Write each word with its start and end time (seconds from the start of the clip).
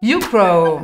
YouGrow, 0.00 0.80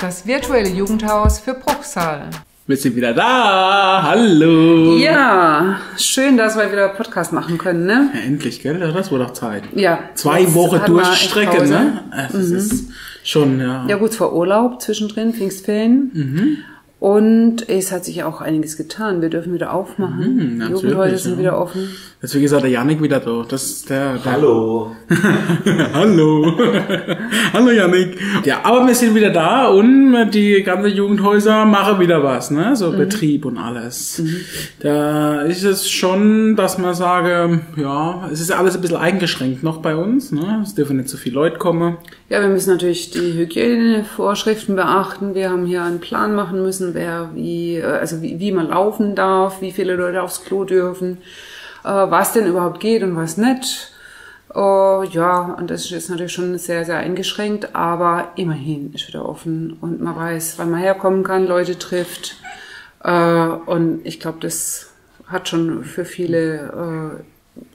das 0.00 0.26
virtuelle 0.26 0.68
Jugendhaus 0.68 1.38
für 1.38 1.54
Bruchsal. 1.54 2.30
Wir 2.66 2.76
sind 2.76 2.94
wieder 2.94 3.12
da. 3.12 4.02
Hallo. 4.02 4.96
Ja, 4.96 5.80
schön, 5.96 6.36
dass 6.36 6.56
wir 6.56 6.70
wieder 6.70 6.90
Podcast 6.90 7.32
machen 7.32 7.58
können, 7.58 7.86
ne? 7.86 8.10
Ja, 8.14 8.20
endlich, 8.20 8.62
gell? 8.62 8.78
Das 8.78 9.10
wurde 9.10 9.24
doch 9.24 9.32
Zeit. 9.32 9.64
Ja. 9.74 9.98
Zwei 10.14 10.54
Wochen 10.54 10.80
Durchstrecke, 10.86 11.66
ne? 11.66 12.04
Das 12.10 12.34
ist 12.34 12.90
schon, 13.24 13.60
ja. 13.60 13.84
Ja 13.88 13.96
gut, 13.96 14.14
vor 14.14 14.32
Urlaub 14.32 14.80
zwischendrin, 14.80 15.34
Pfingstferien. 15.34 16.10
Mhm. 16.14 16.58
Und 17.02 17.68
es 17.68 17.90
hat 17.90 18.04
sich 18.04 18.22
auch 18.22 18.40
einiges 18.40 18.76
getan. 18.76 19.22
Wir 19.22 19.28
dürfen 19.28 19.52
wieder 19.52 19.72
aufmachen. 19.72 20.58
Mhm, 20.58 20.70
Jugendhäuser 20.70 21.18
sind 21.18 21.32
ja. 21.32 21.38
wieder 21.40 21.58
offen. 21.60 21.88
Jetzt, 22.22 22.36
wie 22.36 22.40
gesagt, 22.40 22.62
der 22.62 22.70
Janik 22.70 23.02
wieder 23.02 23.18
da. 23.18 23.44
Das 23.48 23.64
ist 23.64 23.90
der, 23.90 24.18
der 24.18 24.32
Hallo. 24.34 24.94
Hallo. 25.92 26.56
Hallo 27.52 27.70
Janik. 27.72 28.16
Ja, 28.44 28.60
aber 28.62 28.86
wir 28.86 28.94
sind 28.94 29.16
wieder 29.16 29.30
da 29.30 29.66
und 29.66 30.30
die 30.30 30.62
ganzen 30.62 30.92
Jugendhäuser 30.92 31.64
machen 31.64 31.98
wieder 31.98 32.22
was, 32.22 32.52
ne? 32.52 32.76
So 32.76 32.92
Betrieb 32.92 33.46
und 33.46 33.58
alles. 33.58 34.22
Da 34.78 35.42
ist 35.42 35.64
es 35.64 35.90
schon, 35.90 36.54
dass 36.54 36.78
man 36.78 36.94
sage, 36.94 37.62
ja, 37.76 38.30
es 38.32 38.40
ist 38.40 38.52
alles 38.52 38.76
ein 38.76 38.80
bisschen 38.80 38.98
eingeschränkt 38.98 39.64
noch 39.64 39.78
bei 39.78 39.96
uns, 39.96 40.30
ne? 40.30 40.60
Es 40.62 40.76
dürfen 40.76 40.98
nicht 40.98 41.08
so 41.08 41.16
viele 41.16 41.34
Leute 41.34 41.58
kommen. 41.58 41.96
Ja, 42.28 42.40
wir 42.40 42.48
müssen 42.48 42.70
natürlich 42.70 43.10
die 43.10 43.34
Hygienevorschriften 43.34 44.76
beachten. 44.76 45.34
Wir 45.34 45.50
haben 45.50 45.66
hier 45.66 45.82
einen 45.82 45.98
Plan 45.98 46.36
machen 46.36 46.62
müssen, 46.62 46.91
wer 46.94 47.30
wie, 47.34 47.76
äh, 47.76 47.84
also 47.84 48.22
wie, 48.22 48.38
wie 48.40 48.52
man 48.52 48.68
laufen 48.68 49.14
darf, 49.14 49.60
wie 49.60 49.72
viele 49.72 49.94
Leute 49.94 50.22
aufs 50.22 50.44
Klo 50.44 50.64
dürfen, 50.64 51.18
äh, 51.84 51.88
was 51.88 52.32
denn 52.32 52.46
überhaupt 52.46 52.80
geht 52.80 53.02
und 53.02 53.16
was 53.16 53.36
nicht. 53.36 53.92
Äh, 54.54 55.06
ja, 55.08 55.56
und 55.58 55.70
das 55.70 55.84
ist 55.84 55.90
jetzt 55.90 56.10
natürlich 56.10 56.32
schon 56.32 56.58
sehr, 56.58 56.84
sehr 56.84 56.98
eingeschränkt, 56.98 57.74
aber 57.74 58.32
immerhin 58.36 58.92
ist 58.92 59.08
wieder 59.08 59.28
offen 59.28 59.76
und 59.80 60.00
man 60.00 60.16
weiß, 60.16 60.54
wann 60.58 60.70
man 60.70 60.80
herkommen 60.80 61.24
kann, 61.24 61.46
Leute 61.46 61.78
trifft. 61.78 62.36
Äh, 63.02 63.46
und 63.66 64.00
ich 64.04 64.20
glaube, 64.20 64.38
das 64.40 64.90
hat 65.26 65.48
schon 65.48 65.84
für 65.84 66.04
viele 66.04 67.22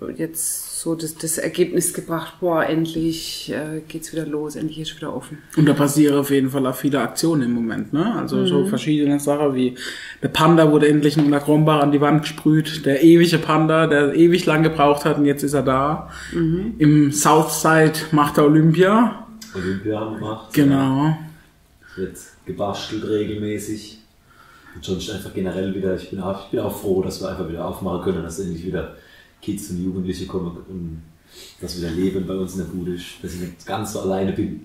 äh, 0.01 0.11
jetzt 0.11 0.66
so 0.81 0.93
das, 0.93 1.15
das 1.15 1.39
Ergebnis 1.39 1.93
gebracht, 1.93 2.35
boah, 2.39 2.63
endlich 2.63 3.51
äh, 3.51 3.81
geht's 3.87 4.11
wieder 4.13 4.27
los, 4.27 4.55
endlich 4.55 4.79
ist 4.79 4.95
wieder 4.95 5.15
offen. 5.15 5.39
Und 5.55 5.65
da 5.65 5.73
passieren 5.73 6.19
auf 6.19 6.29
jeden 6.29 6.51
Fall 6.51 6.67
auch 6.67 6.75
viele 6.75 7.01
Aktionen 7.01 7.43
im 7.43 7.53
Moment, 7.53 7.93
ne? 7.93 8.15
Also 8.15 8.45
so 8.45 8.65
verschiedene 8.65 9.19
Sachen 9.19 9.55
wie 9.55 9.75
der 10.21 10.27
Panda 10.27 10.71
wurde 10.71 10.87
endlich 10.87 11.17
in 11.17 11.31
der 11.31 11.39
Krombach 11.39 11.81
an 11.81 11.91
die 11.91 11.99
Wand 11.99 12.21
gesprüht, 12.21 12.85
der 12.85 13.03
ewige 13.03 13.39
Panda, 13.39 13.87
der 13.87 14.13
ewig 14.13 14.45
lang 14.45 14.61
gebraucht 14.61 15.03
hat 15.03 15.17
und 15.17 15.25
jetzt 15.25 15.41
ist 15.41 15.53
er 15.53 15.63
da. 15.63 16.11
Im 16.77 17.11
Southside 17.11 17.93
macht 18.11 18.37
er 18.37 18.45
Olympia. 18.45 19.25
Olympia 19.55 19.99
haben 19.99 20.11
wir 20.11 20.19
gemacht. 20.19 20.53
Genau. 20.53 21.17
Wird 21.95 22.17
gebastelt 22.45 23.03
regelmäßig. 23.07 23.99
Und 24.75 24.85
sonst 24.85 25.09
einfach 25.09 25.33
generell 25.33 25.73
wieder, 25.73 25.95
ich 25.95 26.11
bin, 26.11 26.19
auch, 26.19 26.45
ich 26.45 26.51
bin 26.51 26.59
auch 26.59 26.77
froh, 26.79 27.01
dass 27.01 27.19
wir 27.19 27.29
einfach 27.29 27.49
wieder 27.49 27.65
aufmachen 27.65 28.03
können, 28.03 28.21
dass 28.21 28.37
endlich 28.37 28.63
wieder 28.63 28.95
Kids 29.41 29.69
und 29.69 29.83
Jugendliche 29.83 30.25
kommen 30.25 30.57
und 30.67 31.01
dass 31.61 31.77
wieder 31.77 31.91
Leben 31.91 32.25
bei 32.25 32.35
uns 32.35 32.53
in 32.53 32.59
der 32.59 32.65
Bude 32.65 32.97
dass 33.21 33.33
ich 33.33 33.39
nicht 33.41 33.65
ganz 33.65 33.93
so 33.93 34.01
alleine 34.01 34.33
bin. 34.33 34.61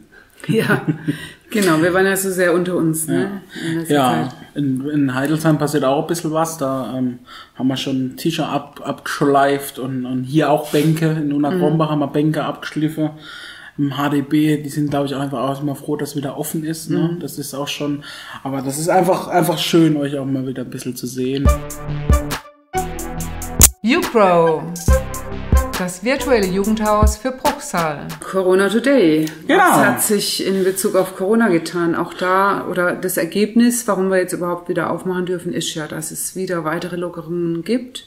Ja, 0.48 0.84
genau, 1.50 1.80
wir 1.80 1.94
waren 1.94 2.06
ja 2.06 2.16
so 2.16 2.30
sehr 2.30 2.52
unter 2.52 2.76
uns, 2.76 3.06
ne? 3.06 3.42
Ja, 3.88 4.28
Zeit. 4.28 4.34
in, 4.56 4.88
in 4.88 5.14
Heidelsheim 5.14 5.58
passiert 5.58 5.84
auch 5.84 6.02
ein 6.02 6.06
bisschen 6.08 6.32
was. 6.32 6.58
Da 6.58 6.94
ähm, 6.96 7.20
haben 7.54 7.68
wir 7.68 7.76
schon 7.76 8.16
Tische 8.16 8.46
ab, 8.46 8.80
abgeschleift 8.84 9.78
und, 9.78 10.04
und 10.04 10.24
hier 10.24 10.50
auch 10.50 10.70
Bänke. 10.70 11.10
In 11.10 11.32
Unakrombach 11.32 11.90
haben 11.90 12.00
wir 12.00 12.08
Bänke 12.08 12.44
abgeschliffen. 12.44 13.10
Im 13.78 13.94
HDB, 13.96 14.62
die 14.62 14.68
sind, 14.68 14.90
glaube 14.90 15.06
ich, 15.06 15.14
auch 15.14 15.20
einfach 15.20 15.38
auch 15.38 15.62
immer 15.62 15.74
froh, 15.74 15.96
dass 15.96 16.14
wieder 16.14 16.36
offen 16.36 16.62
ist. 16.62 16.90
Ne? 16.90 17.16
Das 17.20 17.38
ist 17.38 17.54
auch 17.54 17.68
schon, 17.68 18.04
aber 18.42 18.60
das 18.60 18.78
ist 18.78 18.90
einfach, 18.90 19.28
einfach 19.28 19.58
schön, 19.58 19.96
euch 19.96 20.18
auch 20.18 20.26
mal 20.26 20.46
wieder 20.46 20.62
ein 20.62 20.70
bisschen 20.70 20.94
zu 20.94 21.06
sehen. 21.06 21.48
YouGrow, 23.84 24.62
das 25.76 26.04
virtuelle 26.04 26.46
Jugendhaus 26.46 27.16
für 27.16 27.32
Bruchsal. 27.32 28.06
Corona 28.20 28.68
Today. 28.68 29.26
Genau. 29.48 29.58
Was 29.58 29.76
hat 29.84 30.02
sich 30.02 30.46
in 30.46 30.62
Bezug 30.62 30.94
auf 30.94 31.16
Corona 31.16 31.48
getan? 31.48 31.96
Auch 31.96 32.14
da, 32.14 32.68
oder 32.68 32.94
das 32.94 33.16
Ergebnis, 33.16 33.88
warum 33.88 34.08
wir 34.08 34.18
jetzt 34.18 34.34
überhaupt 34.34 34.68
wieder 34.68 34.88
aufmachen 34.88 35.26
dürfen, 35.26 35.52
ist 35.52 35.74
ja, 35.74 35.88
dass 35.88 36.12
es 36.12 36.36
wieder 36.36 36.64
weitere 36.64 36.94
Lockerungen 36.94 37.64
gibt. 37.64 38.06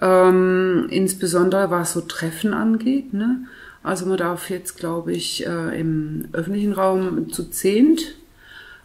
Ähm, 0.00 0.86
insbesondere 0.88 1.70
was 1.70 1.92
so 1.92 2.00
Treffen 2.00 2.54
angeht. 2.54 3.12
Ne? 3.12 3.40
Also 3.82 4.06
man 4.06 4.16
darf 4.16 4.48
jetzt, 4.48 4.78
glaube 4.78 5.12
ich, 5.12 5.46
äh, 5.46 5.78
im 5.78 6.28
öffentlichen 6.32 6.72
Raum 6.72 7.30
zu 7.30 7.50
zehnt, 7.50 8.14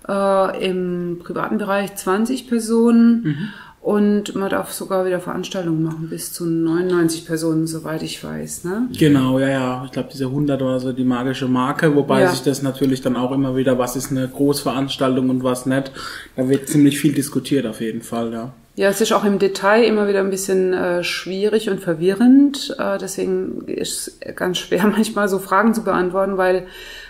äh, 0.05 0.69
im 0.69 1.19
privaten 1.23 1.59
Bereich 1.59 1.95
20 1.95 2.49
Personen 2.49 3.53
und 3.81 4.35
man 4.35 4.49
darf 4.49 4.71
sogar 4.73 5.05
wieder 5.05 5.19
Veranstaltungen 5.19 5.83
machen 5.83 6.07
bis 6.09 6.33
zu 6.33 6.45
99 6.45 7.25
Personen, 7.25 7.65
soweit 7.65 8.03
ich 8.03 8.21
weiß. 8.23 8.65
Ne? 8.65 8.89
Genau, 8.97 9.39
ja, 9.39 9.47
ja. 9.49 9.83
Ich 9.85 9.91
glaube, 9.91 10.09
diese 10.11 10.25
100 10.25 10.61
oder 10.61 10.79
so, 10.79 10.91
die 10.91 11.05
magische 11.05 11.47
Marke, 11.47 11.95
wobei 11.95 12.21
Ja. 12.21 12.29
sich 12.29 12.41
das 12.43 12.61
natürlich 12.61 13.01
dann 13.01 13.15
auch 13.15 13.31
immer 13.31 13.55
wieder, 13.55 13.77
was 13.77 13.95
ist 13.95 14.11
eine 14.11 14.27
Großveranstaltung 14.27 15.29
und 15.29 15.43
was 15.43 15.65
nicht. 15.65 15.91
Da 16.35 16.49
wird 16.49 16.67
ziemlich 16.67 16.99
viel 16.99 17.13
diskutiert 17.13 17.65
auf 17.65 17.79
jeden 17.81 18.01
Fall, 18.01 18.33
ja. 18.33 18.53
Ja, 18.75 18.87
es 18.87 19.01
ist 19.01 19.11
auch 19.11 19.25
im 19.25 19.39
Detail 19.39 19.83
immer 19.83 20.07
wieder 20.07 20.19
ein 20.19 20.29
bisschen 20.29 20.73
äh, 20.73 21.03
schwierig 21.03 21.69
und 21.69 21.81
verwirrend. 21.81 22.75
Äh, 22.79 22.97
deswegen 22.97 23.63
ist 23.67 24.17
es 24.21 24.35
ganz 24.35 24.57
schwer, 24.57 24.87
manchmal 24.91 25.27
so 25.27 25.39
Fragen 25.39 25.73
zu 25.73 25.83
beantworten, 25.83 26.37
weil, 26.37 26.65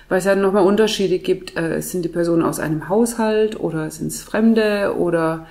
weil 0.08 0.18
es 0.20 0.26
ja 0.26 0.36
nochmal 0.36 0.64
Unterschiede 0.66 1.20
gibt. 1.20 1.56
Äh, 1.58 1.82
sind 1.82 2.04
die 2.04 2.10
Personen 2.10 2.42
aus 2.44 2.60
einem 2.60 2.90
Haushalt 2.90 3.60
oder 3.60 3.92
sind 3.92 4.08
es 4.08 4.22
Fremde 4.24 4.96
oder 4.98 5.46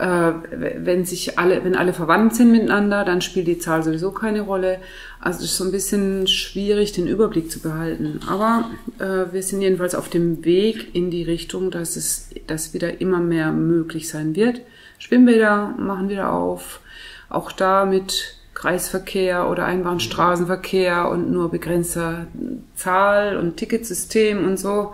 wenn 0.00 1.04
sich 1.04 1.38
alle, 1.38 1.62
wenn 1.64 1.76
alle 1.76 1.92
verwandt 1.92 2.34
sind 2.34 2.52
miteinander, 2.52 3.04
dann 3.04 3.20
spielt 3.20 3.46
die 3.46 3.58
Zahl 3.58 3.82
sowieso 3.82 4.12
keine 4.12 4.40
Rolle. 4.40 4.78
Also 5.20 5.40
es 5.40 5.50
ist 5.50 5.56
so 5.58 5.64
ein 5.64 5.72
bisschen 5.72 6.26
schwierig, 6.26 6.92
den 6.92 7.06
Überblick 7.06 7.50
zu 7.50 7.60
behalten. 7.60 8.20
Aber 8.26 8.70
äh, 8.98 9.32
wir 9.32 9.42
sind 9.42 9.60
jedenfalls 9.60 9.94
auf 9.94 10.08
dem 10.08 10.44
Weg 10.44 10.94
in 10.94 11.10
die 11.10 11.22
Richtung, 11.22 11.70
dass 11.70 11.96
es, 11.96 12.30
dass 12.46 12.72
wieder 12.72 13.00
immer 13.00 13.20
mehr 13.20 13.52
möglich 13.52 14.08
sein 14.08 14.34
wird. 14.34 14.62
Schwimmbäder 14.98 15.74
machen 15.78 16.08
wieder 16.08 16.32
auf, 16.32 16.80
auch 17.28 17.52
da 17.52 17.84
mit 17.84 18.36
Kreisverkehr 18.54 19.48
oder 19.48 19.64
Einbahnstraßenverkehr 19.64 21.08
und 21.08 21.30
nur 21.30 21.50
begrenzter 21.50 22.26
Zahl 22.74 23.36
und 23.36 23.56
Ticketsystem 23.56 24.46
und 24.46 24.58
so. 24.58 24.92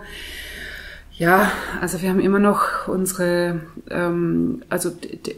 Ja, 1.17 1.51
also 1.81 2.01
wir 2.01 2.09
haben 2.09 2.19
immer 2.19 2.37
noch 2.37 2.87
unsere, 2.87 3.61
ähm, 3.89 4.61
also 4.69 4.91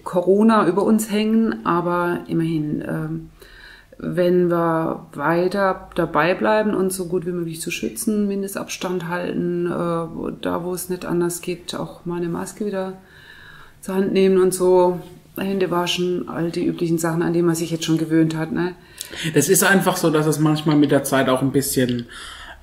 Corona 0.03 0.67
über 0.67 0.83
uns 0.83 1.09
hängen, 1.09 1.65
aber 1.65 2.19
immerhin, 2.27 2.83
ähm, 2.85 3.29
wenn 3.97 4.49
wir 4.49 5.07
weiter 5.13 5.89
dabei 5.95 6.33
bleiben, 6.33 6.73
uns 6.73 6.97
so 6.97 7.05
gut 7.05 7.25
wie 7.25 7.31
möglich 7.31 7.61
zu 7.61 7.71
schützen, 7.71 8.27
Mindestabstand 8.27 9.07
halten, 9.07 9.67
äh, 9.67 10.33
da 10.41 10.63
wo 10.63 10.73
es 10.73 10.89
nicht 10.89 11.05
anders 11.05 11.41
geht, 11.41 11.73
auch 11.75 12.05
mal 12.05 12.17
eine 12.17 12.29
Maske 12.29 12.65
wieder 12.65 12.93
zur 13.79 13.95
Hand 13.95 14.11
nehmen 14.11 14.41
und 14.41 14.53
so, 14.53 14.99
Hände 15.37 15.71
waschen, 15.71 16.27
all 16.27 16.51
die 16.51 16.65
üblichen 16.65 16.97
Sachen, 16.97 17.21
an 17.21 17.31
die 17.31 17.41
man 17.41 17.55
sich 17.55 17.71
jetzt 17.71 17.85
schon 17.85 17.97
gewöhnt 17.97 18.35
hat. 18.35 18.51
Ne? 18.51 18.75
Es 19.33 19.47
ist 19.47 19.63
einfach 19.63 19.95
so, 19.95 20.09
dass 20.09 20.25
es 20.25 20.39
manchmal 20.39 20.75
mit 20.75 20.91
der 20.91 21.05
Zeit 21.05 21.29
auch 21.29 21.41
ein 21.41 21.53
bisschen 21.53 22.07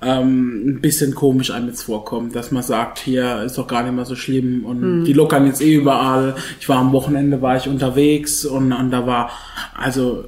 ähm, 0.01 0.67
ein 0.67 0.81
bisschen 0.81 1.15
komisch 1.15 1.49
einem 1.49 1.69
jetzt 1.69 1.83
vorkommt, 1.83 2.35
dass 2.35 2.51
man 2.51 2.61
sagt, 2.61 2.99
hier 2.99 3.41
ist 3.43 3.57
doch 3.57 3.67
gar 3.67 3.81
nicht 3.81 3.95
mehr 3.95 4.05
so 4.05 4.15
schlimm 4.15 4.63
und 4.63 5.05
die 5.05 5.13
lockern 5.13 5.47
jetzt 5.47 5.61
eh 5.61 5.73
überall. 5.73 6.35
Ich 6.59 6.69
war 6.69 6.77
am 6.77 6.91
Wochenende, 6.91 7.41
war 7.41 7.57
ich 7.57 7.67
unterwegs 7.67 8.45
und, 8.45 8.71
und 8.73 8.91
da 8.91 9.07
war, 9.07 9.31
also 9.75 10.25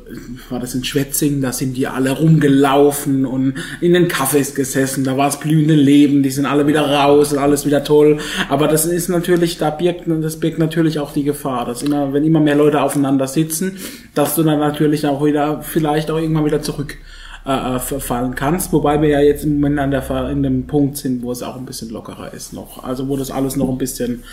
war 0.50 0.60
das 0.60 0.74
in 0.74 0.84
Schwetzingen, 0.84 1.42
da 1.42 1.52
sind 1.52 1.78
die 1.78 1.86
alle 1.86 2.12
rumgelaufen 2.12 3.28
und 3.28 3.56
in 3.80 3.94
den 3.94 4.08
Cafés 4.08 4.56
gesessen, 4.56 5.04
da 5.04 5.18
war 5.18 5.28
es 5.28 5.40
blühende 5.40 5.76
Leben, 5.76 6.24
die 6.24 6.32
sind 6.32 6.48
alle 6.48 6.66
wieder 6.66 6.90
raus 6.90 7.32
und 7.32 7.38
alles 7.38 7.68
wieder 7.68 7.84
toll. 7.84 8.18
Aber 8.50 8.68
das 8.68 8.88
ist 8.88 9.08
natürlich, 9.08 9.60
da 9.60 9.70
birgt, 9.70 10.06
das 10.08 10.40
birgt 10.40 10.58
natürlich 10.58 10.98
auch 10.98 11.14
die 11.14 11.24
Gefahr, 11.24 11.66
dass 11.66 11.84
immer, 11.84 12.12
wenn 12.12 12.24
immer 12.24 12.40
mehr 12.40 12.56
Leute 12.56 12.82
aufeinander 12.82 13.28
sitzen, 13.28 13.78
dass 14.16 14.34
du 14.34 14.42
dann 14.42 14.60
natürlich 14.60 15.06
auch 15.06 15.24
wieder, 15.24 15.62
vielleicht 15.62 16.10
auch 16.10 16.18
irgendwann 16.18 16.46
wieder 16.46 16.64
zurück 16.64 16.98
äh, 17.50 17.76
äh, 17.76 17.80
verfallen 17.80 18.36
kannst, 18.36 18.72
wobei 18.72 19.02
wir 19.02 19.10
ja 19.10 19.20
jetzt 19.22 19.44
im 19.44 19.56
Moment 19.56 19.80
an 19.80 19.92
der 19.92 20.30
in 20.30 20.44
dem 20.44 20.68
Punkt 20.68 20.98
sind, 20.98 21.24
wo 21.24 21.32
es 21.32 21.42
auch 21.42 21.56
ein 21.58 21.66
bisschen 21.66 21.90
lockerer 21.90 22.32
ist 22.34 22.54
noch. 22.54 22.84
Also 22.84 23.08
wo 23.10 23.18
das 23.18 23.32
alles 23.32 23.56
noch 23.56 23.70
ein 23.70 23.78
bisschen 23.78 24.24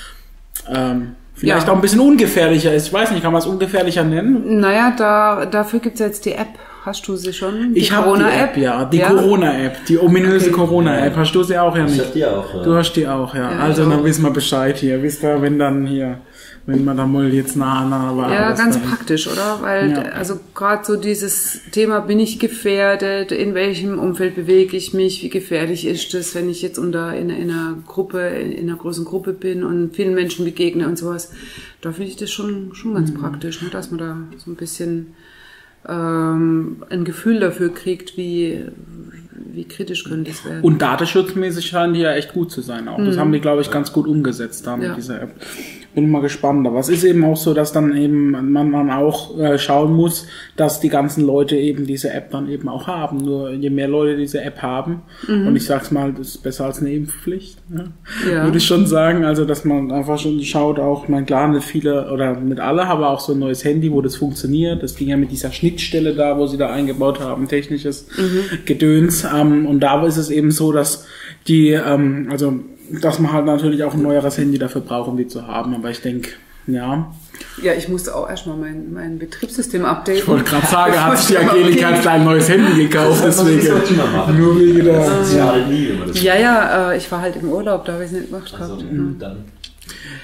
ähm, 0.72 1.12
vielleicht 1.34 1.66
Ja. 1.66 1.72
auch 1.72 1.76
ein 1.76 1.82
bisschen 1.82 2.00
ungefährlicher 2.00 2.74
ist. 2.74 2.88
Ich 2.88 2.92
weiß 2.92 3.10
nicht, 3.12 3.22
kann 3.22 3.32
man 3.32 3.40
es 3.40 3.46
ungefährlicher 3.46 4.04
nennen? 4.04 4.60
Naja, 4.60 4.92
da, 4.96 5.46
dafür 5.46 5.80
gibt's 5.80 6.00
jetzt 6.00 6.24
die 6.26 6.32
App 6.32 6.48
hast 6.84 7.08
du 7.08 7.16
sie 7.16 7.32
schon? 7.32 7.74
Die 7.74 7.80
Ich 7.80 7.90
habe 7.90 8.16
die 8.16 8.22
App, 8.24 8.56
ja, 8.56 8.84
die 8.84 9.00
Corona-App, 9.00 9.84
die 9.88 9.98
ominöse 9.98 10.46
Okay. 10.50 10.54
Corona-App. 10.54 11.16
Hast 11.16 11.32
du 11.34 11.42
sie 11.42 11.58
auch 11.58 11.76
ja 11.76 11.84
Ich 11.84 11.90
nicht? 11.92 12.04
hab 12.04 12.12
die 12.12 12.24
auch. 12.24 12.54
Ja. 12.54 12.62
Du 12.62 12.74
hast 12.76 12.92
die 12.92 13.08
auch, 13.08 13.34
ja. 13.34 13.50
Ja, 13.50 13.58
also 13.58 13.82
ich 13.82 13.88
dann 13.88 14.04
wissen 14.04 14.22
wir 14.22 14.30
Bescheid 14.30 14.76
hier. 14.78 15.02
Wisst 15.02 15.24
ihr, 15.24 15.42
wenn 15.42 15.58
dann 15.58 15.84
hier, 15.86 16.18
wenn 16.68 16.84
man 16.84 16.96
da 16.96 17.06
mal 17.06 17.32
jetzt 17.32 17.56
nah 17.56 17.80
aneinander 17.82 18.16
war. 18.16 18.32
Ja, 18.32 18.52
ganz 18.52 18.76
praktisch, 18.78 19.28
oder? 19.28 19.58
Weil, 19.62 19.90
Ja. 19.92 20.02
also 20.02 20.40
gerade 20.54 20.84
so 20.84 20.96
dieses 20.96 21.60
Thema, 21.70 22.00
bin 22.00 22.18
ich 22.18 22.40
gefährdet, 22.40 23.30
in 23.30 23.54
welchem 23.54 23.98
Umfeld 24.00 24.34
bewege 24.34 24.76
ich 24.76 24.92
mich, 24.92 25.22
wie 25.22 25.28
gefährlich 25.28 25.86
ist 25.86 26.12
es, 26.14 26.34
wenn 26.34 26.50
ich 26.50 26.62
jetzt 26.62 26.78
unter 26.78 27.14
in, 27.14 27.30
in 27.30 27.50
einer 27.50 27.76
Gruppe, 27.86 28.18
in, 28.20 28.50
in 28.52 28.68
einer 28.68 28.78
großen 28.78 29.04
Gruppe 29.04 29.32
bin 29.32 29.62
und 29.62 29.94
vielen 29.94 30.14
Menschen 30.14 30.44
begegne 30.44 30.88
und 30.88 30.98
sowas. 30.98 31.30
Da 31.82 31.92
finde 31.92 32.10
ich 32.10 32.16
das 32.16 32.30
schon, 32.32 32.74
schon 32.74 32.94
ganz 32.94 33.12
Mhm. 33.12 33.18
praktisch, 33.18 33.62
ne? 33.62 33.68
dass 33.70 33.90
man 33.92 33.98
da 33.98 34.16
so 34.36 34.50
ein 34.50 34.56
bisschen 34.56 35.14
ähm, 35.88 36.82
ein 36.90 37.04
Gefühl 37.04 37.38
dafür 37.40 37.72
kriegt, 37.72 38.16
wie, 38.16 38.64
wie 39.52 39.64
kritisch 39.64 40.04
könnte 40.04 40.30
es 40.32 40.44
werden. 40.44 40.62
Und 40.62 40.82
datenschutzmäßig 40.82 41.66
scheinen 41.66 41.94
die 41.94 42.00
ja 42.00 42.12
echt 42.14 42.32
gut 42.32 42.50
zu 42.50 42.60
sein 42.60 42.88
auch. 42.88 42.98
Das 42.98 43.16
haben 43.18 43.30
die, 43.32 43.40
glaube 43.40 43.62
ich, 43.62 43.70
ganz 43.70 43.92
gut 43.92 44.06
umgesetzt 44.08 44.66
da 44.66 44.76
mit 44.76 44.88
Ja. 44.88 44.94
dieser 44.94 45.22
App. 45.22 45.34
Bin 45.96 46.10
mal 46.10 46.22
gespannt. 46.22 46.64
Aber 46.66 46.78
es 46.78 46.88
ist 46.88 47.02
eben 47.02 47.24
auch 47.24 47.36
so, 47.36 47.54
dass 47.54 47.72
dann 47.72 47.96
eben 47.96 48.30
man, 48.52 48.70
man 48.70 48.90
auch 48.90 49.36
äh, 49.38 49.58
schauen 49.58 49.92
muss, 49.94 50.28
dass 50.56 50.78
die 50.78 50.90
ganzen 50.90 51.26
Leute 51.26 51.56
eben 51.56 51.86
diese 51.86 52.12
App 52.12 52.30
dann 52.30 52.48
eben 52.48 52.68
auch 52.68 52.86
haben. 52.86 53.18
Nur 53.18 53.50
je 53.50 53.70
mehr 53.70 53.88
Leute 53.88 54.16
diese 54.16 54.40
App 54.42 54.62
haben, 54.62 55.02
und 55.26 55.56
ich 55.56 55.64
sag's 55.64 55.90
mal, 55.90 56.12
das 56.12 56.28
ist 56.28 56.42
besser 56.42 56.66
als 56.66 56.80
eine 56.80 56.92
Impfpflicht, 56.92 57.58
ne? 57.70 57.92
Ja. 58.30 58.44
würde 58.44 58.58
ich 58.58 58.66
schon 58.66 58.86
sagen. 58.86 59.24
Also, 59.24 59.44
dass 59.44 59.64
man 59.64 59.90
einfach 59.90 60.18
schon 60.18 60.40
schaut, 60.42 60.78
auch, 60.78 61.08
mein 61.08 61.26
klar, 61.26 61.48
nicht 61.48 61.64
viele 61.64 62.12
oder 62.12 62.38
nicht 62.38 62.60
alle, 62.60 62.86
aber 62.86 63.10
auch 63.10 63.20
so 63.20 63.32
ein 63.32 63.38
neues 63.38 63.64
Handy, 63.64 63.90
wo 63.90 64.02
das 64.02 64.16
funktioniert. 64.16 64.82
Das 64.82 64.94
ging 64.94 65.08
ja 65.08 65.16
mit 65.16 65.30
dieser 65.32 65.50
Schnittstelle 65.50 66.14
da, 66.14 66.38
wo 66.38 66.46
sie 66.46 66.58
da 66.58 66.70
eingebaut 66.70 67.20
haben, 67.20 67.48
technisches 67.48 68.08
Gedöns. 68.66 69.24
Ähm, 69.24 69.66
und 69.66 69.80
da 69.80 70.04
ist 70.04 70.18
es 70.18 70.30
eben 70.30 70.50
so, 70.50 70.72
dass 70.72 71.06
die, 71.48 71.70
ähm, 71.70 72.28
also, 72.30 72.60
dass 72.90 73.18
man 73.18 73.32
halt 73.32 73.46
natürlich 73.46 73.82
auch 73.84 73.94
ein 73.94 74.02
neueres 74.02 74.38
Handy 74.38 74.58
dafür 74.58 74.80
braucht, 74.80 75.08
um 75.08 75.16
die 75.16 75.26
zu 75.28 75.46
haben. 75.46 75.74
Aber 75.74 75.90
ich 75.90 76.00
denke, 76.00 76.30
ja. 76.66 77.12
ja, 77.62 77.72
ich 77.74 77.88
musste 77.88 78.14
auch 78.14 78.28
erstmal 78.28 78.56
mein, 78.56 78.92
mein 78.92 79.18
Betriebssystem 79.18 79.84
updaten. 79.84 80.20
Ich 80.20 80.26
wollte 80.28 80.44
gerade 80.50 80.66
sagen, 80.66 81.04
hat 81.04 81.18
sich 81.18 81.28
die 81.28 81.38
Angelika 81.38 81.88
ein 81.90 82.00
kleines 82.00 82.24
neues 82.24 82.48
Handy 82.48 82.88
gekauft, 82.88 83.24
Das 83.24 83.36
deswegen. 83.36 84.38
Nur 84.38 84.58
wegen 84.58 84.84
der. 84.84 84.98
Das 84.98 85.32
das 85.32 86.22
Ja, 86.22 86.34
ja, 86.36 86.90
äh, 86.92 86.96
ich 86.96 87.10
war 87.12 87.20
halt 87.20 87.36
im 87.36 87.48
Urlaub, 87.48 87.84
da 87.84 87.92
habe 87.94 88.04
ich 88.04 88.10
es 88.10 88.16
nicht 88.16 88.30
gemacht 88.30 88.52
Also, 88.58 88.76
gehabt. 88.76 88.90
dann. 89.20 89.44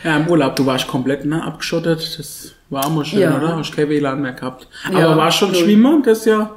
Ja, 0.03 0.17
im 0.17 0.27
Urlaub, 0.27 0.57
du 0.57 0.67
warst 0.67 0.89
komplett 0.89 1.25
ne, 1.25 1.43
abgeschottet. 1.45 2.19
Das 2.19 2.53
war 2.71 2.87
immer 2.89 3.05
schön, 3.05 3.21
Ja. 3.21 3.37
oder? 3.39 3.57
Hast 3.57 3.75
kein 3.77 3.89
WLAN 3.89 4.21
mehr 4.21 4.33
gehabt. 4.33 4.67
Ja, 4.93 5.07
Aber 5.07 5.17
war 5.17 5.31
schon 5.31 5.53
null. 5.53 5.61
schwimmen, 5.63 6.03
das 6.03 6.25
ja. 6.25 6.51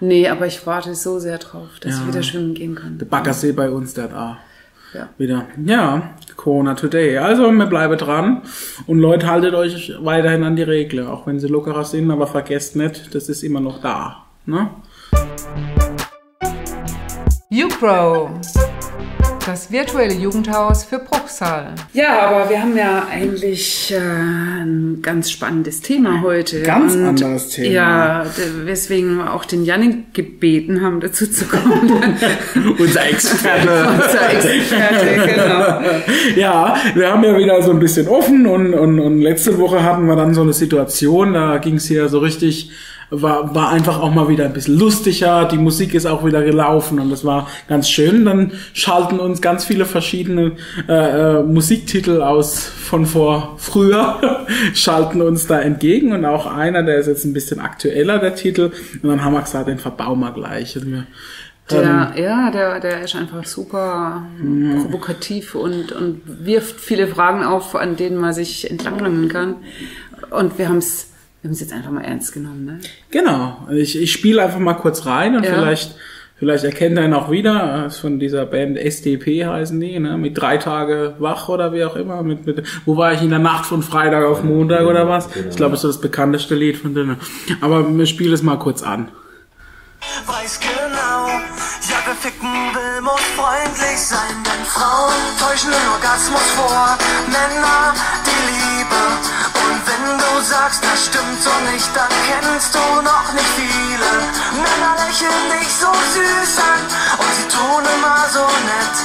Nee, 0.00 0.28
aber 0.28 0.46
ich 0.46 0.64
warte 0.66 0.94
so 0.94 1.18
sehr 1.18 1.38
drauf, 1.38 1.68
dass 1.80 1.94
Ja. 1.94 2.00
ich 2.02 2.08
wieder 2.08 2.22
schwimmen 2.22 2.54
gehen 2.54 2.74
kann. 2.76 2.98
Der 2.98 3.06
Baggersee 3.06 3.50
bei 3.52 3.68
uns, 3.70 3.94
der 3.94 4.08
da 4.08 4.38
Ja. 4.94 5.08
wieder. 5.18 5.46
Ja, 5.64 6.14
Corona 6.36 6.74
Today. 6.74 7.18
Also, 7.18 7.50
wir 7.50 7.66
bleiben 7.66 7.98
dran. 7.98 8.42
Und 8.86 9.00
Leute, 9.00 9.26
haltet 9.26 9.54
euch 9.54 9.92
weiterhin 10.00 10.44
an 10.44 10.54
die 10.54 10.62
Regeln. 10.62 11.08
Auch 11.08 11.26
wenn 11.26 11.40
sie 11.40 11.48
lockerer 11.48 11.84
sind, 11.84 12.10
aber 12.12 12.28
vergesst 12.28 12.76
nicht, 12.76 13.12
das 13.14 13.28
ist 13.28 13.42
immer 13.42 13.60
noch 13.60 13.80
da. 13.80 14.24
Ne? 14.46 14.70
YouPro, 17.50 18.30
das 19.46 19.70
virtuelle 19.70 20.14
Jugendhaus 20.14 20.84
für 20.84 20.98
Bruchsal. 20.98 21.74
Ja, 21.92 22.28
aber 22.28 22.48
wir 22.48 22.62
haben 22.62 22.76
ja 22.76 23.06
eigentlich 23.10 23.92
äh, 23.92 23.98
ein 23.98 25.00
ganz 25.02 25.30
spannendes 25.30 25.80
Thema 25.80 26.22
heute. 26.22 26.62
Ganz 26.62 26.94
anderes 26.94 27.50
Thema. 27.50 27.68
Ja, 27.68 28.26
weswegen 28.64 29.18
wir 29.18 29.34
auch 29.34 29.44
den 29.44 29.64
Janik 29.64 30.14
gebeten 30.14 30.80
haben, 30.82 31.00
dazu 31.00 31.26
zu 31.26 31.44
kommen. 31.44 31.92
Unser 32.78 33.06
Experte. 33.06 33.68
Unser 33.92 34.32
Experte, 34.32 35.34
genau. 35.34 35.80
ja, 36.36 36.76
wir 36.94 37.12
haben 37.12 37.24
ja 37.24 37.36
wieder 37.36 37.62
so 37.62 37.72
ein 37.72 37.80
bisschen 37.80 38.08
offen 38.08 38.46
und, 38.46 38.72
und, 38.72 38.98
und 38.98 39.20
letzte 39.20 39.58
Woche 39.58 39.82
hatten 39.82 40.06
wir 40.06 40.16
dann 40.16 40.32
so 40.32 40.42
eine 40.42 40.54
Situation, 40.54 41.34
da 41.34 41.58
ging 41.58 41.76
es 41.76 41.86
hier 41.86 42.08
so 42.08 42.18
richtig, 42.18 42.70
war, 43.22 43.54
war 43.54 43.70
einfach 43.70 44.00
auch 44.00 44.12
mal 44.12 44.28
wieder 44.28 44.44
ein 44.44 44.52
bisschen 44.52 44.78
lustiger, 44.78 45.46
die 45.46 45.58
Musik 45.58 45.94
ist 45.94 46.06
auch 46.06 46.24
wieder 46.24 46.42
gelaufen 46.42 46.98
und 46.98 47.10
das 47.10 47.24
war 47.24 47.48
ganz 47.68 47.88
schön. 47.88 48.24
Dann 48.24 48.52
schalten 48.72 49.18
uns 49.18 49.40
ganz 49.40 49.64
viele 49.64 49.84
verschiedene 49.84 50.52
äh, 50.88 51.38
äh, 51.38 51.42
Musiktitel 51.42 52.22
aus 52.22 52.64
von 52.64 53.06
vor 53.06 53.54
früher, 53.58 54.46
schalten 54.74 55.22
uns 55.22 55.46
da 55.46 55.60
entgegen 55.60 56.12
und 56.12 56.24
auch 56.24 56.46
einer, 56.46 56.82
der 56.82 56.98
ist 56.98 57.06
jetzt 57.06 57.24
ein 57.24 57.32
bisschen 57.32 57.60
aktueller, 57.60 58.18
der 58.18 58.34
Titel. 58.34 58.72
Und 59.02 59.08
dann 59.08 59.24
haben 59.24 59.34
wir 59.34 59.42
gesagt, 59.42 59.68
den 59.68 59.78
verbauen 59.78 60.20
wir 60.20 60.32
gleich. 60.32 60.76
Und 60.76 60.90
wir, 60.90 61.06
Der, 61.70 62.12
ja, 62.16 62.50
der, 62.50 62.80
der 62.80 63.02
ist 63.02 63.16
einfach 63.16 63.44
super 63.44 64.26
provokativ 64.82 65.54
und, 65.54 65.92
und 65.92 66.20
wirft 66.24 66.78
viele 66.78 67.06
Fragen 67.08 67.42
auf, 67.42 67.74
an 67.74 67.96
denen 67.96 68.18
man 68.18 68.34
sich 68.34 68.70
entlanghangeln 68.70 69.28
kann. 69.28 69.56
Und 70.30 70.58
wir 70.58 70.68
haben 70.68 70.78
es 70.78 71.13
wir 71.44 71.48
haben's 71.48 71.60
jetzt 71.60 71.74
einfach 71.74 71.90
mal 71.90 72.00
ernst 72.04 72.32
genommen. 72.32 72.64
Ne? 72.64 72.80
Genau. 73.10 73.58
Ich, 73.70 74.00
ich 74.00 74.10
spiele 74.12 74.42
einfach 74.42 74.58
mal 74.58 74.72
kurz 74.72 75.04
rein 75.04 75.36
und 75.36 75.44
Ja. 75.44 75.52
vielleicht, 75.52 75.94
vielleicht 76.38 76.64
erkennt 76.64 76.96
er 76.96 77.04
ihn 77.04 77.12
auch 77.12 77.30
wieder. 77.30 77.84
Ist 77.84 77.98
von 77.98 78.18
dieser 78.18 78.46
Band 78.46 78.78
SDP 78.78 79.44
heißen 79.44 79.78
die, 79.78 79.98
ne? 79.98 80.16
Mit 80.16 80.38
drei 80.38 80.56
Tage 80.56 81.16
wach 81.18 81.50
oder 81.50 81.74
wie 81.74 81.84
auch 81.84 81.96
immer. 81.96 82.22
Mit, 82.22 82.46
mit, 82.46 82.62
wo 82.86 82.96
war 82.96 83.12
ich 83.12 83.20
in 83.20 83.28
der 83.28 83.40
Nacht 83.40 83.66
von 83.66 83.82
Freitag 83.82 84.24
auf 84.24 84.42
Montag 84.42 84.86
oder 84.86 85.06
was? 85.06 85.30
genau. 85.30 85.50
Ich 85.50 85.56
glaube, 85.56 85.72
das 85.72 85.84
ist 85.84 85.96
das 85.96 86.00
bekannteste 86.00 86.54
Lied 86.54 86.78
von 86.78 86.94
denen. 86.94 87.18
Aber 87.60 87.94
wir 87.94 88.06
spielen 88.06 88.32
es 88.32 88.42
mal 88.42 88.58
kurz 88.58 88.82
an. 88.82 89.08
weiß 90.26 90.60
genau, 90.60 91.28
ja 91.28 91.96
wer 92.06 92.14
ficken 92.14 92.48
will, 92.48 93.02
muss 93.02 93.20
freundlich 93.36 93.98
sein, 94.00 94.32
denn 94.46 94.64
Frauen 94.64 95.12
täuschen 95.38 95.70
den 95.70 95.88
Orgasmus 95.92 96.42
vor, 96.56 96.96
Männer 97.26 97.92
die 98.24 98.40
Liebe. 98.48 99.43
Wenn 99.94 100.18
du 100.18 100.42
sagst, 100.42 100.82
das 100.82 101.06
stimmt 101.06 101.40
so 101.40 101.50
nicht, 101.70 101.88
dann 101.94 102.10
kennst 102.26 102.74
du 102.74 102.78
noch 102.78 103.32
nicht 103.32 103.52
viele. 103.54 104.10
Männer 104.58 104.94
lächeln 105.06 105.46
dich 105.54 105.68
so 105.68 105.86
süß 105.86 106.58
an 106.58 106.82
und 107.18 107.30
sie 107.36 107.48
tun 107.48 107.82
immer 107.94 108.26
so 108.32 108.42
nett. 108.42 108.96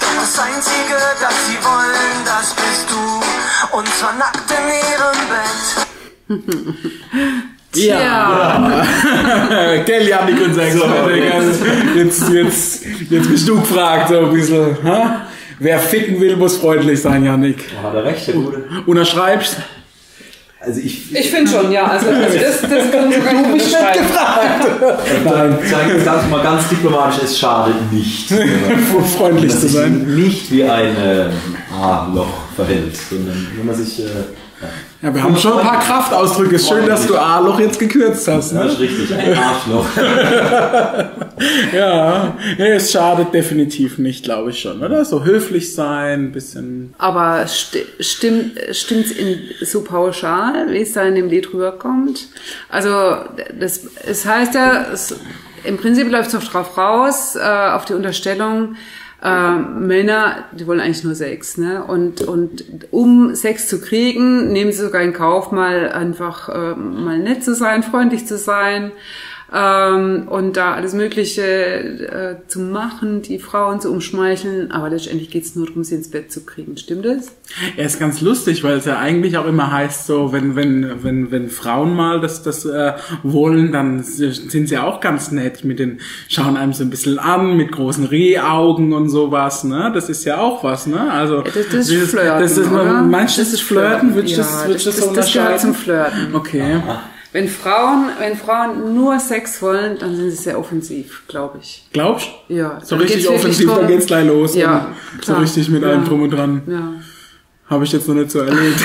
Doch 0.00 0.14
das 0.20 0.38
Einzige, 0.38 0.98
das 1.20 1.34
sie 1.46 1.58
wollen, 1.64 2.16
das 2.26 2.52
bist 2.54 2.86
du. 2.90 3.76
Und 3.76 3.88
zwar 3.94 4.12
nackt 4.14 4.50
in 4.50 4.66
ihrem 4.92 5.20
Bett. 5.32 5.66
Ja. 7.72 8.82
Gell, 9.86 10.08
Janik, 10.08 10.40
unser 10.44 10.64
Experte. 10.64 11.12
Jetzt, 11.94 12.28
jetzt, 12.28 12.84
jetzt 13.08 13.30
bist 13.30 13.48
du 13.48 13.60
gefragt, 13.60 14.08
so 14.08 14.18
ein 14.18 14.32
bisschen. 14.32 14.76
Ha? 14.82 15.28
Wer 15.60 15.78
ficken 15.78 16.20
will, 16.20 16.34
muss 16.36 16.56
freundlich 16.56 17.00
sein, 17.00 17.24
Janik. 17.24 17.58
Hat 17.80 17.94
er 17.94 18.04
recht, 18.04 18.26
der 18.26 18.34
Gute. 18.34 18.64
Unterschreibst? 18.86 19.58
Also 20.62 20.80
ich, 20.80 21.14
Ich 21.14 21.30
finde 21.30 21.50
schon, 21.50 21.72
ja. 21.72 21.86
Also 21.86 22.06
das, 22.10 22.60
das 22.62 22.90
kann 22.90 23.10
sogar 23.10 23.32
ich 23.32 23.52
unterschreiben. 23.52 24.06
Nein. 25.24 25.58
sage 25.70 26.04
ganz 26.04 26.28
mal 26.28 26.42
ganz 26.42 26.68
diplomatisch, 26.68 27.22
es 27.24 27.38
schadet 27.38 27.90
nicht. 27.90 28.28
Freundlich 29.16 29.58
zu 29.58 29.68
sein. 29.68 30.02
nicht 30.14 30.50
wie 30.52 30.64
ein 30.64 30.96
äh, 30.96 31.30
A-Loch 31.74 32.44
verhält, 32.54 32.94
sondern 32.94 33.48
wenn 33.56 33.66
man 33.66 33.74
sich... 33.74 34.00
Äh, 34.00 34.08
ja. 35.02 35.14
Wir 35.14 35.22
haben 35.22 35.36
schon 35.36 35.58
ein 35.58 35.66
paar 35.66 35.80
Kraftausdrücke. 35.80 36.56
Ist 36.56 36.68
schön, 36.68 36.86
dass 36.86 37.06
du 37.06 37.16
A-Loch 37.16 37.58
jetzt 37.60 37.78
gekürzt 37.78 38.28
hast. 38.28 38.52
Das 38.52 38.52
Ne? 38.52 38.64
ist 38.72 38.80
richtig, 38.80 39.14
ein 39.14 39.34
Arschloch. 39.36 39.86
Ja, 41.72 42.36
ja, 42.58 42.66
es 42.66 42.92
schadet 42.92 43.32
definitiv 43.32 43.96
nicht, 43.96 44.24
glaube 44.24 44.50
ich 44.50 44.60
schon, 44.60 44.82
oder? 44.82 45.06
So 45.06 45.24
höflich 45.24 45.74
sein, 45.74 46.24
ein 46.26 46.32
bisschen. 46.32 46.94
Aber 46.98 47.46
sti 47.46 47.86
stimmt 47.98 48.58
stimmt's 48.72 49.10
in 49.12 49.38
so 49.62 49.82
pauschal, 49.82 50.66
wie 50.70 50.82
es 50.82 50.92
da 50.92 51.02
in 51.04 51.14
dem 51.14 51.30
Lied 51.30 51.52
rüberkommt? 51.54 52.28
Also 52.68 52.90
das 53.58 53.80
es 54.06 54.26
heißt 54.26 54.54
ja, 54.54 54.84
es, 54.92 55.14
im 55.64 55.78
Prinzip 55.78 56.10
läuft 56.10 56.34
es 56.34 56.44
drauf 56.44 56.76
raus, 56.76 57.36
äh, 57.36 57.40
auf 57.70 57.86
die 57.86 57.94
Unterstellung, 57.94 58.76
äh, 59.22 59.54
Männer, 59.56 60.44
die 60.52 60.66
wollen 60.66 60.80
eigentlich 60.80 61.04
nur 61.04 61.14
Sex, 61.14 61.58
ne? 61.58 61.84
Und, 61.84 62.22
und 62.22 62.64
um 62.90 63.34
Sex 63.34 63.68
zu 63.68 63.80
kriegen, 63.80 64.52
nehmen 64.52 64.72
sie 64.72 64.82
sogar 64.82 65.02
in 65.02 65.12
Kauf, 65.12 65.52
mal 65.52 65.92
einfach 65.92 66.48
äh, 66.48 66.74
mal 66.74 67.18
nett 67.18 67.44
zu 67.44 67.54
sein, 67.54 67.82
freundlich 67.82 68.26
zu 68.26 68.38
sein. 68.38 68.92
Ähm, 69.52 70.28
und 70.28 70.56
da 70.56 70.74
alles 70.74 70.94
Mögliche 70.94 71.42
äh, 71.42 72.36
zu 72.46 72.60
machen, 72.60 73.22
die 73.22 73.40
Frauen 73.40 73.80
zu 73.80 73.90
umschmeicheln, 73.90 74.70
aber 74.70 74.90
letztendlich 74.90 75.30
geht's 75.30 75.56
nur 75.56 75.66
darum, 75.66 75.82
sie 75.82 75.96
ins 75.96 76.08
Bett 76.08 76.30
zu 76.30 76.44
kriegen. 76.44 76.76
Stimmt 76.76 77.04
das? 77.04 77.32
Er 77.76 77.86
ist 77.86 77.98
ganz 77.98 78.20
lustig, 78.20 78.62
weil 78.62 78.76
es 78.76 78.84
ja 78.84 78.98
eigentlich 78.98 79.36
auch 79.36 79.46
immer 79.46 79.72
heißt, 79.72 80.06
so, 80.06 80.32
wenn, 80.32 80.54
wenn, 80.54 81.02
wenn, 81.02 81.32
wenn 81.32 81.48
Frauen 81.48 81.96
mal 81.96 82.20
das, 82.20 82.44
das 82.44 82.64
äh, 82.64 82.92
wollen, 83.24 83.72
dann 83.72 84.04
sind 84.04 84.68
sie 84.68 84.78
auch 84.78 85.00
ganz 85.00 85.32
nett 85.32 85.64
mit 85.64 85.80
den, 85.80 85.98
schauen 86.28 86.56
einem 86.56 86.72
so 86.72 86.84
ein 86.84 86.90
bisschen 86.90 87.18
an, 87.18 87.56
mit 87.56 87.72
großen 87.72 88.04
Rehaugen 88.04 88.92
und 88.92 89.08
sowas, 89.08 89.64
ne? 89.64 89.90
Das 89.92 90.08
ist 90.08 90.24
ja 90.24 90.38
auch 90.38 90.62
was, 90.62 90.86
ne? 90.86 91.10
Also, 91.10 91.42
Das, 91.42 91.54
das 91.72 91.88
ist 91.90 92.10
Flirten, 92.10 92.40
das 92.40 92.56
ist, 92.56 92.70
oder? 92.70 93.02
Du, 93.02 93.10
das 93.10 93.38
ist 93.38 93.62
Flirten? 93.62 94.14
Würdest 94.14 94.36
du 94.36 94.40
ja, 94.40 94.46
das, 94.46 94.62
du 94.62 94.72
das, 94.72 94.84
das 94.84 94.96
so 94.96 95.12
das, 95.12 95.32
gehört 95.32 95.60
zum? 95.60 95.74
Flirten. 95.74 96.34
Okay. 96.34 96.80
Wenn 97.32 97.48
Frauen, 97.48 98.06
wenn 98.18 98.36
Frauen 98.36 98.94
nur 98.94 99.20
Sex 99.20 99.62
wollen, 99.62 99.96
dann 99.98 100.16
sind 100.16 100.30
sie 100.32 100.36
sehr 100.36 100.58
offensiv, 100.58 101.22
glaube 101.28 101.58
ich. 101.62 101.86
Glaubst 101.92 102.28
du? 102.48 102.54
Ja. 102.54 102.80
So 102.82 102.96
richtig 102.96 103.28
offensiv, 103.28 103.72
dann 103.72 103.86
geht's 103.86 104.06
gleich 104.06 104.26
los. 104.26 104.54
Ja, 104.56 104.88
so 105.22 105.34
richtig 105.34 105.68
mit 105.68 105.84
allem 105.84 106.02
Ja. 106.02 106.08
drum 106.08 106.22
und 106.22 106.30
dran. 106.30 106.62
Ja. 106.66 106.92
Habe 107.70 107.84
ich 107.84 107.92
jetzt 107.92 108.08
noch 108.08 108.16
nicht 108.16 108.32
so 108.32 108.40
erlebt. 108.40 108.84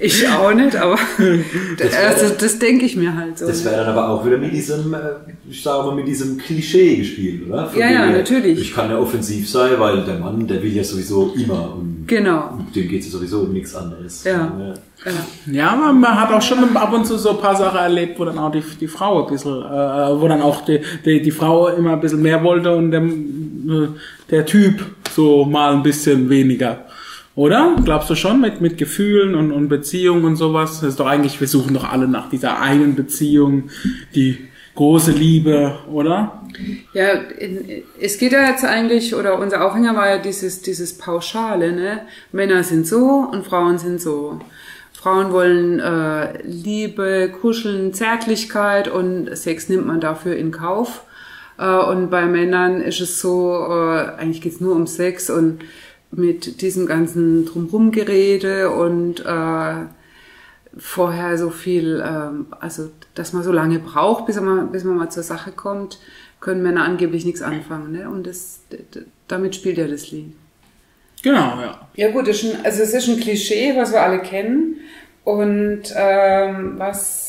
Ich 0.00 0.26
auch 0.28 0.52
nicht, 0.54 0.76
aber 0.76 0.96
also, 0.96 2.34
das 2.38 2.58
denke 2.58 2.86
ich 2.86 2.96
mir 2.96 3.14
halt 3.14 3.38
so. 3.38 3.46
Das 3.46 3.64
wäre 3.64 3.76
dann 3.76 3.88
aber 3.88 4.08
auch 4.08 4.24
wieder 4.24 4.38
mit 4.38 4.52
diesem, 4.52 4.92
äh, 4.94 4.98
ich 5.48 5.62
sage 5.62 5.86
mal, 5.86 5.94
mit 5.94 6.06
diesem 6.06 6.38
Klischee 6.38 6.96
gespielt, 6.96 7.48
oder? 7.48 7.66
Von 7.66 7.80
Ja, 7.80 7.90
ja, 7.90 8.04
her, 8.04 8.18
natürlich. 8.18 8.60
Ich 8.60 8.74
kann 8.74 8.90
ja 8.90 8.98
offensiv 8.98 9.48
sein, 9.48 9.72
weil 9.78 10.04
der 10.04 10.18
Mann, 10.18 10.46
der 10.46 10.62
will 10.62 10.74
ja 10.74 10.84
sowieso 10.84 11.34
immer 11.36 11.74
und 11.76 11.94
Genau. 12.06 12.58
dem 12.74 12.88
geht 12.88 13.02
es 13.02 13.10
sowieso 13.10 13.40
um 13.40 13.52
nichts 13.52 13.74
anderes. 13.74 14.24
Ja. 14.24 14.32
Ja. 14.32 14.74
Ja. 15.04 15.12
Ja, 15.52 15.76
man, 15.76 16.00
man 16.00 16.18
hat 16.20 16.32
auch 16.32 16.40
schon 16.42 16.76
ab 16.76 16.92
und 16.92 17.06
zu 17.06 17.18
so 17.18 17.30
ein 17.30 17.38
paar 17.38 17.56
Sachen 17.56 17.78
erlebt, 17.78 18.18
wo 18.18 18.24
dann 18.24 18.38
auch 18.38 18.50
die, 18.50 18.62
die 18.80 18.86
Frau 18.86 19.24
ein 19.26 19.32
bisschen, 19.32 19.62
äh, 19.62 20.20
wo 20.20 20.26
dann 20.28 20.40
auch 20.40 20.64
die, 20.64 20.80
die, 21.04 21.20
die 21.20 21.30
Frau 21.30 21.68
immer 21.68 21.92
ein 21.94 22.00
bisschen 22.00 22.22
mehr 22.22 22.42
wollte 22.42 22.74
und 22.74 22.90
der, 22.90 23.02
äh, 23.02 23.12
der 24.30 24.46
Typ 24.46 24.84
so 25.10 25.44
mal 25.44 25.74
ein 25.74 25.82
bisschen 25.82 26.28
weniger. 26.28 26.86
Oder? 27.36 27.76
Glaubst 27.84 28.10
du 28.10 28.14
schon 28.14 28.40
mit, 28.40 28.60
mit 28.60 28.78
Gefühlen 28.78 29.34
und, 29.34 29.50
und 29.50 29.68
Beziehungen 29.68 30.24
und 30.24 30.36
sowas? 30.36 30.80
Das 30.80 30.90
ist 30.90 31.00
doch 31.00 31.06
eigentlich, 31.06 31.40
wir 31.40 31.48
suchen 31.48 31.74
doch 31.74 31.90
alle 31.90 32.06
nach 32.06 32.30
dieser 32.30 32.60
einen 32.60 32.94
Beziehung, 32.94 33.70
die 34.14 34.38
große 34.76 35.12
Liebe, 35.12 35.78
oder? 35.90 36.42
Ja, 36.92 37.20
es 38.00 38.18
geht 38.18 38.32
ja 38.32 38.48
jetzt 38.48 38.64
eigentlich, 38.64 39.14
oder 39.14 39.38
unser 39.38 39.64
Aufhänger 39.64 39.96
war 39.96 40.08
ja 40.08 40.18
dieses, 40.18 40.62
dieses 40.62 40.96
Pauschale, 40.98 41.72
ne? 41.72 42.02
Männer 42.32 42.62
sind 42.62 42.86
so 42.86 43.28
und 43.30 43.44
Frauen 43.44 43.78
sind 43.78 44.00
so. 44.00 44.40
Frauen 44.92 45.32
wollen 45.32 45.80
äh, 45.80 46.40
Liebe, 46.42 47.30
Kuscheln, 47.40 47.92
Zärtlichkeit 47.92 48.88
und 48.88 49.36
Sex 49.36 49.68
nimmt 49.68 49.86
man 49.86 50.00
dafür 50.00 50.36
in 50.36 50.50
Kauf. 50.50 51.04
Äh, 51.58 51.66
und 51.66 52.10
bei 52.10 52.26
Männern 52.26 52.80
ist 52.80 53.00
es 53.00 53.20
so, 53.20 53.66
äh, 53.68 54.16
eigentlich 54.16 54.40
geht's 54.40 54.60
nur 54.60 54.74
um 54.74 54.86
Sex 54.86 55.30
und 55.30 55.60
mit 56.10 56.60
diesem 56.60 56.86
ganzen 56.86 57.44
Drumrumgerede 57.46 58.70
und 58.70 59.24
äh, 59.24 59.86
vorher 60.76 61.38
so 61.38 61.50
viel, 61.50 62.02
ähm, 62.06 62.46
also 62.60 62.90
dass 63.14 63.32
man 63.32 63.42
so 63.42 63.52
lange 63.52 63.78
braucht, 63.78 64.26
bis 64.26 64.40
man, 64.40 64.72
bis 64.72 64.84
man 64.84 64.96
mal 64.96 65.10
zur 65.10 65.22
Sache 65.22 65.52
kommt, 65.52 65.98
können 66.40 66.62
Männer 66.62 66.84
angeblich 66.84 67.24
nichts 67.24 67.42
anfangen. 67.42 67.92
Ne? 67.92 68.08
Und 68.08 68.26
das, 68.26 68.60
damit 69.28 69.54
spielt 69.54 69.78
ja 69.78 69.86
das 69.86 70.10
Lied. 70.10 70.34
Genau, 71.22 71.58
ja. 71.60 71.88
Ja 71.94 72.10
gut, 72.10 72.28
ist 72.28 72.44
ein, 72.44 72.64
also 72.64 72.82
es 72.82 72.92
ist 72.92 73.08
ein 73.08 73.18
Klischee, 73.18 73.74
was 73.76 73.92
wir 73.92 74.02
alle 74.02 74.20
kennen 74.20 74.76
und 75.24 75.82
ähm, 75.96 76.74
was 76.76 77.23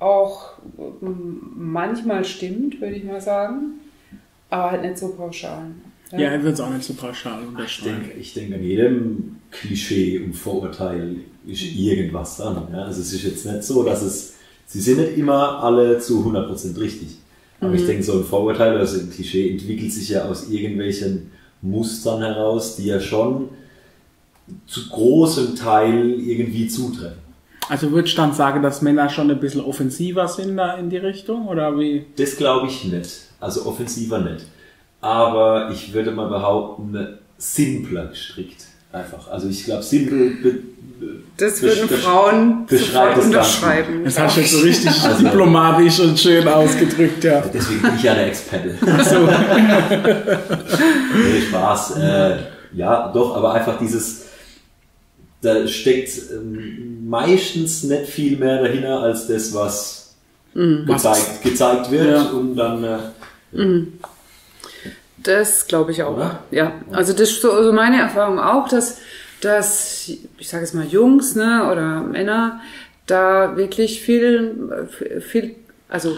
auch 0.00 0.52
ähm, 1.02 1.40
manchmal 1.56 2.24
stimmt, 2.24 2.80
würde 2.80 2.96
ich 2.96 3.04
mal 3.04 3.20
sagen, 3.20 3.80
aber 4.50 4.70
halt 4.72 4.82
nicht 4.82 4.98
so 4.98 5.08
pauschal. 5.08 5.66
Ja, 6.12 6.34
ich 6.36 6.42
würde 6.42 6.52
es 6.52 6.60
auch 6.60 6.70
nicht 6.70 6.84
so 6.84 6.94
pauschal 6.94 7.40
Ich 7.42 7.48
unterschreiben. 7.48 8.00
denke, 8.00 8.18
ich 8.18 8.34
denke, 8.34 8.54
an 8.54 8.62
jedem 8.62 9.36
Klischee 9.50 10.20
und 10.20 10.34
Vorurteil 10.34 11.16
ist 11.46 11.62
irgendwas 11.62 12.36
dran. 12.36 12.68
Ja? 12.72 12.84
Also 12.84 13.00
es 13.00 13.12
ist 13.12 13.24
jetzt 13.24 13.46
nicht 13.46 13.64
so, 13.64 13.82
dass 13.82 14.02
es, 14.02 14.34
sie 14.66 14.80
sind 14.80 14.98
nicht 14.98 15.18
immer 15.18 15.62
alle 15.62 15.98
zu 15.98 16.24
100% 16.24 16.78
richtig. 16.78 17.16
Aber 17.60 17.72
ich 17.72 17.86
denke, 17.86 18.02
so 18.02 18.18
ein 18.18 18.24
Vorurteil, 18.24 18.76
also 18.76 19.00
ein 19.00 19.10
Klischee 19.10 19.50
entwickelt 19.50 19.90
sich 19.90 20.10
ja 20.10 20.26
aus 20.26 20.48
irgendwelchen 20.50 21.32
Mustern 21.62 22.20
heraus, 22.20 22.76
die 22.76 22.84
ja 22.86 23.00
schon 23.00 23.48
zu 24.66 24.88
großem 24.90 25.56
Teil 25.56 26.20
irgendwie 26.20 26.68
zutreffen. 26.68 27.25
Also 27.68 27.90
würde 27.90 28.08
ich 28.08 28.14
dann 28.14 28.32
sagen, 28.32 28.62
dass 28.62 28.82
Männer 28.82 29.08
schon 29.08 29.30
ein 29.30 29.40
bisschen 29.40 29.60
offensiver 29.60 30.28
sind 30.28 30.56
da 30.56 30.74
in 30.74 30.88
die 30.90 30.98
Richtung, 30.98 31.48
oder 31.48 31.78
wie? 31.78 32.06
Das 32.16 32.36
glaube 32.36 32.68
ich 32.68 32.84
nicht. 32.84 33.10
Also 33.40 33.66
offensiver 33.66 34.18
nicht. 34.18 34.44
Aber 35.00 35.70
ich 35.72 35.92
würde 35.92 36.10
mal 36.12 36.28
behaupten, 36.28 37.18
simpler 37.38 38.06
gestrickt. 38.06 38.64
Einfach. 38.92 39.28
Also 39.30 39.48
ich 39.48 39.64
glaube, 39.64 39.82
simpel 39.82 40.30
be 40.42 40.54
Das 41.36 41.60
würden 41.60 41.88
Frauen 41.88 42.64
beschreibt 42.66 43.16
sofort 43.16 43.18
das 43.18 43.24
unterschreiben. 43.26 44.04
Das 44.04 44.18
hast 44.18 44.36
du 44.36 44.40
jetzt 44.40 44.52
so 44.52 44.58
richtig 44.60 45.02
Also- 45.02 45.22
diplomatisch 45.24 46.00
und 46.00 46.18
schön 46.18 46.48
ausgedrückt, 46.48 47.22
ja. 47.24 47.42
Deswegen 47.52 47.82
bin 47.82 47.90
ich 47.96 48.02
ja 48.04 48.14
der 48.14 48.28
Experte. 48.28 48.74
So. 49.04 49.28
nee, 51.18 51.40
Spaß. 51.48 51.96
Äh, 51.98 52.36
ja, 52.74 53.10
doch, 53.12 53.36
aber 53.36 53.52
einfach 53.54 53.78
dieses, 53.78 54.25
da 55.46 55.66
steckt 55.66 56.10
ähm, 56.32 57.06
meistens 57.08 57.84
nicht 57.84 58.06
viel 58.06 58.36
mehr 58.36 58.62
dahinter 58.62 59.00
als 59.00 59.26
das, 59.28 59.54
was 59.54 60.14
gezeigt, 60.54 61.42
gezeigt 61.42 61.90
wird 61.90 62.10
Ja. 62.10 62.22
und 62.30 62.56
dann 62.56 62.84
äh, 62.84 62.98
Das 65.22 65.66
glaube 65.66 65.92
ich 65.92 66.02
auch. 66.02 66.16
Oder? 66.16 66.42
Ja, 66.50 66.72
also 66.92 67.12
das 67.12 67.30
ist 67.30 67.42
so 67.42 67.52
also 67.52 67.72
meine 67.72 68.00
Erfahrung 68.00 68.38
auch, 68.38 68.68
dass, 68.68 68.98
dass 69.40 70.08
ich 70.38 70.48
sage 70.48 70.64
jetzt 70.64 70.74
mal 70.74 70.86
Jungs 70.86 71.34
ne, 71.34 71.68
oder 71.70 72.00
Männer 72.02 72.60
da 73.06 73.56
wirklich 73.56 74.00
viel, 74.02 74.88
viel, 75.20 75.54
also 75.88 76.16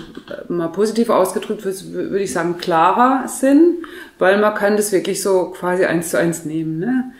mal 0.48 0.68
positiv 0.68 1.10
ausgedrückt 1.10 1.64
würde 1.64 2.10
würd 2.10 2.22
ich 2.22 2.32
sagen, 2.32 2.56
klarer 2.58 3.28
sind, 3.28 3.76
weil 4.18 4.40
man 4.40 4.54
kann 4.54 4.76
das 4.76 4.92
wirklich 4.92 5.22
so 5.22 5.46
quasi 5.50 5.84
eins 5.84 6.10
zu 6.10 6.18
eins 6.18 6.44
nehmen. 6.44 6.78
Ne? 6.78 7.12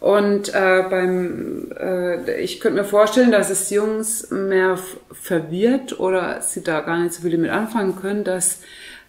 Und 0.00 0.54
äh, 0.54 0.84
beim, 0.88 1.70
äh, 1.78 2.40
ich 2.40 2.60
könnte 2.60 2.80
mir 2.80 2.86
vorstellen, 2.86 3.30
dass 3.30 3.50
es 3.50 3.68
Jungs 3.68 4.30
mehr 4.30 4.78
verwirrt 5.12 6.00
oder 6.00 6.40
sie 6.40 6.62
da 6.62 6.80
gar 6.80 6.98
nicht 6.98 7.12
so 7.12 7.22
viel 7.22 7.32
damit 7.32 7.50
anfangen 7.50 7.96
können, 7.96 8.24
dass 8.24 8.60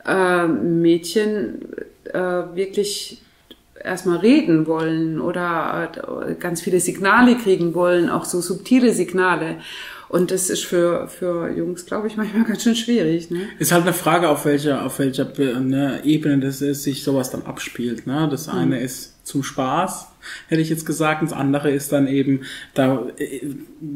äh, 0.06 0.48
Mädchen 0.48 1.62
äh, 2.12 2.20
wirklich 2.20 3.22
erstmal 3.82 4.18
reden 4.18 4.68
wollen 4.68 5.22
oder 5.22 5.92
äh, 6.28 6.36
ganz 6.36 6.62
viele 6.62 6.82
Signale 6.82 7.38
kriegen 7.38 7.74
wollen, 7.74 8.10
auch 8.10 8.26
so 8.26 8.42
subtile 8.42 8.94
Signale. 8.94 9.58
Und 10.10 10.30
das 10.30 10.50
ist 10.50 10.66
für, 10.66 11.08
für 11.08 11.50
Jungs, 11.50 11.86
glaube 11.86 12.08
ich, 12.08 12.18
manchmal 12.18 12.44
ganz 12.48 12.64
schön 12.64 12.76
schwierig. 12.76 13.32
Ne? 13.32 13.48
Ist 13.60 13.72
halt 13.72 13.84
eine 13.84 13.94
Frage, 13.94 14.28
auf 14.28 14.44
welcher, 14.44 14.86
auf 14.86 15.00
welcher 15.00 15.32
ne, 15.62 16.02
Ebene 16.04 16.40
das 16.40 16.62
ist, 16.62 16.84
sich 16.84 17.02
sowas 17.02 17.30
dann 17.30 17.44
abspielt. 17.44 18.08
Ne? 18.08 18.28
Das 18.30 18.50
eine 18.50 18.82
ist 18.82 19.21
zum 19.32 19.44
Spaß, 19.44 20.08
hätte 20.48 20.62
ich 20.62 20.70
jetzt 20.70 20.86
gesagt, 20.86 21.22
und 21.22 21.32
das 21.32 21.38
andere 21.38 21.72
ist 21.72 21.92
dann 21.92 22.08
eben, 22.08 22.42
da 22.74 23.08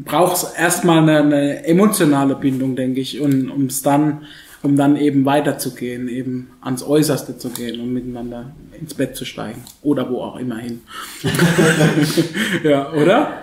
braucht 0.05 0.37
es 0.37 0.43
erstmal 0.57 0.99
eine, 0.99 1.19
eine 1.19 1.65
emotionale 1.67 2.35
Bindung, 2.35 2.75
denke 2.75 3.01
ich, 3.01 3.19
und 3.19 3.49
um 3.51 3.65
es 3.65 3.81
dann, 3.81 4.23
um 4.63 4.75
dann 4.75 4.95
eben 4.97 5.25
weiterzugehen, 5.25 6.07
eben 6.07 6.49
ans 6.61 6.81
Äußerste 6.83 7.37
zu 7.37 7.49
gehen 7.49 7.79
und 7.81 7.93
miteinander 7.93 8.51
ins 8.79 8.93
Bett 8.95 9.15
zu 9.15 9.25
steigen. 9.25 9.63
Oder 9.83 10.09
wo 10.09 10.21
auch 10.21 10.37
immer 10.37 10.57
hin. 10.57 10.81
ja, 12.63 12.91
oder? 12.93 13.33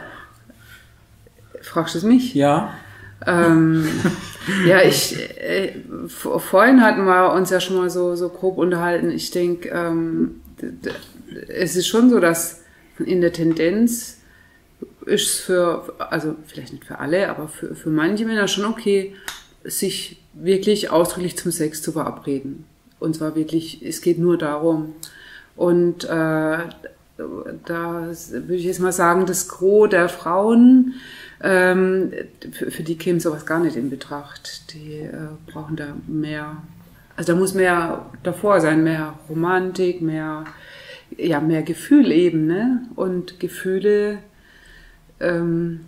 Fragst 1.60 1.94
du 1.94 1.98
es 1.98 2.04
mich? 2.04 2.34
Ja. 2.34 2.74
Ähm, 3.24 3.86
ja, 4.66 4.82
ich 4.82 5.16
äh, 5.40 5.74
vor- 6.08 6.40
vorhin 6.40 6.82
hatten 6.82 7.04
wir 7.04 7.32
uns 7.32 7.50
ja 7.50 7.60
schon 7.60 7.76
mal 7.76 7.88
so, 7.88 8.16
so 8.16 8.28
grob 8.28 8.58
unterhalten. 8.58 9.10
Ich 9.12 9.30
denke, 9.30 9.68
ähm, 9.68 10.40
es 11.48 11.76
ist 11.76 11.86
schon 11.86 12.10
so, 12.10 12.20
dass 12.20 12.60
in 12.98 13.20
der 13.20 13.32
Tendenz 13.32 14.18
ist 15.06 15.26
es 15.26 15.40
für, 15.40 15.94
also 15.98 16.36
vielleicht 16.46 16.72
nicht 16.72 16.84
für 16.84 16.98
alle, 16.98 17.28
aber 17.28 17.48
für, 17.48 17.74
für 17.74 17.90
manche 17.90 18.24
Männer 18.24 18.48
schon 18.48 18.64
okay, 18.64 19.14
sich 19.64 20.22
wirklich 20.34 20.90
ausdrücklich 20.90 21.36
zum 21.36 21.52
Sex 21.52 21.82
zu 21.82 21.92
verabreden. 21.92 22.64
Und 22.98 23.16
zwar 23.16 23.34
wirklich, 23.34 23.82
es 23.84 24.00
geht 24.00 24.18
nur 24.18 24.38
darum. 24.38 24.94
Und 25.56 26.04
äh, 26.04 26.08
da 26.08 26.68
würde 27.16 28.54
ich 28.54 28.64
jetzt 28.64 28.80
mal 28.80 28.92
sagen, 28.92 29.26
das 29.26 29.48
Gros 29.48 29.90
der 29.90 30.08
Frauen, 30.08 30.94
ähm, 31.42 32.12
für, 32.52 32.70
für 32.70 32.82
die 32.82 32.96
käme 32.96 33.20
sowas 33.20 33.46
gar 33.46 33.60
nicht 33.60 33.76
in 33.76 33.90
Betracht. 33.90 34.72
Die 34.72 35.00
äh, 35.00 35.28
brauchen 35.46 35.76
da 35.76 35.94
mehr, 36.06 36.62
also 37.22 37.34
da 37.34 37.38
muss 37.38 37.54
mehr 37.54 38.06
davor 38.24 38.60
sein, 38.60 38.82
mehr 38.82 39.14
Romantik, 39.28 40.02
mehr, 40.02 40.42
ja, 41.16 41.38
mehr 41.40 41.62
Gefühl 41.62 42.10
eben, 42.10 42.48
ne? 42.48 42.82
Und 42.96 43.38
Gefühle, 43.38 44.18
ähm, 45.20 45.82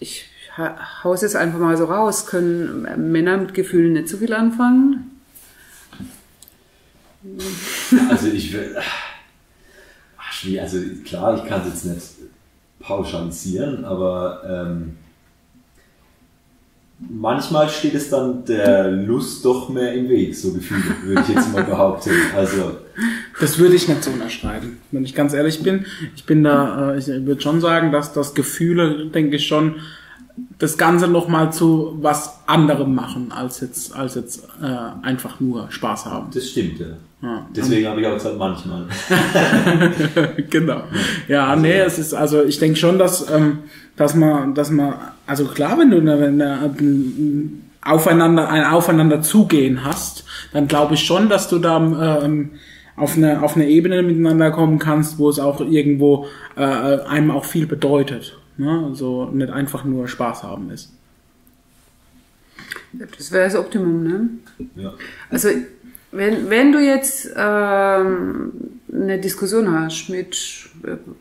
ich 0.00 0.24
ha- 0.56 1.04
hau's 1.04 1.22
jetzt 1.22 1.36
einfach 1.36 1.60
mal 1.60 1.76
so 1.76 1.84
raus, 1.84 2.26
können 2.26 3.12
Männer 3.12 3.36
mit 3.36 3.54
Gefühlen 3.54 3.92
nicht 3.92 4.08
so 4.08 4.16
viel 4.16 4.32
anfangen? 4.32 5.12
Also 8.10 8.26
ich 8.26 8.52
will. 8.52 8.76
Ach, 10.18 10.32
schwierig. 10.32 10.60
Also 10.60 10.78
klar, 11.04 11.36
ich 11.36 11.48
kann 11.48 11.60
es 11.60 11.68
jetzt 11.68 11.84
nicht 11.84 12.30
pauschalisieren, 12.80 13.84
aber 13.84 14.42
ähm, 14.44 14.96
manchmal 16.98 17.68
steht 17.68 17.94
es 17.94 18.10
dann 18.10 18.44
der 18.44 18.90
Lust 18.90 19.44
doch 19.44 19.68
mehr 19.68 19.92
im 19.94 20.08
Weg, 20.08 20.34
so 20.34 20.52
Gefühle, 20.52 20.82
würde 21.04 21.22
ich 21.22 21.34
jetzt 21.34 21.52
mal 21.52 21.64
behaupten. 21.64 22.10
Also 22.34 22.78
Das 23.40 23.58
würde 23.58 23.74
ich 23.76 23.88
nicht 23.88 24.02
so 24.02 24.10
unterschreiben, 24.10 24.78
wenn 24.90 25.04
ich 25.04 25.14
ganz 25.14 25.34
ehrlich 25.34 25.62
bin. 25.62 25.84
Ich 26.14 26.24
bin 26.24 26.42
da, 26.42 26.94
äh, 26.94 26.98
ich 26.98 27.06
würde 27.06 27.40
schon 27.40 27.60
sagen, 27.60 27.92
dass 27.92 28.12
das 28.12 28.34
Gefühle, 28.34 29.06
denke 29.06 29.36
ich 29.36 29.46
schon, 29.46 29.76
das 30.58 30.76
Ganze 30.76 31.08
nochmal 31.08 31.52
zu 31.52 31.96
was 32.00 32.40
anderem 32.46 32.94
machen, 32.94 33.32
als 33.32 33.60
jetzt, 33.60 33.94
als 33.94 34.14
jetzt 34.14 34.46
äh, 34.62 35.06
einfach 35.06 35.40
nur 35.40 35.70
Spaß 35.70 36.06
haben. 36.06 36.30
Das 36.32 36.48
stimmt, 36.48 36.80
ja. 36.80 36.86
Ja. 37.22 37.46
Deswegen 37.54 37.88
habe 37.88 38.00
ich 38.00 38.06
auch 38.06 38.14
gesagt, 38.14 38.38
manchmal. 38.38 38.86
genau. 40.50 40.82
Ja, 41.28 41.56
nee, 41.56 41.78
es 41.78 41.98
ist, 41.98 42.12
also 42.12 42.44
ich 42.44 42.58
denke 42.58 42.76
schon, 42.78 42.98
dass, 42.98 43.30
ähm, 43.30 43.60
dass 43.96 44.14
man, 44.14 44.54
dass 44.54 44.70
man, 44.70 44.94
also 45.26 45.46
klar, 45.46 45.78
wenn 45.78 45.90
du 45.90 45.98
eine, 45.98 46.20
wenn 46.20 46.38
du 46.38 46.44
ein 46.44 47.70
aufeinander, 47.82 48.48
ein 48.48 48.64
Aufeinander 48.64 49.22
zugehen 49.22 49.84
hast, 49.84 50.24
dann 50.52 50.68
glaube 50.68 50.94
ich 50.94 51.04
schon, 51.04 51.28
dass 51.28 51.48
du 51.48 51.58
da 51.58 51.76
ähm, 52.22 52.50
auf 52.96 53.16
eine, 53.16 53.42
auf 53.42 53.56
eine 53.56 53.68
Ebene 53.68 54.02
miteinander 54.02 54.50
kommen 54.50 54.78
kannst, 54.78 55.18
wo 55.18 55.28
es 55.28 55.38
auch 55.38 55.60
irgendwo 55.60 56.26
äh, 56.56 56.62
einem 56.62 57.30
auch 57.30 57.44
viel 57.44 57.66
bedeutet. 57.66 58.38
Ne? 58.56 58.84
Also 58.88 59.26
nicht 59.26 59.50
einfach 59.50 59.84
nur 59.84 60.08
Spaß 60.08 60.42
haben 60.42 60.70
ist. 60.70 60.92
Das 63.18 63.30
wäre 63.30 63.44
das 63.44 63.56
Optimum, 63.56 64.02
ne? 64.04 64.28
Ja. 64.74 64.94
Also 65.28 65.48
wenn, 66.12 66.48
wenn 66.48 66.72
du 66.72 66.78
jetzt 66.78 67.28
ähm, 67.36 68.52
eine 68.90 69.18
Diskussion 69.18 69.70
hast 69.70 70.08
mit 70.08 70.70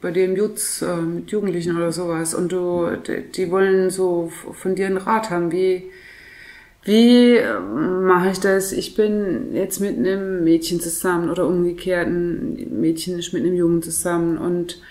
bei 0.02 0.12
im 0.26 0.36
Jutz, 0.36 0.82
äh, 0.82 0.96
mit 0.98 1.32
Jugendlichen 1.32 1.76
oder 1.78 1.92
sowas 1.92 2.34
und 2.34 2.52
du 2.52 2.90
die, 3.36 3.52
wollen 3.52 3.90
so 3.90 4.32
von 4.54 4.76
dir 4.76 4.88
einen 4.88 4.98
Rat 4.98 5.30
haben, 5.30 5.52
wie 5.52 5.84
wie 6.84 7.38
äh, 7.38 7.60
mache 7.60 8.30
ich 8.32 8.40
das? 8.40 8.72
Ich 8.72 8.96
bin 8.96 9.56
jetzt 9.56 9.80
mit 9.80 9.98
einem 9.98 10.44
Mädchen 10.44 10.80
zusammen 10.80 11.30
oder 11.30 11.48
umgekehrt, 11.48 12.08
ein 12.08 12.80
Mädchen 12.80 13.18
ist 13.18 13.34
mit 13.34 13.44
einem 13.44 13.56
Jungen 13.56 13.82
zusammen 13.82 14.38
und 14.38 14.82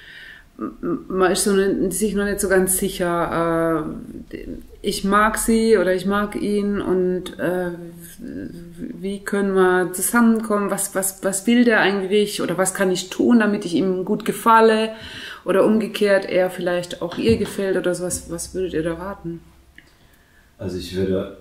man 0.57 1.33
ist 1.33 1.45
so 1.45 1.54
sich 1.90 2.14
noch 2.14 2.25
nicht 2.25 2.40
so 2.40 2.49
ganz 2.49 2.78
sicher. 2.78 3.95
Äh, 4.31 4.38
ich 4.85 5.03
mag 5.03 5.38
sie 5.38 5.79
oder 5.79 5.95
ich 5.95 6.05
mag 6.05 6.37
ihn 6.37 6.81
und 6.81 7.38
äh, 7.38 7.71
wie 8.19 9.21
können 9.21 9.55
wir 9.55 9.93
zusammenkommen? 9.95 10.71
Was, 10.71 10.95
was, 10.95 11.25
was 11.25 11.47
will 11.47 11.64
der 11.64 11.81
eigentlich 11.81 12.43
oder 12.43 12.59
was 12.59 12.75
kann 12.75 12.91
ich 12.91 13.09
tun, 13.09 13.41
damit 13.41 13.64
ich 13.64 13.75
ihm 13.75 14.05
gut 14.05 14.26
gefalle? 14.26 14.91
Oder 15.47 15.64
umgekehrt, 15.64 16.26
er 16.26 16.50
vielleicht 16.50 17.00
auch 17.00 17.17
ihr 17.17 17.38
gefällt 17.38 17.76
oder 17.79 17.95
sowas. 17.95 18.26
Was 18.29 18.55
würdet 18.55 18.75
ihr 18.75 18.83
da 18.83 18.95
raten? 18.95 19.41
Also 20.59 20.76
ich 20.76 20.95
würde, 20.95 21.38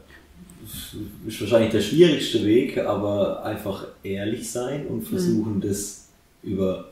ist 1.28 1.42
wahrscheinlich 1.42 1.72
der 1.72 1.82
schwierigste 1.82 2.46
Weg, 2.46 2.78
aber 2.78 3.44
einfach 3.44 3.88
ehrlich 4.04 4.50
sein 4.50 4.88
und 4.88 5.04
versuchen, 5.04 5.60
das 5.60 6.08
über, 6.44 6.92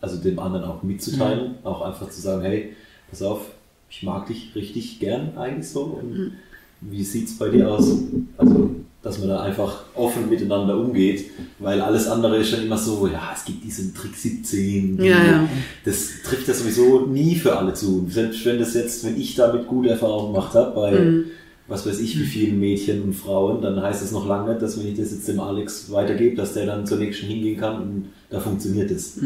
also 0.00 0.16
dem 0.16 0.38
anderen 0.38 0.64
auch 0.64 0.82
mitzuteilen, 0.84 1.56
auch 1.64 1.82
einfach 1.82 2.08
zu 2.08 2.20
sagen, 2.20 2.42
hey, 2.42 2.76
pass 3.10 3.22
auf, 3.22 3.42
ich 3.90 4.02
mag 4.02 4.26
dich 4.26 4.52
richtig 4.54 5.00
gern 5.00 5.36
eigentlich 5.36 5.68
so 5.68 5.82
und 6.00 6.32
wie 6.80 7.02
sieht's 7.02 7.36
bei 7.38 7.48
dir 7.48 7.68
aus? 7.70 7.90
Also, 8.36 8.70
dass 9.02 9.18
man 9.20 9.28
da 9.28 9.40
einfach 9.42 9.84
offen 9.94 10.28
miteinander 10.28 10.76
umgeht, 10.76 11.26
weil 11.60 11.80
alles 11.80 12.06
andere 12.08 12.36
ist 12.38 12.52
dann 12.52 12.64
immer 12.64 12.76
so, 12.78 13.06
ja, 13.06 13.30
es 13.34 13.44
gibt 13.44 13.64
diesen 13.64 13.94
Trick 13.94 14.14
17, 14.14 14.96
die- 14.98 15.04
Ja, 15.04 15.24
ja. 15.24 15.48
das 15.84 16.22
trifft 16.24 16.46
ja 16.48 16.54
sowieso 16.54 17.06
nie 17.06 17.34
für 17.36 17.56
alle 17.56 17.72
zu. 17.74 18.06
Selbst 18.10 18.44
wenn 18.44 18.58
das 18.58 18.74
jetzt, 18.74 19.04
wenn 19.04 19.18
ich 19.20 19.34
damit 19.36 19.66
gute 19.68 19.90
Erfahrungen 19.90 20.32
gemacht 20.34 20.54
habe, 20.54 20.74
bei 20.74 20.90
Mhm. 21.00 21.24
was 21.68 21.86
weiß 21.86 22.00
ich 22.00 22.18
wie 22.18 22.24
vielen 22.24 22.58
Mädchen 22.60 23.02
und 23.02 23.12
Frauen, 23.14 23.62
dann 23.62 23.80
heißt 23.80 24.02
es 24.02 24.10
noch 24.12 24.26
lange 24.26 24.50
nicht, 24.50 24.62
dass 24.62 24.78
wenn 24.78 24.88
ich 24.88 24.98
das 24.98 25.12
jetzt 25.12 25.28
dem 25.28 25.38
Alex 25.40 25.90
weitergebe, 25.92 26.34
dass 26.36 26.54
der 26.54 26.66
dann 26.66 26.84
zur 26.86 26.98
nächsten 26.98 27.26
hingehen 27.26 27.58
kann 27.58 27.80
und 27.82 28.04
da 28.30 28.40
funktioniert 28.40 28.90
es. 28.90 29.18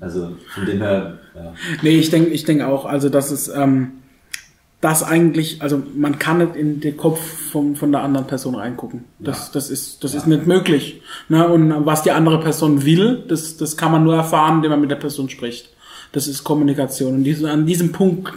Also 0.00 0.28
von 0.54 0.66
dem 0.66 0.78
her, 0.78 1.18
ja. 1.34 1.54
Nee, 1.82 1.98
ich 1.98 2.10
denke 2.10 2.30
ich 2.30 2.44
denk 2.44 2.62
auch, 2.62 2.84
also 2.84 3.08
dass 3.08 3.30
es 3.30 3.48
ähm, 3.48 3.92
das 4.84 5.02
eigentlich, 5.02 5.62
also 5.62 5.82
man 5.96 6.18
kann 6.18 6.38
nicht 6.38 6.56
in 6.56 6.78
den 6.78 6.98
Kopf 6.98 7.18
von, 7.50 7.74
von 7.74 7.90
der 7.90 8.02
anderen 8.02 8.26
Person 8.26 8.54
reingucken. 8.54 9.04
Das, 9.18 9.46
Ja. 9.46 9.50
das 9.54 9.70
ist, 9.70 10.04
das 10.04 10.12
ist 10.14 10.26
nicht 10.26 10.46
möglich. 10.46 11.00
Ne? 11.30 11.48
Und 11.48 11.86
was 11.86 12.02
die 12.02 12.10
andere 12.10 12.38
Person 12.38 12.84
will, 12.84 13.24
das, 13.26 13.56
das 13.56 13.78
kann 13.78 13.92
man 13.92 14.04
nur 14.04 14.14
erfahren, 14.14 14.56
indem 14.56 14.72
man 14.72 14.82
mit 14.82 14.90
der 14.90 14.96
Person 14.96 15.30
spricht. 15.30 15.70
Das 16.12 16.28
ist 16.28 16.44
Kommunikation. 16.44 17.14
Und 17.14 17.24
diese, 17.24 17.50
an 17.50 17.64
diesem 17.64 17.92
Punkt 17.92 18.30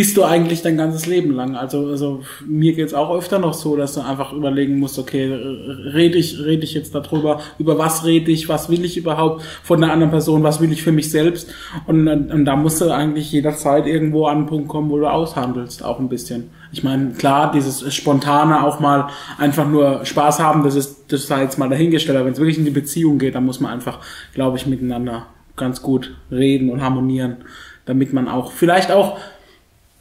bist 0.00 0.16
du 0.16 0.24
eigentlich 0.24 0.62
dein 0.62 0.78
ganzes 0.78 1.04
Leben 1.04 1.34
lang. 1.34 1.56
Also, 1.56 1.88
also 1.88 2.22
mir 2.46 2.72
geht's 2.72 2.94
auch 2.94 3.14
öfter 3.14 3.38
noch 3.38 3.52
so, 3.52 3.76
dass 3.76 3.92
du 3.92 4.00
einfach 4.00 4.32
überlegen 4.32 4.78
musst, 4.78 4.98
okay, 4.98 5.30
rede 5.30 6.16
ich, 6.16 6.42
rede 6.42 6.64
ich 6.64 6.72
jetzt 6.72 6.94
darüber, 6.94 7.42
über 7.58 7.76
was 7.76 8.06
rede 8.06 8.30
ich, 8.30 8.48
was 8.48 8.70
will 8.70 8.82
ich 8.82 8.96
überhaupt 8.96 9.42
von 9.62 9.78
der 9.78 9.92
anderen 9.92 10.10
Person, 10.10 10.42
was 10.42 10.58
will 10.58 10.72
ich 10.72 10.82
für 10.82 10.90
mich 10.90 11.10
selbst. 11.10 11.50
Und, 11.86 12.08
und 12.08 12.46
da 12.46 12.56
musst 12.56 12.80
du 12.80 12.90
eigentlich 12.90 13.30
jederzeit 13.30 13.86
irgendwo 13.86 14.24
an 14.24 14.38
einen 14.38 14.46
Punkt 14.46 14.68
kommen, 14.68 14.88
wo 14.88 14.96
du 14.96 15.06
aushandelst, 15.06 15.84
auch 15.84 15.98
ein 15.98 16.08
bisschen. 16.08 16.48
Ich 16.72 16.82
meine, 16.82 17.10
klar, 17.10 17.52
dieses 17.52 17.94
spontane 17.94 18.64
auch 18.64 18.80
mal 18.80 19.08
einfach 19.36 19.68
nur 19.68 20.06
Spaß 20.06 20.40
haben, 20.40 20.64
das 20.64 20.76
ist, 20.76 21.12
das 21.12 21.26
sei 21.26 21.42
jetzt 21.42 21.58
mal 21.58 21.68
dahingestellt, 21.68 22.16
aber 22.16 22.24
wenn 22.24 22.32
es 22.32 22.38
wirklich 22.38 22.56
in 22.56 22.64
die 22.64 22.70
Beziehung 22.70 23.18
geht, 23.18 23.34
dann 23.34 23.44
muss 23.44 23.60
man 23.60 23.70
einfach, 23.70 23.98
glaube 24.32 24.56
ich, 24.56 24.66
miteinander 24.66 25.26
ganz 25.56 25.82
gut 25.82 26.16
reden 26.30 26.70
und 26.70 26.80
harmonieren, 26.80 27.44
damit 27.84 28.14
man 28.14 28.28
auch, 28.28 28.52
vielleicht 28.52 28.90
auch, 28.90 29.18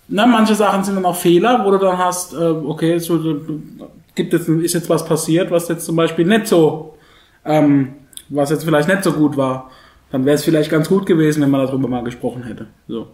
na, 0.09 0.25
manche 0.25 0.55
Sachen 0.55 0.83
sind 0.83 0.95
dann 0.95 1.05
auch 1.05 1.15
Fehler, 1.15 1.63
wo 1.65 1.71
du 1.71 1.77
dann 1.77 1.97
hast, 1.97 2.33
äh, 2.33 2.37
okay, 2.37 2.97
so, 2.99 3.17
äh, 3.17 3.39
gibt 4.15 4.33
jetzt, 4.33 4.49
ist 4.49 4.73
jetzt 4.73 4.89
was 4.89 5.05
passiert, 5.05 5.51
was 5.51 5.67
jetzt 5.67 5.85
zum 5.85 5.95
Beispiel 5.95 6.25
nicht 6.25 6.47
so, 6.47 6.97
ähm, 7.45 7.93
was 8.29 8.49
jetzt 8.49 8.63
vielleicht 8.63 8.87
nicht 8.87 9.03
so 9.03 9.13
gut 9.13 9.37
war. 9.37 9.71
Dann 10.11 10.25
wäre 10.25 10.35
es 10.35 10.43
vielleicht 10.43 10.71
ganz 10.71 10.89
gut 10.89 11.05
gewesen, 11.05 11.41
wenn 11.41 11.51
man 11.51 11.65
darüber 11.65 11.87
mal 11.87 12.03
gesprochen 12.03 12.43
hätte. 12.43 12.67
So. 12.87 13.07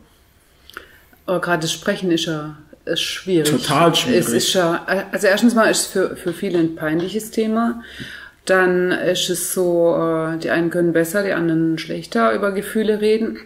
Aber 1.25 1.41
gerade 1.41 1.61
das 1.61 1.73
Sprechen 1.73 2.11
ist 2.11 2.25
ja 2.25 2.55
ist 2.85 3.01
schwierig. 3.01 3.49
Total 3.49 3.93
schwierig. 3.95 4.19
Es 4.19 4.29
ist 4.29 4.53
ja, 4.53 4.85
also 5.11 5.27
erstens 5.27 5.55
mal 5.55 5.69
ist 5.69 5.81
es 5.81 5.87
für, 5.87 6.15
für 6.15 6.33
viele 6.33 6.59
ein 6.59 6.75
peinliches 6.75 7.31
Thema. 7.31 7.81
Dann 8.45 8.91
ist 8.91 9.29
es 9.29 9.53
so, 9.53 9.95
äh, 9.95 10.37
die 10.37 10.51
einen 10.51 10.69
können 10.69 10.93
besser, 10.93 11.23
die 11.23 11.33
anderen 11.33 11.77
schlechter 11.79 12.33
über 12.33 12.51
Gefühle 12.51 13.01
reden. 13.01 13.39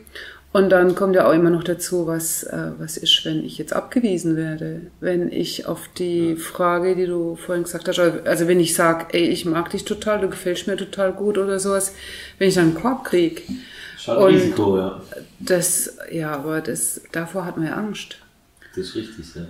Und 0.52 0.70
dann 0.72 0.96
kommt 0.96 1.16
ja 1.16 1.28
auch 1.28 1.34
immer 1.34 1.52
noch 1.52 1.64
dazu, 1.64 2.08
was, 2.08 2.42
äh, 2.44 2.72
was 2.80 2.98
ist, 2.98 3.24
wenn 3.24 3.46
ich 3.46 3.60
jetzt 3.60 3.72
abgewiesen 3.74 4.36
werde? 4.36 4.82
Wenn 5.00 5.32
ich 5.32 5.68
auf 5.68 5.88
die 5.98 6.36
Frage, 6.38 6.96
die 6.96 7.06
du 7.06 7.36
vorhin 7.36 7.66
gesagt 7.66 7.88
hast, 7.88 8.00
also 8.00 8.48
wenn 8.48 8.60
ich 8.60 8.74
sage, 8.74 9.06
ey, 9.12 9.28
ich 9.28 9.46
mag 9.46 9.70
dich 9.70 9.86
total, 9.86 10.22
du 10.22 10.28
gefällst 10.30 10.66
mir 10.66 10.76
total 10.76 11.14
gut 11.14 11.38
oder 11.38 11.60
sowas, 11.60 11.94
wenn 12.40 12.50
ich 12.50 12.56
dann 12.56 12.66
einen 12.72 12.74
Korb 12.82 13.06
krieg, 13.06 13.44
Und- 14.08 14.18
Risiko, 14.26 14.78
ja. 14.78 15.02
das, 15.40 15.98
ja, 16.12 16.32
aber 16.32 16.62
das, 16.62 17.02
davor 17.12 17.46
hat 17.46 17.58
man 17.58 17.68
ja 17.68 17.74
Angst. 17.74 18.18
Das 18.76 18.86
ist 18.88 18.96
richtig, 18.96 19.36
ja. 19.36 19.46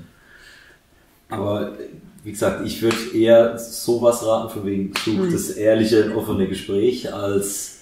Aber 1.30 1.78
wie 2.24 2.32
gesagt, 2.32 2.66
ich 2.66 2.82
würde 2.82 2.98
eher 3.14 3.58
sowas 3.58 4.26
raten, 4.26 4.50
von 4.52 4.66
wegen 4.66 4.92
such 5.06 5.32
das 5.32 5.52
ehrliche, 5.52 6.14
offene 6.16 6.48
Gespräch, 6.48 7.14
als 7.14 7.79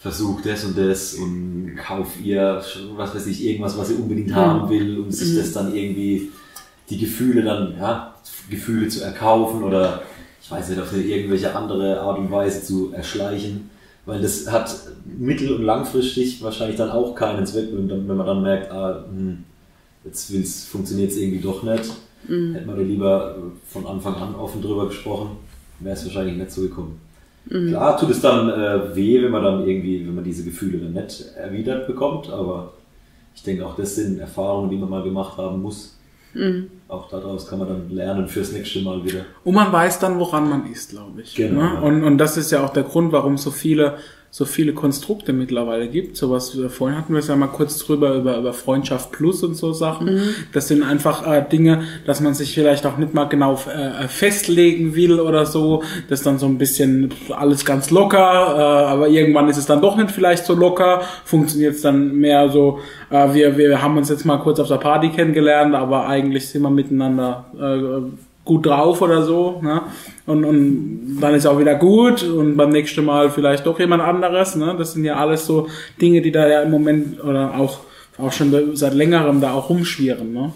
versuch 0.00 0.40
das 0.40 0.64
und 0.64 0.78
das 0.78 1.14
und 1.14 1.76
kauf 1.76 2.20
ihr, 2.22 2.62
was 2.96 3.14
weiß 3.14 3.26
ich, 3.26 3.44
irgendwas, 3.44 3.76
was 3.76 3.88
sie 3.88 3.94
unbedingt 3.94 4.34
haben 4.34 4.68
will 4.70 4.98
und 4.98 5.12
sich 5.12 5.36
das 5.36 5.52
dann 5.52 5.74
irgendwie, 5.74 6.30
die 6.88 6.98
Gefühle 6.98 7.42
dann, 7.42 7.76
ja, 7.78 8.14
Gefühle 8.48 8.88
zu 8.88 9.04
erkaufen 9.04 9.62
oder 9.62 10.02
ich 10.42 10.50
weiß 10.50 10.70
nicht, 10.70 10.80
auf 10.80 10.92
irgendwelche 10.92 11.54
andere 11.54 12.00
Art 12.00 12.18
und 12.18 12.30
Weise 12.30 12.64
zu 12.64 12.92
erschleichen. 12.92 13.70
Weil 14.06 14.22
das 14.22 14.50
hat 14.50 14.74
mittel- 15.04 15.52
und 15.52 15.62
langfristig 15.62 16.42
wahrscheinlich 16.42 16.76
dann 16.76 16.90
auch 16.90 17.14
keinen 17.14 17.46
Zweck, 17.46 17.68
wenn 17.70 18.06
man 18.06 18.26
dann 18.26 18.42
merkt, 18.42 18.72
ah, 18.72 19.04
hm, 19.08 19.44
jetzt 20.04 20.66
funktioniert 20.68 21.10
es 21.10 21.18
irgendwie 21.18 21.42
doch 21.42 21.62
nicht. 21.62 21.92
Hätte 22.54 22.66
man 22.66 22.76
da 22.76 22.82
lieber 22.82 23.36
von 23.68 23.86
Anfang 23.86 24.14
an 24.14 24.34
offen 24.34 24.62
drüber 24.62 24.88
gesprochen, 24.88 25.36
wäre 25.78 25.94
es 25.94 26.04
wahrscheinlich 26.04 26.36
nicht 26.36 26.50
so 26.50 26.62
gekommen. 26.62 27.00
Klar 27.50 27.98
tut 27.98 28.10
es 28.10 28.20
dann 28.20 28.48
äh, 28.48 28.94
weh, 28.94 29.22
wenn 29.22 29.32
man 29.32 29.42
dann 29.42 29.66
irgendwie, 29.68 30.06
wenn 30.06 30.14
man 30.14 30.24
diese 30.24 30.44
Gefühle 30.44 30.78
dann 30.78 30.92
nicht 30.92 31.34
erwidert 31.36 31.86
bekommt, 31.88 32.30
aber 32.30 32.72
ich 33.34 33.42
denke 33.42 33.66
auch 33.66 33.76
das 33.76 33.96
sind 33.96 34.20
Erfahrungen, 34.20 34.70
die 34.70 34.76
man 34.76 34.88
mal 34.88 35.02
gemacht 35.02 35.36
haben 35.36 35.60
muss. 35.60 35.96
Auch 36.86 37.08
daraus 37.08 37.48
kann 37.48 37.58
man 37.58 37.68
dann 37.68 37.90
lernen 37.90 38.28
fürs 38.28 38.52
nächste 38.52 38.82
Mal 38.82 39.04
wieder. 39.04 39.24
Und 39.42 39.54
man 39.54 39.72
weiß 39.72 39.98
dann, 39.98 40.18
woran 40.20 40.48
man 40.48 40.70
ist, 40.70 40.90
glaube 40.90 41.22
ich. 41.22 41.34
Genau, 41.34 41.60
Ne? 41.60 41.80
Und, 41.82 42.04
und 42.04 42.18
das 42.18 42.36
ist 42.36 42.52
ja 42.52 42.64
auch 42.64 42.72
der 42.72 42.84
Grund, 42.84 43.10
warum 43.10 43.36
so 43.36 43.50
viele, 43.50 43.96
so 44.32 44.44
viele 44.44 44.72
Konstrukte 44.74 45.32
mittlerweile 45.32 45.88
gibt. 45.88 46.16
So 46.16 46.30
was, 46.30 46.56
wir- 46.56 46.70
vorhin 46.70 46.96
hatten 46.96 47.12
wir 47.12 47.18
es 47.18 47.26
ja 47.26 47.34
mal 47.34 47.48
kurz 47.48 47.78
drüber, 47.78 48.14
über, 48.14 48.38
über 48.38 48.52
Freundschaft 48.52 49.10
Plus 49.10 49.42
und 49.42 49.56
so 49.56 49.72
Sachen. 49.72 50.20
Das 50.52 50.68
sind 50.68 50.84
einfach 50.84 51.26
äh, 51.26 51.44
Dinge, 51.50 51.82
dass 52.06 52.20
man 52.20 52.34
sich 52.34 52.54
vielleicht 52.54 52.86
auch 52.86 52.96
nicht 52.96 53.12
mal 53.12 53.24
genau 53.24 53.54
äh, 53.54 54.06
festlegen 54.06 54.94
will 54.94 55.18
oder 55.18 55.46
so. 55.46 55.82
Das 56.08 56.20
ist 56.20 56.26
dann 56.26 56.38
so 56.38 56.46
ein 56.46 56.58
bisschen 56.58 57.12
alles 57.30 57.64
ganz 57.64 57.90
locker, 57.90 58.18
äh, 58.56 58.90
aber 58.92 59.08
irgendwann 59.08 59.48
ist 59.48 59.56
es 59.56 59.66
dann 59.66 59.82
doch 59.82 59.96
nicht 59.96 60.12
vielleicht 60.12 60.44
so 60.44 60.54
locker. 60.54 61.00
Funktioniert 61.24 61.74
es 61.74 61.82
dann 61.82 62.14
mehr 62.16 62.48
so, 62.50 62.78
äh, 63.10 63.34
wir, 63.34 63.58
wir 63.58 63.82
haben 63.82 63.96
uns 63.96 64.10
jetzt 64.10 64.24
mal 64.24 64.38
kurz 64.38 64.60
auf 64.60 64.68
der 64.68 64.76
Party 64.76 65.08
kennengelernt, 65.10 65.74
aber 65.74 66.06
eigentlich 66.06 66.48
sind 66.48 66.62
wir 66.62 66.70
miteinander 66.70 67.46
äh, 67.58 68.29
gut 68.44 68.66
drauf 68.66 69.02
oder 69.02 69.22
so, 69.22 69.60
ne? 69.62 69.82
Und, 70.26 70.44
und 70.44 71.18
dann 71.20 71.34
ist 71.34 71.46
auch 71.46 71.58
wieder 71.58 71.74
gut 71.74 72.22
und 72.22 72.56
beim 72.56 72.70
nächsten 72.70 73.04
Mal 73.04 73.30
vielleicht 73.30 73.66
doch 73.66 73.78
jemand 73.78 74.02
anderes, 74.02 74.56
ne? 74.56 74.74
Das 74.78 74.92
sind 74.92 75.04
ja 75.04 75.16
alles 75.16 75.46
so 75.46 75.68
Dinge, 76.00 76.22
die 76.22 76.32
da 76.32 76.48
ja 76.48 76.62
im 76.62 76.70
Moment 76.70 77.22
oder 77.22 77.54
auch, 77.58 77.80
auch 78.18 78.32
schon 78.32 78.76
seit 78.76 78.94
längerem 78.94 79.40
da 79.40 79.52
auch 79.52 79.68
rumschwirren, 79.70 80.32
ne? 80.32 80.52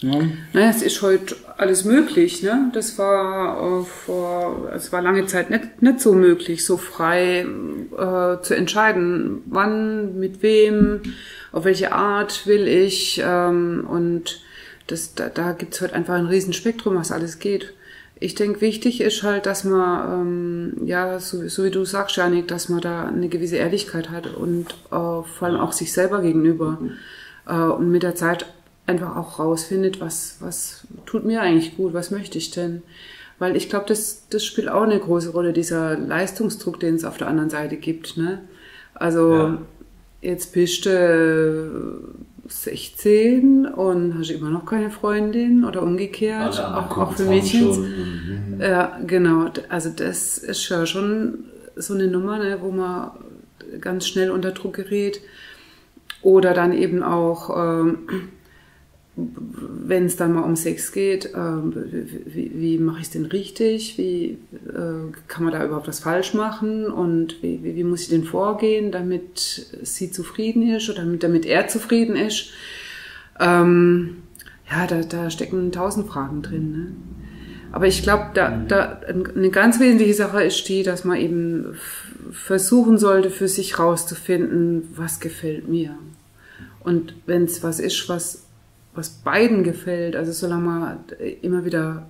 Ja. 0.00 0.18
Naja, 0.54 0.70
es 0.70 0.80
ist 0.80 1.02
heute 1.02 1.36
alles 1.58 1.84
möglich, 1.84 2.42
ne? 2.42 2.70
Das 2.72 2.98
war 2.98 3.82
äh, 3.82 3.84
vor, 3.84 4.70
es 4.74 4.92
war 4.92 5.02
lange 5.02 5.26
Zeit 5.26 5.50
nicht, 5.50 5.82
nicht 5.82 6.00
so 6.00 6.14
möglich, 6.14 6.64
so 6.64 6.78
frei 6.78 7.44
äh, 7.96 8.42
zu 8.42 8.56
entscheiden, 8.56 9.42
wann, 9.44 10.18
mit 10.18 10.42
wem, 10.42 11.02
auf 11.52 11.64
welche 11.64 11.92
Art 11.92 12.46
will 12.46 12.66
ich. 12.66 13.22
Ähm, 13.22 13.86
und 13.90 14.40
das, 14.90 15.14
da, 15.14 15.28
da 15.28 15.52
gibt's 15.52 15.80
heute 15.80 15.94
einfach 15.94 16.14
ein 16.14 16.26
Riesenspektrum, 16.26 16.96
was 16.96 17.12
alles 17.12 17.38
geht. 17.38 17.72
Ich 18.22 18.34
denke, 18.34 18.60
wichtig 18.60 19.00
ist 19.00 19.22
halt, 19.22 19.46
dass 19.46 19.64
man, 19.64 20.20
ähm, 20.20 20.86
ja, 20.86 21.18
so, 21.20 21.48
so 21.48 21.64
wie 21.64 21.70
du 21.70 21.84
sagst, 21.86 22.16
Janik, 22.16 22.48
dass 22.48 22.68
man 22.68 22.80
da 22.82 23.04
eine 23.06 23.28
gewisse 23.28 23.56
Ehrlichkeit 23.56 24.10
hat 24.10 24.26
und 24.34 24.66
äh, 24.90 24.90
vor 24.90 25.42
allem 25.42 25.60
auch 25.60 25.72
sich 25.72 25.92
selber 25.92 26.20
gegenüber. 26.20 26.78
Äh, 27.46 27.54
und 27.54 27.90
mit 27.90 28.02
der 28.02 28.14
Zeit 28.14 28.44
einfach 28.86 29.16
auch 29.16 29.38
rausfindet, 29.38 30.00
was, 30.00 30.36
was 30.40 30.86
tut 31.06 31.24
mir 31.24 31.40
eigentlich 31.40 31.76
gut, 31.76 31.94
was 31.94 32.10
möchte 32.10 32.36
ich 32.36 32.50
denn? 32.50 32.82
Weil 33.38 33.56
ich 33.56 33.70
glaube, 33.70 33.86
das, 33.88 34.26
das 34.28 34.44
spielt 34.44 34.68
auch 34.68 34.82
eine 34.82 34.98
große 34.98 35.30
Rolle, 35.30 35.54
dieser 35.54 35.96
Leistungsdruck, 35.96 36.78
den 36.78 36.96
es 36.96 37.04
auf 37.04 37.16
der 37.16 37.28
anderen 37.28 37.48
Seite 37.48 37.76
gibt. 37.76 38.18
Ne? 38.18 38.40
Also 38.92 39.32
Ja. 39.34 39.58
jetzt 40.20 40.52
bist 40.52 40.84
du 40.84 42.00
16 42.50 43.66
und 43.66 44.18
hast 44.18 44.30
immer 44.30 44.50
noch 44.50 44.66
keine 44.66 44.90
Freundin 44.90 45.64
oder 45.64 45.82
umgekehrt, 45.82 46.58
anderen 46.58 46.74
auch, 46.74 46.98
auch 46.98 47.12
für 47.12 47.24
Mädchen. 47.24 47.60
schon 47.60 47.68
und, 47.70 47.84
hm, 47.84 48.60
Ja, 48.60 48.98
genau. 49.06 49.50
Also 49.68 49.90
das 49.90 50.38
ist 50.38 50.68
ja 50.68 50.84
schon 50.86 51.44
so 51.76 51.94
eine 51.94 52.08
Nummer, 52.08 52.38
ne, 52.38 52.58
wo 52.60 52.70
man 52.70 53.12
ganz 53.80 54.06
schnell 54.06 54.30
unter 54.30 54.52
Druck 54.52 54.74
gerät. 54.74 55.20
Oder 56.22 56.52
dann 56.52 56.72
eben 56.72 57.02
auch, 57.02 57.56
ähm, 57.56 57.98
wenn 59.16 60.06
es 60.06 60.16
dann 60.16 60.32
mal 60.32 60.42
um 60.42 60.56
Sex 60.56 60.92
geht, 60.92 61.30
ähm, 61.34 61.74
wie, 62.26 62.52
wie 62.54 62.78
mache 62.78 62.98
ich 63.00 63.06
es 63.06 63.10
denn 63.10 63.26
richtig? 63.26 63.98
Wie 63.98 64.38
äh, 64.68 65.12
kann 65.28 65.44
man 65.44 65.52
da 65.52 65.64
überhaupt 65.64 65.88
was 65.88 66.00
falsch 66.00 66.32
machen? 66.34 66.86
Und 66.86 67.42
wie, 67.42 67.62
wie, 67.62 67.76
wie 67.76 67.84
muss 67.84 68.02
ich 68.02 68.08
denn 68.08 68.24
vorgehen, 68.24 68.92
damit 68.92 69.66
sie 69.82 70.10
zufrieden 70.10 70.62
ist 70.74 70.88
oder 70.88 71.02
damit, 71.02 71.22
damit 71.22 71.44
er 71.44 71.68
zufrieden 71.68 72.16
ist? 72.16 72.50
Ähm, 73.38 74.18
ja, 74.70 74.86
da, 74.86 75.02
da 75.02 75.30
stecken 75.30 75.72
tausend 75.72 76.08
Fragen 76.08 76.42
drin. 76.42 76.72
Ne? 76.72 76.92
Aber 77.72 77.86
ich 77.86 78.02
glaube, 78.02 78.30
da, 78.34 78.50
da 78.50 79.00
eine 79.08 79.50
ganz 79.50 79.80
wesentliche 79.80 80.14
Sache 80.14 80.42
ist 80.42 80.68
die, 80.68 80.82
dass 80.82 81.04
man 81.04 81.18
eben 81.18 81.76
versuchen 82.32 82.98
sollte, 82.98 83.30
für 83.30 83.48
sich 83.48 83.78
rauszufinden, 83.78 84.88
was 84.94 85.20
gefällt 85.20 85.68
mir. 85.68 85.96
Und 86.80 87.14
wenn 87.26 87.44
es 87.44 87.62
was 87.62 87.78
ist, 87.80 88.08
was, 88.08 88.44
was 88.94 89.10
beiden 89.10 89.64
gefällt, 89.64 90.16
also 90.16 90.32
solange 90.32 90.62
man 90.62 91.04
immer 91.42 91.64
wieder 91.64 92.08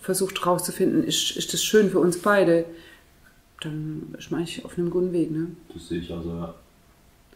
versucht 0.00 0.46
rauszufinden, 0.46 1.04
ist, 1.04 1.36
ist 1.36 1.52
das 1.52 1.62
schön 1.62 1.90
für 1.90 1.98
uns 1.98 2.18
beide, 2.18 2.64
dann 3.60 4.14
ist 4.18 4.30
man 4.30 4.40
eigentlich 4.40 4.64
auf 4.64 4.78
einem 4.78 4.90
guten 4.90 5.12
Weg. 5.12 5.30
Ne? 5.30 5.48
das 5.72 5.88
sehe 5.88 6.00
ich 6.00 6.12
also. 6.12 6.54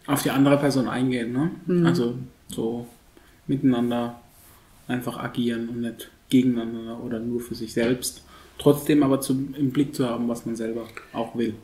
Auf 0.06 0.22
die 0.22 0.30
andere 0.30 0.56
Person 0.56 0.88
eingehen, 0.88 1.32
ne? 1.32 1.50
Mhm. 1.66 1.86
Also 1.86 2.14
so 2.48 2.86
miteinander 3.48 4.20
einfach 4.86 5.18
agieren 5.18 5.68
und 5.68 5.80
nicht 5.80 6.10
gegeneinander 6.28 7.02
oder 7.04 7.18
nur 7.18 7.40
für 7.40 7.54
sich 7.54 7.72
selbst. 7.72 8.22
Trotzdem 8.58 9.02
aber 9.02 9.20
zum, 9.20 9.54
im 9.58 9.70
Blick 9.70 9.94
zu 9.94 10.08
haben, 10.08 10.28
was 10.28 10.46
man 10.46 10.56
selber 10.56 10.86
auch 11.12 11.36
will. 11.36 11.54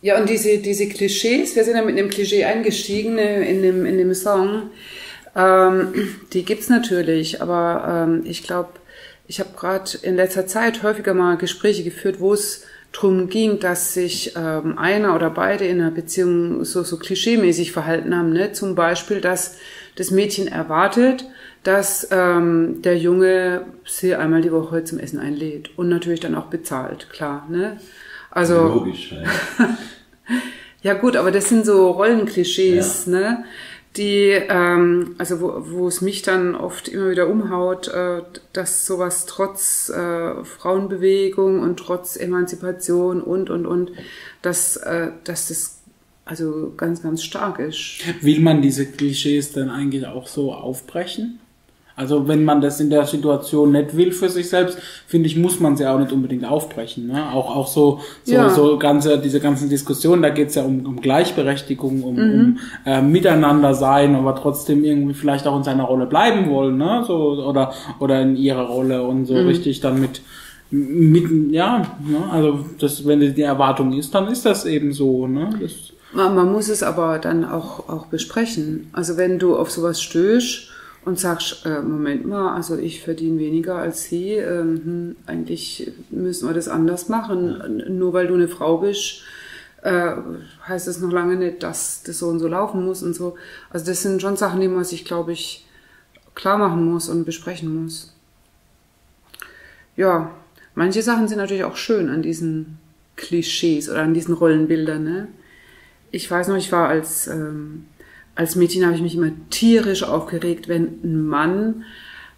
Ja, 0.00 0.18
und 0.20 0.28
diese, 0.28 0.58
diese 0.58 0.88
Klischees, 0.88 1.54
wir 1.54 1.64
sind 1.64 1.76
ja 1.76 1.84
mit 1.84 1.96
einem 1.96 2.08
Klischee 2.08 2.44
eingestiegen 2.44 3.14
ne, 3.14 3.48
in 3.48 3.62
dem, 3.62 3.86
in 3.86 3.98
dem 3.98 4.12
Song, 4.14 4.70
ähm, 5.34 5.92
die 6.32 6.44
gibt's 6.44 6.68
natürlich, 6.68 7.40
aber 7.40 8.06
ähm, 8.08 8.22
ich 8.24 8.42
glaube, 8.42 8.70
ich 9.26 9.40
habe 9.40 9.50
gerade 9.56 9.98
in 10.02 10.16
letzter 10.16 10.46
Zeit 10.46 10.82
häufiger 10.82 11.14
mal 11.14 11.36
Gespräche 11.36 11.84
geführt, 11.84 12.20
wo 12.20 12.34
es 12.34 12.64
drum 12.92 13.28
ging, 13.28 13.58
dass 13.58 13.94
sich 13.94 14.34
ähm, 14.36 14.78
einer 14.78 15.14
oder 15.14 15.30
beide 15.30 15.64
in 15.64 15.80
einer 15.80 15.90
Beziehung 15.90 16.64
so, 16.64 16.82
so 16.82 16.98
klischeemäßig 16.98 17.72
verhalten 17.72 18.14
haben. 18.14 18.32
Ne? 18.32 18.52
Zum 18.52 18.74
Beispiel, 18.74 19.20
dass 19.20 19.56
das 19.96 20.10
Mädchen 20.10 20.48
erwartet, 20.48 21.24
dass 21.62 22.08
ähm, 22.10 22.82
der 22.82 22.98
Junge 22.98 23.66
sie 23.86 24.14
einmal 24.14 24.42
die 24.42 24.52
Woche 24.52 24.84
zum 24.84 24.98
Essen 24.98 25.18
einlädt 25.18 25.70
und 25.78 25.88
natürlich 25.88 26.20
dann 26.20 26.34
auch 26.34 26.46
bezahlt, 26.46 27.08
klar. 27.10 27.46
Ne? 27.48 27.78
Also 28.30 28.64
Logisch, 28.64 29.12
ja. 29.12 29.76
ja 30.82 30.94
gut, 30.94 31.16
aber 31.16 31.30
das 31.30 31.48
sind 31.48 31.64
so 31.64 31.90
Rollenklischees, 31.90 33.06
ne? 33.06 33.44
Die, 33.96 34.30
ähm, 34.30 35.16
also 35.18 35.40
wo, 35.40 35.66
wo 35.70 35.88
es 35.88 36.00
mich 36.00 36.22
dann 36.22 36.54
oft 36.54 36.88
immer 36.88 37.10
wieder 37.10 37.28
umhaut, 37.28 37.88
äh, 37.88 38.22
dass 38.54 38.86
sowas 38.86 39.26
trotz 39.26 39.90
äh, 39.90 40.44
Frauenbewegung 40.44 41.60
und 41.60 41.76
trotz 41.76 42.16
Emanzipation 42.16 43.20
und 43.20 43.50
und 43.50 43.66
und, 43.66 43.92
dass, 44.40 44.76
äh, 44.76 45.10
dass 45.24 45.48
das 45.48 45.82
also 46.24 46.72
ganz, 46.76 47.02
ganz 47.02 47.22
stark 47.22 47.58
ist. 47.58 48.00
Will 48.22 48.40
man 48.40 48.62
diese 48.62 48.86
Klischees 48.86 49.52
dann 49.52 49.68
eigentlich 49.68 50.06
auch 50.06 50.26
so 50.26 50.54
aufbrechen? 50.54 51.40
Also 51.94 52.26
wenn 52.28 52.44
man 52.44 52.60
das 52.60 52.80
in 52.80 52.88
der 52.90 53.04
Situation 53.06 53.72
nicht 53.72 53.96
will 53.96 54.12
für 54.12 54.28
sich 54.28 54.48
selbst, 54.48 54.78
finde 55.06 55.26
ich, 55.26 55.36
muss 55.36 55.60
man 55.60 55.76
sie 55.76 55.86
auch 55.86 55.98
nicht 55.98 56.12
unbedingt 56.12 56.44
aufbrechen. 56.44 57.08
Ne? 57.08 57.30
Auch, 57.32 57.54
auch 57.54 57.66
so, 57.68 58.00
so, 58.24 58.32
Ja. 58.34 58.48
so 58.48 58.78
ganze, 58.78 59.18
diese 59.18 59.40
ganzen 59.40 59.68
Diskussionen, 59.68 60.22
da 60.22 60.30
geht 60.30 60.48
es 60.48 60.54
ja 60.54 60.62
um, 60.62 60.86
um 60.86 61.00
Gleichberechtigung, 61.00 62.02
um, 62.02 62.14
Mhm. 62.16 62.32
um 62.32 62.58
äh, 62.86 63.02
Miteinander 63.02 63.74
sein, 63.74 64.14
aber 64.14 64.34
trotzdem 64.36 64.84
irgendwie 64.84 65.14
vielleicht 65.14 65.46
auch 65.46 65.56
in 65.56 65.64
seiner 65.64 65.84
Rolle 65.84 66.06
bleiben 66.06 66.48
wollen, 66.50 66.78
ne? 66.78 67.04
So, 67.06 67.14
oder, 67.44 67.72
oder 68.00 68.22
in 68.22 68.36
ihrer 68.36 68.66
Rolle 68.66 69.02
und 69.02 69.20
Mhm. 69.20 69.26
so 69.26 69.34
richtig 69.34 69.80
dann 69.80 70.00
mit 70.00 70.22
mit, 70.74 71.52
ja, 71.52 71.80
ne? 72.08 72.16
also 72.30 72.60
das, 72.80 73.06
wenn 73.06 73.20
die 73.20 73.42
Erwartung 73.42 73.92
ist, 73.92 74.14
dann 74.14 74.28
ist 74.28 74.46
das 74.46 74.64
eben 74.64 74.94
so, 74.94 75.26
ne? 75.26 75.50
Das, 75.60 75.72
Man, 76.14 76.34
man 76.34 76.50
muss 76.50 76.70
es 76.70 76.82
aber 76.82 77.18
dann 77.18 77.44
auch, 77.44 77.90
auch 77.90 78.06
besprechen. 78.06 78.88
Also 78.94 79.18
wenn 79.18 79.38
du 79.38 79.54
auf 79.56 79.70
sowas 79.70 80.00
stößt 80.00 80.70
und 81.04 81.18
sagst, 81.18 81.66
äh, 81.66 81.80
Moment 81.80 82.26
mal, 82.26 82.54
also 82.54 82.78
ich 82.78 83.02
verdiene 83.02 83.38
weniger 83.38 83.76
als 83.76 84.04
Sie, 84.04 84.32
ähm, 84.34 84.80
hm, 84.84 85.16
eigentlich 85.26 85.92
müssen 86.10 86.48
wir 86.48 86.54
das 86.54 86.68
anders 86.68 87.08
machen. 87.08 87.82
Nur 87.88 88.12
weil 88.12 88.28
du 88.28 88.34
eine 88.34 88.48
Frau 88.48 88.78
bist, 88.78 89.22
äh, 89.82 90.12
heißt 90.66 90.86
das 90.86 91.00
noch 91.00 91.10
lange 91.10 91.36
nicht, 91.36 91.62
dass 91.62 92.02
das 92.04 92.18
so 92.18 92.28
und 92.28 92.38
so 92.38 92.46
laufen 92.46 92.84
muss 92.84 93.02
und 93.02 93.14
so. 93.14 93.36
Also 93.70 93.86
das 93.86 94.02
sind 94.02 94.22
schon 94.22 94.36
Sachen, 94.36 94.60
die 94.60 94.68
man 94.68 94.84
sich, 94.84 95.04
glaube 95.04 95.32
ich, 95.32 95.66
klar 96.34 96.56
machen 96.56 96.90
muss 96.90 97.08
und 97.08 97.24
besprechen 97.24 97.82
muss. 97.82 98.14
Ja, 99.96 100.30
manche 100.74 101.02
Sachen 101.02 101.28
sind 101.28 101.38
natürlich 101.38 101.64
auch 101.64 101.76
schön 101.76 102.08
an 102.08 102.22
diesen 102.22 102.78
Klischees 103.16 103.90
oder 103.90 104.02
an 104.02 104.14
diesen 104.14 104.34
Rollenbildern. 104.34 105.02
Ne? 105.02 105.28
Ich 106.12 106.30
weiß 106.30 106.48
noch, 106.48 106.56
ich 106.56 106.70
war 106.72 106.88
als, 106.88 107.26
ähm, 107.26 107.86
als 108.34 108.56
Mädchen, 108.56 108.84
habe 108.84 108.94
ich 108.94 109.02
mich 109.02 109.14
immer 109.14 109.30
tierisch 109.50 110.02
aufgeregt, 110.02 110.68
wenn 110.68 111.00
ein 111.02 111.26
Mann 111.26 111.84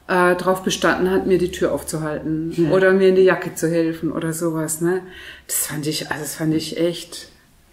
äh, 0.06 0.36
darauf 0.36 0.62
bestanden 0.62 1.10
hat, 1.10 1.26
mir 1.26 1.38
die 1.38 1.50
Tür 1.50 1.72
aufzuhalten 1.72 2.68
oder 2.70 2.92
mir 2.92 3.08
in 3.08 3.14
die 3.14 3.22
Jacke 3.22 3.54
zu 3.54 3.70
helfen 3.70 4.12
oder 4.12 4.32
sowas. 4.32 4.80
Ne? 4.80 5.02
Das 5.46 5.66
fand 5.66 5.86
ich, 5.86 6.10
also 6.10 6.22
das 6.22 6.34
fand 6.34 6.54
ich 6.54 6.78
echt, 6.78 7.28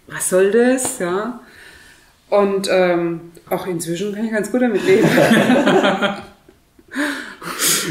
was 0.06 0.30
soll 0.30 0.50
das, 0.50 0.98
ja? 0.98 1.40
Und 2.30 2.68
ähm, 2.70 3.32
auch 3.50 3.66
inzwischen 3.66 4.14
kann 4.14 4.24
ich 4.24 4.32
ganz 4.32 4.50
gut 4.50 4.62
damit 4.62 4.82
leben. 4.86 5.06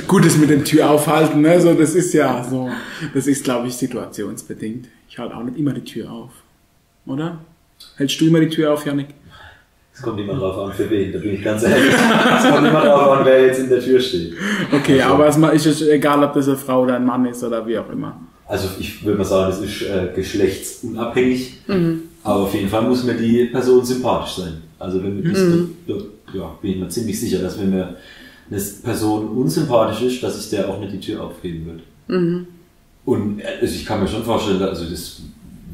Gutes 0.08 0.38
mit 0.38 0.50
dem 0.50 0.66
Tür 0.66 0.90
aufhalten, 0.90 1.42
ne? 1.42 1.62
So, 1.62 1.76
das 1.76 1.94
ist 1.94 2.14
ja 2.14 2.44
so, 2.44 2.72
das 3.14 3.28
ist, 3.28 3.44
glaube 3.44 3.68
ich, 3.68 3.76
situationsbedingt. 3.76 4.88
Ich 5.08 5.20
halte 5.20 5.36
auch 5.36 5.44
nicht 5.44 5.60
immer 5.60 5.74
die 5.74 5.84
Tür 5.84 6.12
auf. 6.12 6.32
Oder? 7.06 7.40
Hältst 7.98 8.20
du 8.20 8.28
immer 8.28 8.40
die 8.40 8.50
Tür 8.50 8.74
auf, 8.74 8.86
Janik? 8.86 9.10
Es 10.02 10.06
kommt 10.08 10.20
immer 10.20 10.34
drauf 10.34 10.58
an, 10.58 10.74
für 10.74 10.90
wen, 10.90 11.14
da 11.14 11.20
bin 11.20 11.36
ich 11.36 11.44
ganz 11.44 11.62
ehrlich. 11.62 11.94
Es 11.94 12.50
kommt 12.52 12.68
immer 12.68 12.82
drauf 12.84 13.20
an, 13.20 13.26
wer 13.26 13.46
jetzt 13.46 13.60
in 13.60 13.70
der 13.70 13.80
Tür 13.80 14.00
steht. 14.00 14.34
Okay, 14.72 15.00
aber 15.00 15.28
es 15.28 15.38
ma- 15.38 15.50
ist 15.50 15.68
es 15.68 15.84
egal, 15.84 16.24
ob 16.24 16.34
das 16.34 16.48
eine 16.48 16.58
Frau 16.58 16.82
oder 16.82 16.96
ein 16.96 17.06
Mann 17.06 17.24
ist 17.28 17.44
oder 17.44 17.68
wie 17.68 17.78
auch 17.78 17.88
immer. 17.92 18.20
Also 18.48 18.68
ich 18.80 19.06
würde 19.06 19.20
mal 19.20 19.26
sagen, 19.26 19.52
das 19.52 19.62
ist 19.62 19.84
äh, 19.84 20.08
geschlechtsunabhängig, 20.16 21.54
aber 22.24 22.40
auf 22.42 22.54
jeden 22.56 22.68
Fall 22.68 22.82
muss 22.82 23.04
mir 23.04 23.14
die 23.14 23.46
Person 23.46 23.86
sympathisch 23.86 24.38
sein. 24.38 24.54
Also 24.80 25.04
wenn 25.04 25.22
mir 25.22 25.32
das, 25.32 25.40
da, 25.88 25.94
da, 25.94 26.00
ja, 26.40 26.56
bin 26.62 26.72
ich 26.72 26.78
mir 26.78 26.90
ziemlich 26.90 27.20
sicher, 27.20 27.38
dass 27.40 27.60
wenn 27.60 27.70
mir 27.70 27.96
eine 28.50 28.60
Person 28.84 29.28
unsympathisch 29.30 30.02
ist, 30.02 30.24
dass 30.24 30.44
ich 30.44 30.50
der 30.50 30.68
auch 30.68 30.80
nicht 30.80 30.94
die 30.94 31.00
Tür 31.00 31.22
aufheben 31.24 31.66
würde. 31.68 32.46
Und 33.06 33.40
äh, 33.40 33.44
also 33.62 33.76
ich 33.76 33.86
kann 33.86 34.02
mir 34.02 34.08
schon 34.08 34.24
vorstellen, 34.24 34.62
also 34.64 34.84
das 34.86 35.22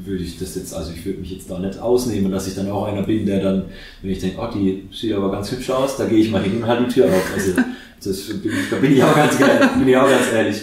würde 0.07 0.23
ich 0.23 0.39
das 0.39 0.55
jetzt, 0.55 0.73
also 0.73 0.91
ich 0.91 1.05
würde 1.05 1.19
mich 1.19 1.31
jetzt 1.31 1.49
da 1.49 1.59
nicht 1.59 1.79
ausnehmen, 1.79 2.31
dass 2.31 2.47
ich 2.47 2.55
dann 2.55 2.69
auch 2.71 2.85
einer 2.87 3.03
bin, 3.03 3.25
der 3.25 3.41
dann, 3.41 3.65
wenn 4.01 4.11
ich 4.11 4.19
denke, 4.19 4.39
oh, 4.39 4.47
die 4.53 4.87
sieht 4.91 5.13
aber 5.13 5.31
ganz 5.31 5.51
hübsch 5.51 5.69
aus, 5.69 5.97
da 5.97 6.05
gehe 6.05 6.19
ich 6.19 6.31
mal 6.31 6.41
hin 6.41 6.57
und 6.57 6.67
halt 6.67 6.87
die 6.87 6.93
Tür 6.93 7.05
auf. 7.05 7.33
Also 7.35 7.53
das 8.03 8.41
bin 8.41 8.51
ich, 8.51 8.69
da 8.69 8.77
bin 8.77 8.93
ich 8.93 9.03
auch 9.03 9.15
ganz, 9.15 9.37
bin 9.37 9.87
ich 9.87 9.97
auch 9.97 10.09
ganz 10.09 10.31
ehrlich. 10.33 10.61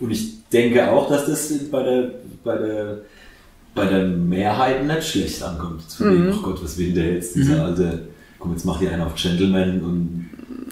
Und 0.00 0.10
ich 0.10 0.48
denke 0.50 0.90
auch, 0.90 1.08
dass 1.08 1.26
das 1.26 1.52
bei 1.70 1.82
der, 1.82 2.10
bei 2.42 2.56
der, 2.56 2.98
bei 3.74 3.86
der 3.86 4.04
Mehrheit 4.06 4.86
nicht 4.86 5.04
schlecht 5.04 5.42
ankommt. 5.42 5.88
Zu 5.88 6.04
wegen, 6.04 6.32
oh 6.32 6.42
Gott, 6.42 6.62
was 6.62 6.78
will 6.78 6.92
der 6.92 7.14
jetzt, 7.14 7.36
dieser 7.36 7.64
alte 7.64 8.08
komm, 8.38 8.52
jetzt 8.52 8.64
macht 8.64 8.80
hier 8.80 8.92
einer 8.92 9.06
auf 9.06 9.14
Gentleman 9.14 9.80
und 9.80 10.30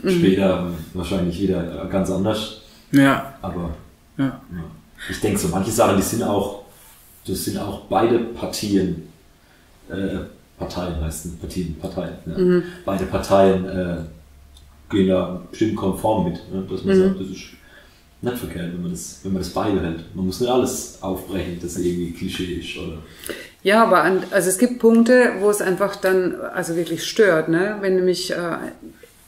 später 0.09 0.71
wahrscheinlich 0.95 1.41
wieder 1.41 1.87
ganz 1.91 2.11
anders. 2.11 2.63
Ja, 2.93 3.35
Aber 3.43 3.75
ja. 4.17 4.25
ja. 4.25 4.65
ich 5.11 5.21
denke 5.21 5.39
so, 5.39 5.49
manche 5.49 5.71
Sachen, 5.71 5.97
die 5.97 6.03
sind 6.03 6.23
auch, 6.23 6.63
das 7.27 7.45
sind 7.45 7.59
auch 7.59 7.83
beide 7.83 8.19
Partien, 8.19 9.09
äh, 9.89 10.19
Parteien 10.59 11.01
heißen 11.01 11.39
Partien, 11.39 11.77
Parteien, 11.81 12.15
ja. 12.27 12.63
beide 12.85 13.05
Parteien 13.05 13.65
äh, 13.67 13.97
gehen 14.91 15.09
da 15.09 15.43
bestimmt 15.51 15.77
konform 15.77 16.31
mit, 16.31 16.53
ne? 16.53 16.65
dass 16.71 16.85
man 16.85 16.97
sagt, 16.97 17.21
das 17.21 17.29
ist 17.29 17.45
nicht 18.23 18.39
verkehrt, 18.39 18.73
wenn 18.73 18.83
man 18.83 18.91
das, 18.91 19.21
wenn 19.23 19.33
man 19.33 19.43
das 19.43 19.51
beibehält. 19.51 20.05
Man 20.15 20.27
muss 20.27 20.41
nicht 20.41 20.51
alles 20.51 20.99
aufbrechen, 21.03 21.59
dass 21.61 21.77
irgendwie 21.77 22.13
Klischee 22.13 22.61
ist 22.61 22.77
oder 22.79 22.99
Ja, 23.63 23.83
aber 23.85 24.03
an, 24.03 24.23
also 24.31 24.49
es 24.49 24.59
gibt 24.59 24.79
Punkte, 24.79 25.33
wo 25.41 25.51
es 25.51 25.61
einfach 25.61 25.97
dann 25.97 26.35
also 26.41 26.77
wirklich 26.77 27.05
stört, 27.05 27.49
ne? 27.49 27.77
Wenn 27.81 27.97
nämlich, 27.97 28.31
äh, 28.31 28.57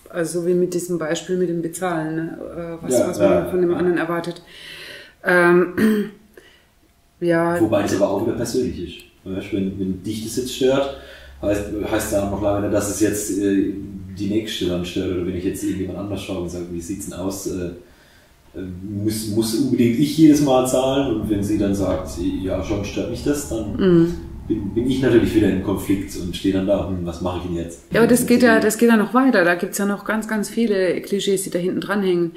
also 0.08 0.40
so 0.40 0.46
wie 0.46 0.54
mit 0.54 0.72
diesem 0.74 0.98
Beispiel 0.98 1.36
mit 1.36 1.48
dem 1.48 1.60
Bezahlen, 1.60 2.16
ne? 2.16 2.38
äh, 2.56 2.84
was, 2.84 2.94
Ja, 2.94 3.08
was 3.08 3.18
man 3.18 3.30
ja, 3.30 3.44
von 3.46 3.60
dem 3.60 3.74
anderen 3.74 3.98
erwartet. 3.98 4.42
Ähm, 5.24 6.10
ja, 7.20 7.60
Wobei 7.60 7.82
das 7.82 7.96
aber 7.96 8.10
auch 8.10 8.26
wieder 8.26 8.36
persönlich 8.36 8.80
ist. 8.82 9.04
Weißt, 9.24 9.52
wenn, 9.52 9.78
wenn 9.78 10.02
dich 10.02 10.24
das 10.24 10.36
jetzt 10.36 10.54
stört, 10.54 10.96
heißt, 11.42 11.64
heißt 11.90 12.14
auch 12.16 12.30
noch 12.30 12.42
lange 12.42 12.62
nicht, 12.62 12.74
dass 12.74 12.90
es 12.90 13.00
jetzt 13.00 13.38
äh, 13.38 13.74
die 14.18 14.26
nächste 14.26 14.66
dann 14.66 14.84
stört. 14.84 15.12
Oder 15.12 15.26
wenn 15.26 15.36
ich 15.36 15.44
jetzt 15.44 15.62
irgendjemand 15.64 15.98
anders 15.98 16.22
schaue 16.22 16.42
und 16.42 16.50
sage, 16.50 16.66
wie 16.72 16.80
sieht's 16.80 17.06
denn 17.10 17.18
aus, 17.18 17.46
äh, 17.48 17.70
äh, 18.54 18.62
muss, 18.88 19.28
muss 19.28 19.54
unbedingt 19.56 19.98
ich 19.98 20.16
jedes 20.16 20.40
Mal 20.42 20.66
zahlen. 20.66 21.16
Und 21.20 21.30
wenn 21.30 21.42
sie 21.42 21.58
dann 21.58 21.74
sagt, 21.74 22.10
ja, 22.42 22.62
schon 22.62 22.84
stört 22.84 23.10
mich 23.10 23.24
das, 23.24 23.48
dann 23.48 23.76
Mhm. 23.76 24.14
bin, 24.46 24.74
bin 24.74 24.90
ich 24.90 25.02
natürlich 25.02 25.34
wieder 25.34 25.50
im 25.50 25.62
Konflikt 25.62 26.16
und 26.16 26.34
stehe 26.34 26.54
dann 26.54 26.66
da, 26.66 26.88
hm, 26.88 27.04
was 27.04 27.20
mache 27.20 27.38
ich 27.38 27.46
denn 27.48 27.56
jetzt? 27.56 27.82
Ja, 27.92 28.00
aber 28.00 28.08
das 28.08 28.26
geht 28.26 28.42
ja, 28.42 28.60
das 28.60 28.78
geht 28.78 28.88
ja 28.88 28.96
noch 28.96 29.12
weiter. 29.12 29.44
Da 29.44 29.54
gibt's 29.56 29.78
ja 29.78 29.86
noch 29.86 30.04
ganz, 30.04 30.26
ganz 30.28 30.48
viele 30.48 31.00
Klischees, 31.02 31.42
die 31.42 31.50
da 31.50 31.58
hinten 31.58 31.80
dranhängen. 31.80 32.32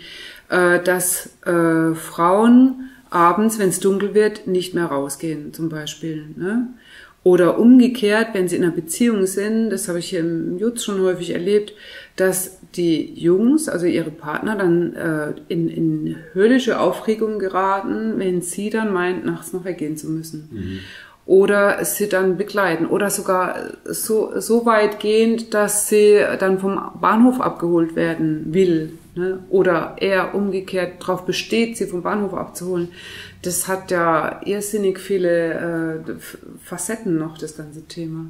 Äh, 0.50 0.84
dass 0.84 1.30
äh, 1.46 1.96
Frauen 1.96 2.90
abends, 3.12 3.60
wenn 3.60 3.70
es 3.70 3.80
dunkel 3.80 4.16
wird, 4.16 4.48
nicht 4.48 4.74
mehr 4.74 4.86
rausgehen, 4.86 5.54
zum 5.54 5.70
Beispiel. 5.70 6.26
Ne? 6.36 6.70
Oder 7.24 7.60
umgekehrt, 7.60 8.30
wenn 8.34 8.48
sie 8.48 8.56
in 8.56 8.64
einer 8.64 8.72
Beziehung 8.72 9.28
sind, 9.28 9.70
das 9.70 9.88
habe 9.88 10.00
ich 10.00 10.10
hier 10.10 10.22
im 10.22 10.58
Jutz 10.58 10.84
schon 10.84 11.02
häufig 11.02 11.30
erlebt, 11.30 11.74
dass 12.16 12.58
die 12.76 13.14
Jungs, 13.14 13.70
also 13.70 13.86
ihre 13.86 14.10
Partner, 14.10 14.56
dann 14.56 14.96
äh, 14.96 15.34
in, 15.48 15.70
in 15.70 16.16
höllische 16.34 16.80
Aufregung 16.80 17.38
geraten, 17.38 18.14
wenn 18.18 18.42
sie 18.42 18.72
dann 18.72 18.92
meint, 18.92 19.24
nachts 19.24 19.54
noch 19.54 19.66
weggehen 19.66 19.98
zu 19.98 20.10
müssen 20.10 20.82
oder 21.28 21.86
sie 21.86 22.10
dann 22.10 22.38
begleiten 22.38 22.88
oder 22.88 23.12
sogar 23.12 23.74
so, 23.86 24.40
so 24.40 24.66
weitgehend, 24.66 25.54
dass 25.54 25.88
sie 25.88 26.20
dann 26.40 26.60
vom 26.60 26.82
Bahnhof 27.00 27.40
abgeholt 27.40 27.96
werden 27.96 28.54
will 28.54 28.98
ne? 29.16 29.40
oder 29.50 29.96
er 30.00 30.36
umgekehrt 30.36 31.02
darauf 31.02 31.26
besteht, 31.26 31.78
sie 31.78 31.88
vom 31.88 32.02
Bahnhof 32.02 32.34
abzuholen. 32.34 32.90
Das 33.42 33.68
hat 33.68 33.92
ja 33.92 34.42
irrsinnig 34.46 35.00
viele 35.00 36.04
äh, 36.08 36.14
Facetten 36.64 37.18
noch, 37.18 37.38
das 37.38 37.58
ganze 37.58 37.88
Thema. 37.88 38.26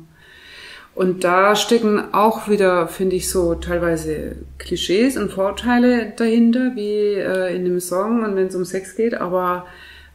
Und 0.94 1.24
da 1.24 1.56
stecken 1.56 2.14
auch 2.14 2.50
wieder, 2.50 2.88
finde 2.88 3.16
ich, 3.16 3.30
so 3.30 3.56
teilweise 3.56 4.36
Klischees 4.58 5.16
und 5.16 5.32
Vorteile 5.32 6.12
dahinter, 6.18 6.76
wie 6.76 7.16
äh, 7.16 7.56
in 7.56 7.64
dem 7.64 7.80
Song 7.80 8.24
und 8.24 8.36
wenn 8.36 8.48
es 8.48 8.56
um 8.56 8.66
Sex 8.66 8.96
geht, 8.98 9.14
aber 9.14 9.66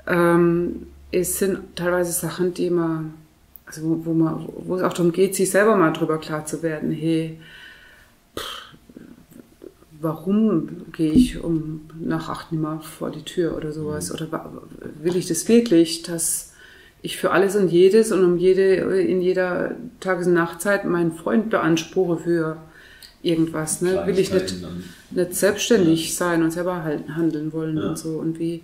ähm, 0.07 0.87
es 1.13 1.39
sind 1.39 1.77
teilweise 1.77 2.13
Sachen, 2.13 2.53
die 2.53 2.69
man, 2.69 3.15
also 3.65 3.83
wo, 3.83 4.07
wo 4.07 4.13
man, 4.13 4.47
wo 4.67 4.77
es 4.77 4.83
auch 4.83 4.93
darum 4.93 5.13
geht, 5.13 5.35
sich 5.35 5.51
selber 5.51 5.77
mal 5.77 5.93
drüber 5.93 6.19
klar 6.19 6.45
zu 6.45 6.63
werden, 6.63 6.91
hey, 6.91 7.39
warum 10.01 10.69
gehe 10.93 11.13
ich 11.13 11.43
um 11.43 11.83
nach 12.01 12.29
acht 12.29 12.53
nicht 12.53 12.85
vor 12.85 13.11
die 13.11 13.23
Tür 13.23 13.57
oder 13.57 13.73
sowas? 13.73 14.13
Oder 14.13 14.31
wa- 14.33 14.51
will 15.03 15.17
ich 15.17 15.27
das 15.27 15.47
wirklich, 15.49 16.03
dass 16.03 16.53
ich 17.03 17.17
für 17.19 17.31
alles 17.31 17.55
und 17.57 17.69
jedes 17.71 18.11
und 18.13 18.25
um 18.25 18.37
jede, 18.39 18.75
in 19.01 19.21
jeder 19.21 19.77
Tages- 20.01 20.27
und 20.27 20.35
Nachtzeit 20.35 20.85
meinen 20.85 21.13
Freund 21.13 21.51
beanspruche 21.51 22.17
für 22.19 22.57
irgendwas, 23.23 23.81
ne? 23.83 24.03
Will 24.07 24.19
ich 24.19 24.33
nicht, 24.33 24.55
nicht 25.11 25.35
selbstständig 25.35 26.15
sein 26.15 26.43
und 26.43 26.51
selber 26.53 26.83
handeln 26.85 27.53
wollen 27.53 27.77
Ja. 27.77 27.91
und 27.91 27.99
so. 27.99 28.11
Und 28.19 28.39
wie, 28.39 28.63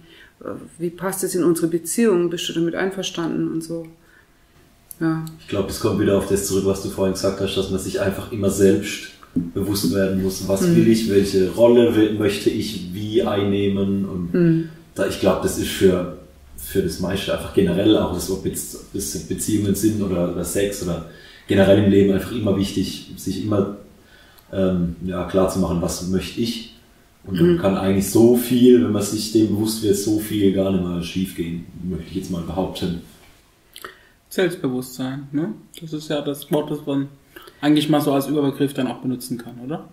wie 0.79 0.90
passt 0.90 1.25
es 1.25 1.35
in 1.35 1.45
unsere 1.45 1.68
Beziehung? 1.68 2.31
Bist 2.31 2.49
du 2.49 2.53
damit 2.53 2.75
einverstanden 2.75 3.51
und 3.53 3.62
so? 3.62 3.87
Ja. 5.01 5.25
Ich 5.40 5.49
glaube, 5.49 5.71
es 5.71 5.81
kommt 5.81 6.01
wieder 6.01 6.16
auf 6.16 6.29
das 6.29 6.47
zurück, 6.47 6.64
was 6.66 6.83
du 6.83 6.88
vorhin 6.90 7.14
gesagt 7.14 7.40
hast, 7.40 7.57
dass 7.57 7.71
man 7.71 7.81
sich 7.81 8.01
einfach 8.01 8.31
immer 8.33 8.51
selbst 8.51 9.12
bewusst 9.35 9.95
werden 9.95 10.23
muss, 10.23 10.47
was 10.47 10.62
will 10.75 10.88
ich, 10.88 11.09
welche 11.09 11.51
Rolle 11.53 11.95
will, 11.97 12.14
möchte 12.14 12.51
ich 12.51 12.92
wie 12.92 13.23
einnehmen. 13.23 14.05
Und 14.05 14.68
da, 14.95 15.07
ich 15.07 15.21
glaube, 15.21 15.40
das 15.42 15.59
ist 15.59 15.71
für, 15.71 16.18
für 16.57 16.83
das 16.83 17.01
meiste 17.01 17.33
einfach 17.33 17.55
generell, 17.55 17.97
auch 17.97 18.14
das, 18.14 18.31
ob 18.31 18.45
jetzt 18.45 18.77
das 18.92 19.18
Beziehungen 19.21 19.75
sind 19.75 20.03
oder, 20.03 20.33
oder 20.33 20.45
Sex 20.45 20.83
oder 20.83 21.07
generell 21.49 21.85
im 21.85 21.90
Leben 21.90 22.12
einfach 22.12 22.33
immer 22.33 22.57
wichtig, 22.57 23.12
sich 23.16 23.45
immer 23.45 23.77
ähm, 24.53 24.97
ja, 25.05 25.25
klar 25.25 25.49
zu 25.49 25.59
machen, 25.61 25.81
was 25.81 26.09
möchte 26.09 26.40
ich. 26.40 26.75
Und 27.25 27.40
dann 27.40 27.59
kann 27.59 27.77
eigentlich 27.77 28.11
so 28.11 28.37
viel, 28.37 28.83
wenn 28.85 28.90
man 28.90 29.03
sich 29.03 29.31
dem 29.33 29.49
bewusst 29.49 29.83
wird, 29.85 29.97
so 29.97 30.18
viel 30.18 30.53
gar 30.53 30.73
nicht 30.73 30.83
mal 30.83 31.03
schief 31.05 31.37
gehen, 31.37 31.66
möchte 31.85 32.07
ich 32.11 32.16
jetzt 32.16 32.31
mal 32.33 32.42
behaupten. 32.42 33.01
Selbstbewusstsein, 34.29 35.29
ne? 35.31 35.55
Das 35.81 35.92
ist 35.92 36.09
ja 36.09 36.21
das 36.21 36.51
Wort, 36.51 36.71
das 36.71 36.85
man 36.85 37.09
eigentlich 37.62 37.88
mal 37.88 38.03
so 38.03 38.12
als 38.12 38.27
Überbegriff 38.27 38.75
dann 38.75 38.88
auch 38.88 38.98
benutzen 38.98 39.38
kann, 39.38 39.61
oder? 39.64 39.88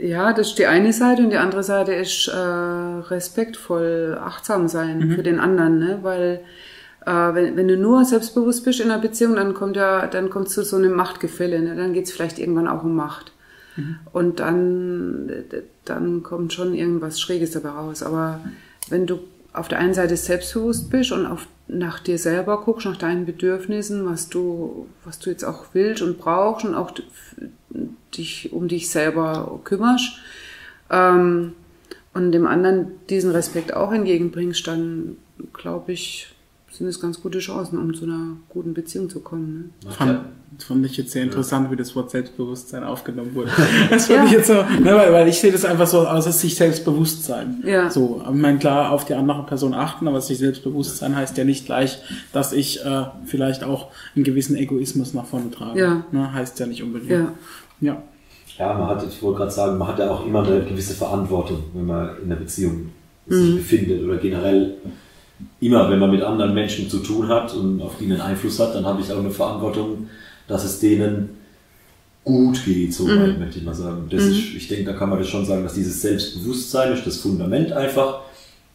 Ja, 0.00 0.32
das 0.32 0.48
ist 0.48 0.58
die 0.58 0.66
eine 0.66 0.92
Seite 0.92 1.22
und 1.22 1.30
die 1.30 1.36
andere 1.36 1.62
Seite 1.62 1.94
ist 1.94 2.26
äh, 2.26 2.36
respektvoll, 2.36 4.18
achtsam 4.20 4.66
sein 4.66 5.12
für 5.14 5.22
den 5.22 5.38
anderen, 5.38 5.78
ne? 5.78 5.98
weil 6.02 6.40
äh, 7.06 7.34
wenn, 7.34 7.56
wenn 7.56 7.68
du 7.68 7.76
nur 7.76 8.04
selbstbewusst 8.04 8.64
bist 8.64 8.80
in 8.80 8.90
einer 8.90 9.00
Beziehung, 9.00 9.36
dann 9.36 9.54
kommt 9.54 9.76
ja, 9.76 10.08
dann 10.08 10.28
kommt 10.28 10.48
zu 10.48 10.64
so 10.64 10.76
einem 10.76 10.94
Machtgefälle, 10.94 11.60
ne? 11.60 11.76
dann 11.76 11.92
geht's 11.92 12.10
vielleicht 12.10 12.40
irgendwann 12.40 12.66
auch 12.66 12.82
um 12.82 12.96
Macht. 12.96 13.30
Und 14.12 14.40
dann, 14.40 15.30
dann 15.84 16.22
kommt 16.22 16.52
schon 16.52 16.74
irgendwas 16.74 17.20
Schräges 17.20 17.52
dabei 17.52 17.70
raus. 17.70 18.02
Aber 18.02 18.40
wenn 18.88 19.06
du 19.06 19.18
auf 19.52 19.68
der 19.68 19.78
einen 19.78 19.94
Seite 19.94 20.16
selbstbewusst 20.16 20.90
bist 20.90 21.12
und 21.12 21.26
auf, 21.26 21.46
nach 21.66 21.98
dir 21.98 22.18
selber 22.18 22.60
guckst, 22.62 22.86
nach 22.86 22.96
deinen 22.96 23.26
Bedürfnissen, 23.26 24.06
was 24.06 24.28
du, 24.28 24.86
was 25.04 25.18
du 25.18 25.30
jetzt 25.30 25.44
auch 25.44 25.66
willst 25.72 26.02
und 26.02 26.18
brauchst 26.18 26.64
und 26.64 26.74
auch 26.74 26.92
dich 28.16 28.52
um 28.52 28.68
dich 28.68 28.90
selber 28.90 29.60
kümmerst, 29.64 30.18
ähm, 30.90 31.54
und 32.12 32.30
dem 32.30 32.46
anderen 32.46 32.92
diesen 33.08 33.32
Respekt 33.32 33.74
auch 33.74 33.92
entgegenbringst, 33.92 34.66
dann 34.66 35.16
glaube 35.52 35.92
ich, 35.92 36.33
sind 36.76 36.88
es 36.88 37.00
ganz 37.00 37.22
gute 37.22 37.38
Chancen, 37.38 37.78
um 37.78 37.94
zu 37.94 38.04
einer 38.04 38.36
guten 38.48 38.74
Beziehung 38.74 39.08
zu 39.08 39.20
kommen. 39.20 39.72
Ne? 39.84 39.90
Fand, 39.92 40.20
das 40.56 40.64
fand 40.64 40.84
ich 40.84 40.96
jetzt 40.96 41.12
sehr 41.12 41.22
interessant, 41.22 41.70
wie 41.70 41.76
das 41.76 41.94
Wort 41.94 42.10
Selbstbewusstsein 42.10 42.82
aufgenommen 42.82 43.32
wurde. 43.34 43.50
Das 43.90 44.06
fand 44.06 44.26
ich 44.26 44.32
jetzt 44.32 44.48
so, 44.48 44.54
ne, 44.54 44.94
weil, 44.94 45.12
weil 45.12 45.28
ich 45.28 45.38
sehe 45.38 45.52
das 45.52 45.64
einfach 45.64 45.86
so 45.86 46.00
aus, 46.00 46.26
als 46.26 46.40
sich 46.40 46.56
Selbstbewusstsein. 46.56 47.62
Ja. 47.64 47.90
So, 47.90 48.22
ich 48.24 48.34
meine, 48.34 48.58
klar, 48.58 48.90
auf 48.90 49.04
die 49.04 49.14
andere 49.14 49.44
Person 49.44 49.72
achten, 49.72 50.08
aber 50.08 50.20
sich 50.20 50.38
Selbstbewusstsein 50.38 51.14
heißt 51.14 51.36
ja 51.38 51.44
nicht 51.44 51.66
gleich, 51.66 51.98
dass 52.32 52.52
ich 52.52 52.84
äh, 52.84 53.04
vielleicht 53.24 53.62
auch 53.62 53.88
einen 54.16 54.24
gewissen 54.24 54.56
Egoismus 54.56 55.14
nach 55.14 55.26
vorne 55.26 55.52
trage. 55.52 55.78
Ja. 55.78 56.04
Ne, 56.10 56.32
heißt 56.32 56.58
ja 56.58 56.66
nicht 56.66 56.82
unbedingt. 56.82 57.10
Ja. 57.10 57.32
ja. 57.80 58.02
Ja, 58.58 58.72
man 58.78 58.88
hat, 58.88 59.04
ich 59.06 59.20
wollte 59.22 59.38
gerade 59.38 59.50
sagen, 59.50 59.78
man 59.78 59.88
hat 59.88 59.98
ja 59.98 60.10
auch 60.10 60.26
immer 60.26 60.44
eine 60.44 60.64
gewisse 60.64 60.94
Verantwortung, 60.94 61.64
wenn 61.72 61.86
man 61.86 62.10
in 62.18 62.30
einer 62.30 62.36
Beziehung 62.36 62.90
sich 63.26 63.56
befindet 63.56 64.04
oder 64.04 64.16
generell 64.18 64.76
immer, 65.60 65.90
wenn 65.90 65.98
man 65.98 66.10
mit 66.10 66.22
anderen 66.22 66.54
Menschen 66.54 66.88
zu 66.88 66.98
tun 66.98 67.28
hat 67.28 67.54
und 67.54 67.80
auf 67.80 67.98
die 67.98 68.04
einen 68.04 68.20
Einfluss 68.20 68.58
hat, 68.60 68.74
dann 68.74 68.84
habe 68.84 69.00
ich 69.00 69.12
auch 69.12 69.18
eine 69.18 69.30
Verantwortung, 69.30 70.08
dass 70.46 70.64
es 70.64 70.78
denen 70.78 71.30
gut 72.24 72.64
geht, 72.64 72.94
so 72.94 73.06
weit 73.06 73.38
möchte 73.38 73.58
ich 73.58 73.64
mal 73.64 73.74
sagen. 73.74 74.06
Das 74.08 74.22
ist, 74.24 74.54
ich 74.54 74.68
denke, 74.68 74.84
da 74.84 74.92
kann 74.94 75.10
man 75.10 75.18
das 75.18 75.28
schon 75.28 75.44
sagen, 75.44 75.62
dass 75.62 75.74
dieses 75.74 76.00
Selbstbewusstsein 76.00 76.94
ist 76.94 77.06
das 77.06 77.18
Fundament 77.18 77.72
einfach, 77.72 78.22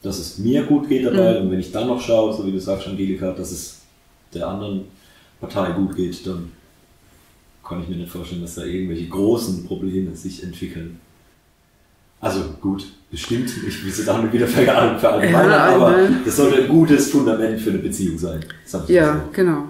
dass 0.03 0.19
es 0.19 0.37
mir 0.37 0.63
gut 0.63 0.87
geht 0.87 1.05
dabei 1.05 1.39
und 1.41 1.51
wenn 1.51 1.59
ich 1.59 1.71
dann 1.71 1.87
noch 1.87 1.99
schaue, 1.99 2.33
so 2.33 2.45
wie 2.45 2.51
du 2.51 2.59
sagst, 2.59 2.87
Angelika, 2.87 3.31
dass 3.31 3.51
es 3.51 3.79
der 4.33 4.47
anderen 4.47 4.85
Partei 5.39 5.71
gut 5.71 5.95
geht, 5.95 6.25
dann 6.27 6.51
kann 7.67 7.81
ich 7.81 7.89
mir 7.89 7.95
nicht 7.95 8.11
vorstellen, 8.11 8.41
dass 8.41 8.55
da 8.55 8.63
irgendwelche 8.63 9.07
großen 9.07 9.65
Probleme 9.65 10.15
sich 10.15 10.43
entwickeln. 10.43 10.99
Also 12.21 12.41
gut, 12.59 12.85
bestimmt, 13.11 13.49
ich 13.67 13.81
will 13.83 13.91
es 13.91 13.97
jetzt 13.99 14.09
auch 14.09 14.21
nicht 14.21 14.33
wieder 14.33 14.47
verall- 14.47 14.99
verallgemeinern, 14.99 15.49
Ja, 15.51 15.65
aber 15.75 15.91
ne. 15.97 16.17
das 16.25 16.35
sollte 16.35 16.63
ein 16.63 16.67
gutes 16.67 17.09
Fundament 17.11 17.59
für 17.61 17.69
eine 17.69 17.79
Beziehung 17.79 18.17
sein. 18.17 18.41
Ja, 18.87 19.13
mal 19.13 19.21
genau. 19.31 19.63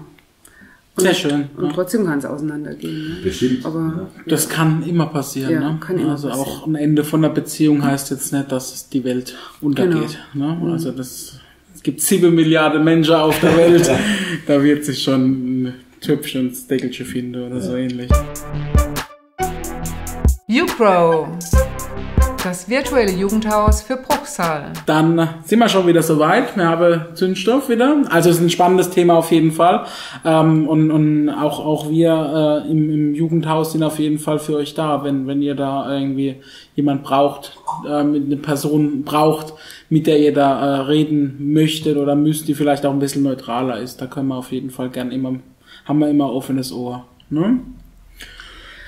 Sehr 0.96 1.14
schön. 1.14 1.48
Und 1.56 1.66
Ja. 1.66 1.72
trotzdem 1.72 2.04
kann 2.04 2.18
es 2.18 2.24
auseinandergehen. 2.26 3.08
Ne? 3.10 3.16
Bestimmt. 3.22 3.64
Aber 3.64 4.08
Das 4.26 4.48
kann 4.48 4.82
immer 4.82 5.06
passieren. 5.06 5.50
Ja, 5.52 5.60
ne? 5.60 5.78
kann 5.80 5.98
immer 5.98 6.10
also 6.10 6.28
passieren. 6.28 6.48
auch 6.48 6.66
ein 6.66 6.74
Ende 6.74 7.04
von 7.04 7.24
einer 7.24 7.32
Beziehung 7.32 7.82
heißt 7.82 8.10
jetzt 8.10 8.32
nicht, 8.32 8.52
dass 8.52 8.88
die 8.90 9.04
Welt 9.04 9.34
untergeht. 9.62 10.18
Genau. 10.34 10.56
Ne? 10.56 10.72
Also 10.72 10.90
das, 10.90 11.38
es 11.74 11.82
gibt 11.82 12.02
sieben 12.02 12.34
Milliarden 12.34 12.84
Menschen 12.84 13.14
auf 13.14 13.38
der 13.40 13.56
Welt. 13.56 13.90
da 14.46 14.62
wird 14.62 14.84
sich 14.84 15.02
schon 15.02 15.22
ein 15.68 15.74
Töpfchen 16.02 16.48
und 16.48 16.70
Deckelchen 16.70 17.06
finden 17.06 17.44
oder 17.50 17.60
so 17.62 17.76
ähnlich. 17.76 18.10
YouGrow, 20.48 21.28
das 22.44 22.68
virtuelle 22.68 23.12
Jugendhaus 23.12 23.82
für 23.82 23.96
Bruchsal. 23.96 24.72
Dann 24.86 25.28
sind 25.44 25.58
wir 25.58 25.68
schon 25.68 25.86
wieder 25.86 26.02
soweit. 26.02 26.56
Wir 26.56 26.68
haben 26.68 27.14
Zündstoff 27.14 27.68
wieder. 27.68 28.02
Also 28.08 28.30
es 28.30 28.36
ist 28.36 28.42
ein 28.42 28.50
spannendes 28.50 28.90
Thema 28.90 29.14
auf 29.14 29.30
jeden 29.30 29.52
Fall. 29.52 29.84
Ähm, 30.24 30.66
und, 30.66 30.90
und 30.90 31.28
auch, 31.28 31.64
auch 31.64 31.90
wir 31.90 32.64
äh, 32.66 32.70
im, 32.70 32.90
im 32.90 33.14
Jugendhaus 33.14 33.72
sind 33.72 33.82
auf 33.82 33.98
jeden 33.98 34.18
Fall 34.18 34.38
für 34.38 34.56
euch 34.56 34.74
da, 34.74 35.04
wenn, 35.04 35.26
wenn 35.26 35.42
ihr 35.42 35.54
da 35.54 35.92
irgendwie 35.92 36.36
jemand 36.74 37.02
braucht, 37.02 37.58
äh, 37.86 37.92
eine 37.92 38.36
Person 38.36 39.02
braucht, 39.04 39.52
mit 39.90 40.06
der 40.06 40.18
ihr 40.18 40.32
da 40.32 40.60
äh, 40.60 40.80
reden 40.82 41.52
möchtet 41.52 41.98
oder 41.98 42.14
müsst, 42.14 42.48
die 42.48 42.54
vielleicht 42.54 42.86
auch 42.86 42.92
ein 42.92 43.00
bisschen 43.00 43.22
neutraler 43.22 43.78
ist. 43.78 44.00
Da 44.00 44.06
können 44.06 44.28
wir 44.28 44.36
auf 44.36 44.52
jeden 44.52 44.70
Fall 44.70 44.88
gern 44.88 45.10
immer, 45.10 45.34
haben 45.84 45.98
wir 45.98 46.08
immer 46.08 46.32
offenes 46.32 46.72
Ohr. 46.72 47.04
Ne? 47.28 47.60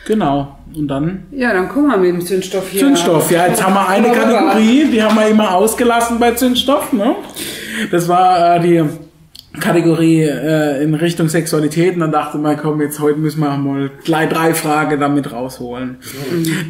Genau. 0.07 0.59
Und 0.75 0.89
dann 0.89 1.25
Ja, 1.31 1.53
dann 1.53 1.69
gucken 1.69 1.91
wir 1.91 1.99
mit 1.99 2.11
dem 2.11 2.21
Zündstoff 2.27 2.69
hier. 2.71 2.81
Zündstoff. 2.81 3.31
Ja, 3.31 3.47
jetzt 3.47 3.65
haben 3.65 3.75
wir 3.75 3.89
eine. 3.89 4.11
Kategorie, 4.11 4.87
die 4.91 5.03
haben 5.03 5.17
wir 5.17 5.29
immer 5.29 5.55
ausgelassen 5.55 6.19
bei 6.19 6.33
Zündstoff. 6.33 6.93
Ne? 6.93 7.15
Das 7.91 8.09
war 8.09 8.57
äh, 8.57 8.61
die 8.61 8.85
Kategorie 9.61 10.23
äh, 10.23 10.83
in 10.83 10.95
Richtung 10.95 11.29
Sexualität. 11.29 11.95
Und 11.95 12.01
dann 12.01 12.13
dachte 12.13 12.39
man, 12.39 12.57
komm, 12.57 12.81
jetzt 12.81 13.01
heute 13.01 13.19
müssen 13.19 13.41
wir 13.41 13.57
mal 13.57 13.91
gleich 14.05 14.31
drei 14.31 14.55
Fragen 14.55 14.99
damit 14.99 15.31
rausholen. 15.31 15.99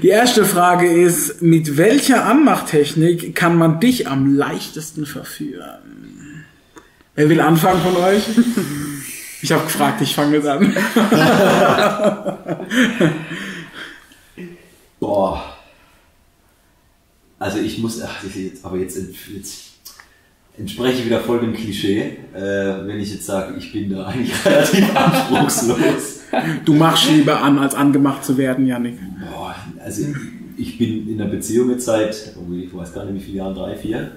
Die 0.03 0.09
erste 0.09 0.45
Frage 0.45 0.91
ist, 0.91 1.43
mit 1.43 1.77
welcher 1.77 2.25
Anmachtechnik 2.25 3.35
kann 3.35 3.57
man 3.57 3.79
dich 3.79 4.09
am 4.09 4.35
leichtesten 4.35 5.07
verführen? 5.07 6.45
Wer 7.15 7.29
will 7.29 7.41
anfangen 7.41 7.81
von 7.81 7.97
euch? 8.03 8.25
Ich 9.43 9.51
habe 9.51 9.65
gefragt, 9.65 10.01
ich 10.01 10.15
fange 10.15 10.37
jetzt 10.37 10.47
an. 10.47 10.73
Boah. 15.01 15.57
Also 17.41 17.59
ich 17.59 17.79
muss, 17.79 18.01
ach, 18.01 18.23
jetzt, 18.23 18.65
aber 18.65 18.77
jetzt, 18.77 18.97
jetzt 19.35 19.73
entspreche 20.57 21.01
ich 21.01 21.07
wieder 21.07 21.19
voll 21.19 21.41
dem 21.41 21.55
Klischee, 21.55 22.19
äh, 22.35 22.87
wenn 22.87 23.01
ich 23.01 23.13
jetzt 23.13 23.27
sage, 23.27 23.57
ich 23.59 23.73
bin 23.73 23.91
da 23.91 24.07
eigentlich 24.07 24.33
relativ 24.47 24.95
anspruchslos. 24.95 26.21
Du 26.65 26.75
machst 26.75 27.11
lieber 27.11 27.43
an, 27.43 27.59
als 27.59 27.75
angemacht 27.75 28.25
zu 28.25 28.39
werden, 28.39 28.65
Janik. 28.67 28.97
Boah, 29.29 29.57
also 29.85 30.05
ich 30.57 30.79
bin 30.79 31.09
in 31.09 31.21
einer 31.21 31.29
Beziehung 31.29 31.71
jetzt 31.71 31.87
seit, 31.87 32.35
oh, 32.37 32.53
ich 32.55 32.73
weiß 32.73 32.95
gar 32.95 33.05
nicht 33.07 33.17
wie 33.17 33.27
viele 33.27 33.39
Jahren, 33.39 33.57
drei, 33.57 33.75
vier. 33.75 34.13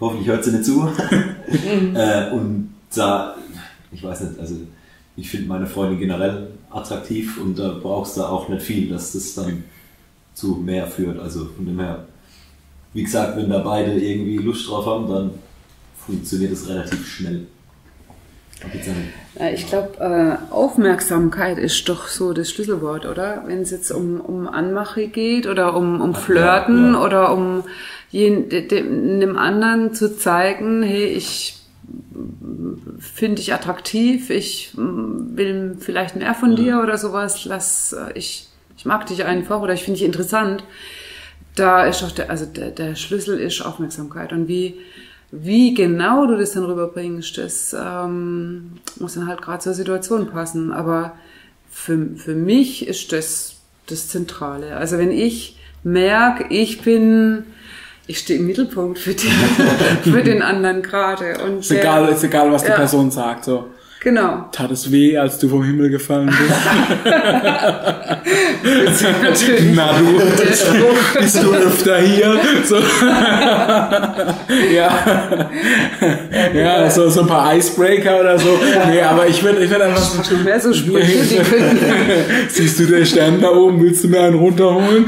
Hoffentlich 0.00 0.26
hört 0.26 0.42
sie 0.42 0.50
nicht 0.50 0.64
zu. 0.64 0.88
äh, 1.94 2.30
und 2.32 2.74
da, 2.92 3.36
ich 3.94 4.02
weiß 4.02 4.22
nicht, 4.22 4.40
also 4.40 4.56
ich 5.16 5.30
finde 5.30 5.48
meine 5.48 5.66
Freundin 5.66 6.00
generell 6.00 6.48
attraktiv 6.70 7.40
und 7.40 7.58
da 7.58 7.78
brauchst 7.80 8.16
du 8.16 8.22
auch 8.22 8.48
nicht 8.48 8.62
viel, 8.62 8.88
dass 8.88 9.12
das 9.12 9.34
dann 9.34 9.64
zu 10.34 10.56
mehr 10.56 10.86
führt. 10.86 11.20
Also 11.20 11.46
von 11.46 11.64
dem 11.64 11.78
her, 11.78 12.04
wie 12.92 13.04
gesagt, 13.04 13.36
wenn 13.36 13.48
da 13.48 13.60
beide 13.60 13.92
irgendwie 13.92 14.38
Lust 14.38 14.68
drauf 14.68 14.84
haben, 14.86 15.08
dann 15.08 15.30
funktioniert 16.04 16.52
es 16.52 16.68
relativ 16.68 17.06
schnell. 17.06 17.46
Ja, 19.38 19.50
Ich 19.50 19.66
glaube, 19.68 19.98
äh, 20.00 20.52
Aufmerksamkeit 20.52 21.58
ist 21.58 21.88
doch 21.88 22.08
so 22.08 22.32
das 22.32 22.50
Schlüsselwort, 22.50 23.04
oder? 23.04 23.44
Wenn 23.46 23.60
es 23.60 23.70
jetzt 23.70 23.90
um, 23.90 24.20
um 24.20 24.48
Anmache 24.48 25.08
geht 25.08 25.46
oder 25.46 25.76
um, 25.76 26.00
um 26.00 26.14
Flirten 26.14 26.94
ja. 26.94 27.04
oder 27.04 27.32
um 27.32 27.64
dem 28.12 29.36
anderen 29.36 29.92
zu 29.92 30.16
zeigen, 30.16 30.82
hey, 30.82 31.06
ich 31.06 31.63
finde 32.98 33.36
dich 33.36 33.52
attraktiv, 33.52 34.30
ich 34.30 34.72
mm, 34.74 35.36
will 35.36 35.76
vielleicht 35.78 36.16
mehr 36.16 36.34
von 36.34 36.56
dir 36.56 36.80
oder 36.82 36.98
sowas, 36.98 37.44
lass, 37.44 37.92
äh, 37.92 38.12
ich, 38.14 38.48
ich 38.76 38.84
mag 38.84 39.06
dich 39.06 39.24
einfach 39.24 39.60
oder 39.60 39.74
ich 39.74 39.82
finde 39.82 39.98
dich 39.98 40.06
interessant. 40.06 40.64
Da 41.54 41.84
ist 41.84 42.02
doch 42.02 42.10
der, 42.10 42.30
also 42.30 42.46
der, 42.46 42.70
der 42.70 42.96
Schlüssel 42.96 43.38
ist 43.38 43.60
Aufmerksamkeit. 43.62 44.32
Und 44.32 44.48
wie, 44.48 44.74
wie 45.30 45.74
genau 45.74 46.26
du 46.26 46.36
das 46.36 46.52
dann 46.52 46.64
rüberbringst, 46.64 47.38
das 47.38 47.76
ähm, 47.78 48.72
muss 48.98 49.14
dann 49.14 49.28
halt 49.28 49.40
gerade 49.40 49.62
zur 49.62 49.74
Situation 49.74 50.30
passen. 50.30 50.72
Aber 50.72 51.12
für, 51.70 52.16
für 52.16 52.34
mich 52.34 52.88
ist 52.88 53.12
das 53.12 53.54
das 53.86 54.08
Zentrale. 54.08 54.76
Also 54.76 54.98
wenn 54.98 55.10
ich 55.10 55.58
merke, 55.82 56.46
ich 56.48 56.82
bin, 56.82 57.44
ich 58.06 58.18
stehe 58.18 58.38
im 58.38 58.46
Mittelpunkt 58.46 58.98
für 58.98 59.14
den, 59.14 59.30
für 60.02 60.22
den 60.22 60.42
anderen 60.42 60.82
gerade. 60.82 61.38
Und 61.44 61.60
Ist 61.60 61.70
egal, 61.70 62.08
ist 62.08 62.24
egal, 62.24 62.52
was 62.52 62.62
die 62.62 62.70
Ja. 62.70 62.76
Person 62.76 63.10
sagt. 63.10 63.44
So. 63.44 63.68
Genau. 64.04 64.44
Tat 64.52 64.70
es 64.70 64.92
weh, 64.92 65.16
als 65.16 65.38
du 65.38 65.48
vom 65.48 65.64
Himmel 65.64 65.88
gefallen 65.88 66.26
bist? 66.26 66.50
Natürlich. 69.22 69.64
Na 69.74 69.92
du, 69.98 70.20
bist 71.18 71.42
du 71.42 71.54
öfter 71.54 71.98
hier? 72.00 72.36
So. 72.66 72.76
ja. 74.74 74.90
ja, 76.54 76.90
so, 76.90 77.08
so 77.08 77.22
ein 77.22 77.26
paar 77.26 77.56
Icebreaker 77.56 78.20
oder 78.20 78.38
so. 78.38 78.58
Nee, 78.90 79.00
aber 79.00 79.26
ich 79.26 79.42
würde 79.42 79.64
ich 79.64 79.70
würd 79.70 79.80
einfach 79.80 80.02
so 80.02 80.22
Schon 80.22 80.44
mehr 80.44 80.60
so 80.60 80.70
können 80.70 81.78
Siehst 82.48 82.78
du 82.80 82.84
den 82.84 83.06
Stern 83.06 83.40
da 83.40 83.52
oben? 83.52 83.82
Willst 83.82 84.04
du 84.04 84.08
mir 84.08 84.20
einen 84.20 84.36
runterholen? 84.36 85.06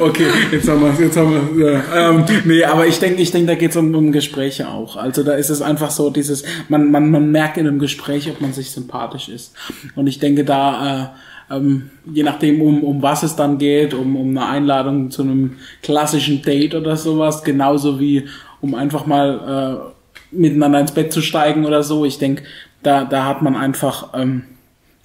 okay, 0.00 0.28
jetzt 0.50 0.66
haben 0.66 0.80
wir 0.80 1.04
jetzt 1.04 1.16
haben 1.18 1.56
wir 1.56 1.72
ja. 1.72 1.82
ähm, 2.10 2.24
Nee, 2.44 2.64
aber 2.64 2.86
ich 2.86 2.98
denke, 3.00 3.20
ich 3.20 3.32
denke, 3.32 3.48
da 3.48 3.54
geht 3.54 3.72
es 3.72 3.76
um, 3.76 3.94
um 3.94 4.12
Gespräche 4.12 4.68
auch. 4.68 4.96
Also 4.96 5.22
da 5.22 5.34
ist 5.34 5.50
es 5.50 5.60
einfach 5.60 5.90
so, 5.90 6.08
dieses, 6.08 6.42
man, 6.68 6.90
man, 6.90 7.10
man 7.10 7.33
merkt 7.34 7.56
in 7.56 7.66
einem 7.66 7.80
Gespräch, 7.80 8.30
ob 8.30 8.40
man 8.40 8.52
sich 8.52 8.70
sympathisch 8.70 9.28
ist. 9.28 9.54
Und 9.96 10.06
ich 10.06 10.20
denke, 10.20 10.44
da, 10.44 11.14
äh, 11.50 11.56
ähm, 11.56 11.90
je 12.06 12.22
nachdem, 12.22 12.62
um, 12.62 12.84
um 12.84 13.02
was 13.02 13.24
es 13.24 13.34
dann 13.34 13.58
geht, 13.58 13.92
um, 13.92 14.14
um 14.14 14.30
eine 14.30 14.46
Einladung 14.46 15.10
zu 15.10 15.22
einem 15.22 15.56
klassischen 15.82 16.42
Date 16.42 16.76
oder 16.76 16.96
sowas, 16.96 17.42
genauso 17.42 17.98
wie 17.98 18.28
um 18.60 18.76
einfach 18.76 19.04
mal 19.04 19.92
äh, 20.32 20.36
miteinander 20.36 20.78
ins 20.78 20.92
Bett 20.92 21.12
zu 21.12 21.22
steigen 21.22 21.66
oder 21.66 21.82
so. 21.82 22.04
Ich 22.04 22.18
denke, 22.18 22.44
da, 22.84 23.04
da 23.04 23.24
hat 23.24 23.42
man 23.42 23.56
einfach, 23.56 24.14
ähm, 24.14 24.44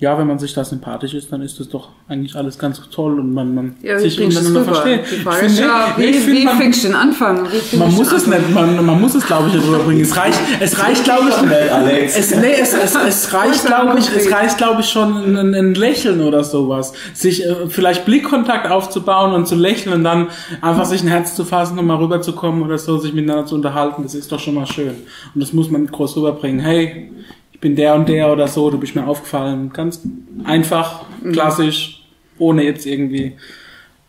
ja, 0.02 0.18
wenn 0.18 0.28
man 0.28 0.40
sich 0.40 0.54
da 0.54 0.64
sympathisch 0.64 1.14
ist, 1.14 1.30
dann 1.32 1.42
ist 1.42 1.60
das 1.60 1.68
doch 1.68 1.90
eigentlich 2.08 2.34
alles 2.36 2.58
ganz 2.58 2.82
toll 2.90 3.20
und 3.20 3.34
man, 3.34 3.54
man 3.54 3.76
Ja, 3.84 4.00
sich 4.00 4.20
untereinander 4.22 4.64
versteht. 4.64 5.02
Die 5.12 5.16
Frage 5.18 5.46
Ich 5.48 5.52
finde- 5.54 5.62
ja, 5.62 5.94
wie, 5.98 6.04
ich 6.06 6.16
finde, 6.20 6.40
wie 6.40 6.46
man- 6.46 6.58
fängst 6.58 6.84
du 6.84 6.88
den 6.88 6.96
Anfang? 6.96 7.46
Wie 7.46 7.50
fängst 7.58 7.74
man 7.78 7.94
muss 7.94 8.12
es 8.14 8.26
nicht, 8.26 8.50
man, 8.54 8.86
man 8.86 9.02
muss 9.02 9.14
es 9.16 9.26
glaube 9.26 9.50
ich 9.50 9.56
nicht 9.56 9.68
rüberbringen. 9.68 10.02
Es 10.04 10.16
reicht, 10.18 10.40
es 10.62 10.80
reicht 10.82 11.04
glaube 11.04 11.28
ich, 11.30 11.36
Alex. 11.72 12.18
es, 12.18 12.34
nee, 12.34 12.54
es, 12.62 12.74
es, 12.74 12.96
es 12.96 13.34
reicht 13.34 13.66
glaube 13.66 14.00
ich, 14.00 14.10
es 14.16 14.32
reicht 14.32 14.58
glaube 14.58 14.80
ich 14.82 14.88
schon 14.90 15.36
ein, 15.38 15.54
ein 15.54 15.74
Lächeln 15.76 16.22
oder 16.22 16.46
sowas. 16.46 16.94
Sich 17.14 17.46
äh, 17.46 17.68
vielleicht 17.68 18.06
Blickkontakt 18.06 18.72
aufzubauen 18.72 19.34
und 19.34 19.48
zu 19.50 19.56
lächeln 19.56 19.94
und 19.94 20.06
dann 20.06 20.28
einfach 20.62 20.86
sich 20.86 21.04
ein 21.04 21.10
Herz 21.10 21.36
zu 21.36 21.44
fassen 21.44 21.78
und 21.78 21.86
mal 21.86 21.98
rüberzukommen 21.98 22.64
oder 22.64 22.78
so, 22.78 22.98
sich 23.00 23.14
miteinander 23.14 23.46
zu 23.48 23.56
unterhalten. 23.56 24.04
Das 24.04 24.16
ist 24.16 24.32
doch 24.32 24.40
schon 24.40 24.54
mal 24.56 24.66
schön. 24.66 24.92
Und 25.36 25.42
das 25.44 25.52
muss 25.52 25.70
man 25.70 25.86
groß 25.88 26.16
rüberbringen. 26.16 26.62
Hey, 26.62 27.12
ich 27.60 27.62
bin 27.62 27.76
der 27.76 27.94
und 27.94 28.08
der 28.08 28.32
oder 28.32 28.48
so, 28.48 28.70
du 28.70 28.80
bist 28.80 28.96
mir 28.96 29.06
aufgefallen. 29.06 29.74
Ganz 29.74 30.00
einfach, 30.46 31.04
klassisch, 31.30 32.06
ohne 32.38 32.64
jetzt 32.64 32.86
irgendwie 32.86 33.34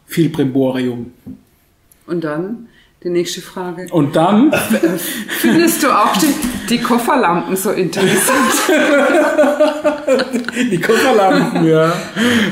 viel 0.07 0.29
Brimborium. 0.29 1.11
Und 2.07 2.23
dann 2.23 2.69
die 3.03 3.11
nächste 3.11 3.41
Frage. 3.41 3.89
Und 3.91 4.15
dann 4.15 4.53
Findest 5.29 5.83
du 5.83 5.89
auch 5.89 6.17
die, 6.17 6.33
die 6.69 6.79
Kofferlampen 6.79 7.57
so 7.57 7.73
interessant? 7.73 8.53
Die 10.71 10.81
Kupferlampen, 10.81 11.67
ja. 11.67 11.93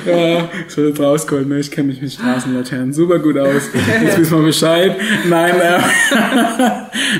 ja. 0.04 0.48
Ich 0.68 0.76
jetzt 0.76 1.00
rausgeholt, 1.00 1.48
ne? 1.48 1.60
Ich 1.60 1.70
kenne 1.70 1.88
mich 1.88 2.00
mit 2.00 2.12
Straßenlaternen 2.12 2.92
super 2.92 3.20
gut 3.20 3.38
aus. 3.38 3.70
Jetzt 4.02 4.18
wissen 4.18 4.38
wir 4.38 4.46
Bescheid. 4.46 4.96
Nein, 5.28 5.60
äh, 5.60 5.80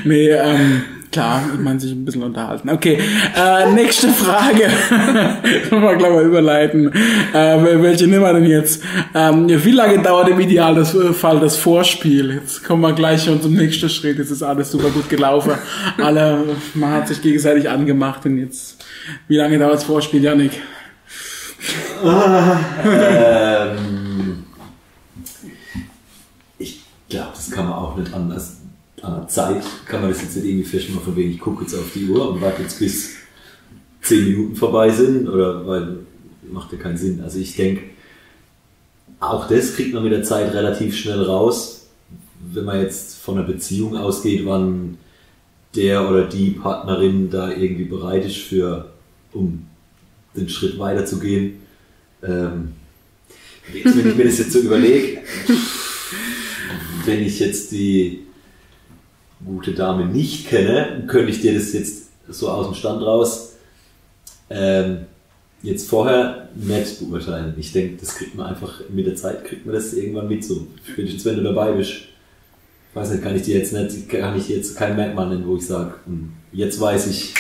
nee, 0.05 0.31
ähm, 0.31 0.83
klar, 1.11 1.43
meine 1.59 1.81
sich 1.81 1.93
ein 1.93 2.05
bisschen 2.05 2.23
unterhalten. 2.23 2.69
Okay, 2.71 2.99
äh, 3.37 3.71
nächste 3.73 4.09
Frage. 4.09 4.69
Wir 5.71 5.97
gleich 5.97 6.13
mal 6.13 6.25
überleiten. 6.25 6.93
Äh, 7.33 7.83
welche 7.83 8.07
nehmen 8.07 8.23
wir 8.23 8.33
denn 8.33 8.47
jetzt? 8.47 8.83
Ähm, 9.15 9.49
wie 9.49 9.71
lange 9.71 10.03
dauert 10.03 10.29
im 10.29 10.41
Idealfall 10.41 11.41
das 11.41 11.57
Vorspiel? 11.57 12.35
Jetzt 12.35 12.65
kommen 12.65 12.83
wir 12.83 12.93
gleich 12.93 13.25
schon 13.25 13.41
zum 13.41 13.55
nächsten 13.55 13.89
Schritt. 13.89 14.19
Jetzt 14.19 14.31
ist 14.31 14.43
alles 14.43 14.71
super 14.71 14.91
gut 14.91 15.09
gelaufen. 15.09 15.53
Alle, 15.99 16.45
man 16.75 16.93
hat 16.93 17.09
sich 17.09 17.23
gegenseitig 17.23 17.69
angemacht 17.69 18.25
und 18.27 18.39
jetzt, 18.39 18.85
wie 19.29 19.37
lange 19.37 19.59
dauert 19.59 19.75
das 19.75 19.85
Vorspiel, 19.85 20.23
Janik? 20.23 20.53
Ähm, 22.05 23.65
ich 26.59 26.83
glaube, 27.09 27.31
das 27.35 27.51
kann 27.51 27.65
man 27.69 27.75
auch 27.75 27.97
nicht 27.97 28.13
anders. 28.13 28.58
Zeit 29.29 29.63
kann 29.87 30.01
man 30.01 30.11
das 30.11 30.23
jetzt 30.23 30.37
nicht 30.37 30.47
irgendwie 30.47 30.69
festmachen, 30.69 31.05
von 31.05 31.17
wegen 31.17 31.31
ich 31.31 31.41
gucke 31.41 31.63
jetzt 31.63 31.75
auf 31.75 31.93
die 31.95 32.09
Uhr 32.09 32.31
und 32.31 32.41
warte 32.41 32.63
jetzt 32.63 32.79
bis 32.79 33.17
10 34.03 34.25
Minuten 34.25 34.57
vorbei 34.57 34.91
sind, 34.91 35.29
oder 35.29 35.67
weil 35.67 35.99
macht 36.51 36.73
ja 36.73 36.79
keinen 36.79 36.97
Sinn. 36.97 37.21
Also 37.23 37.39
ich 37.39 37.57
denke, 37.57 37.83
auch 39.21 39.49
das 39.49 39.75
kriegt 39.75 39.95
man 39.95 40.03
mit 40.03 40.13
der 40.13 40.23
Zeit 40.23 40.53
relativ 40.55 40.97
schnell 40.97 41.23
raus, 41.23 41.89
wenn 42.53 42.65
man 42.65 42.81
jetzt 42.81 43.19
von 43.19 43.37
einer 43.37 43.47
Beziehung 43.47 43.97
ausgeht, 43.97 44.47
wann 44.47 44.99
der 45.75 46.09
oder 46.09 46.25
die 46.25 46.51
Partnerin 46.51 47.31
da 47.31 47.51
irgendwie 47.51 47.85
bereit 47.85 48.25
ist 48.25 48.39
für, 48.39 48.93
um 49.33 49.67
den 50.35 50.49
Schritt 50.49 50.79
weiterzugehen. 50.79 51.57
Ähm, 52.23 52.73
Jetzt, 53.73 53.97
wenn 53.97 54.09
ich 54.09 54.17
mir 54.17 54.25
das 54.25 54.39
jetzt 54.39 54.53
so 54.53 54.61
überlege, 54.61 55.21
wenn 57.05 57.23
ich 57.23 57.39
jetzt 57.39 57.71
die 57.73 58.21
gute 59.45 59.73
Dame 59.73 60.07
nicht 60.07 60.49
kenne, 60.49 61.05
könnte 61.07 61.31
ich 61.31 61.41
dir 61.41 61.55
das 61.55 61.73
jetzt 61.73 62.09
so 62.29 62.49
aus 62.49 62.67
dem 62.67 62.75
Stand 62.75 63.03
raus 63.03 63.49
ähm, 64.51 65.07
jetzt 65.63 65.89
vorher 65.89 66.49
nicht 66.55 67.01
beurteilen. 67.01 67.55
Ich 67.59 67.73
denke, 67.73 67.97
das 68.01 68.17
kriegt 68.17 68.35
man 68.35 68.47
einfach 68.47 68.81
mit 68.91 69.07
der 69.07 69.17
Zeit, 69.17 69.45
kriegt 69.45 69.67
man 69.67 69.75
das 69.75 69.93
irgendwann 69.93 70.29
mit. 70.29 70.45
So, 70.45 70.67
spätestens 70.85 71.25
wenn 71.25 71.37
du 71.37 71.43
dabei 71.43 71.73
bist. 71.73 71.91
Ich 71.91 72.97
weiß 72.97 73.11
nicht, 73.11 73.23
kann 73.23 73.37
ich 73.37 73.43
dir 73.43 73.59
jetzt 73.59 73.73
nicht, 73.73 74.09
kann 74.09 74.37
ich 74.37 74.47
dir 74.47 74.57
jetzt 74.57 74.77
kein 74.77 74.97
Merkmal 74.97 75.29
nennen, 75.29 75.47
wo 75.47 75.57
ich 75.57 75.67
sage, 75.67 75.95
hm, 76.07 76.33
jetzt 76.53 76.81
weiß 76.81 77.09
ich, 77.09 77.35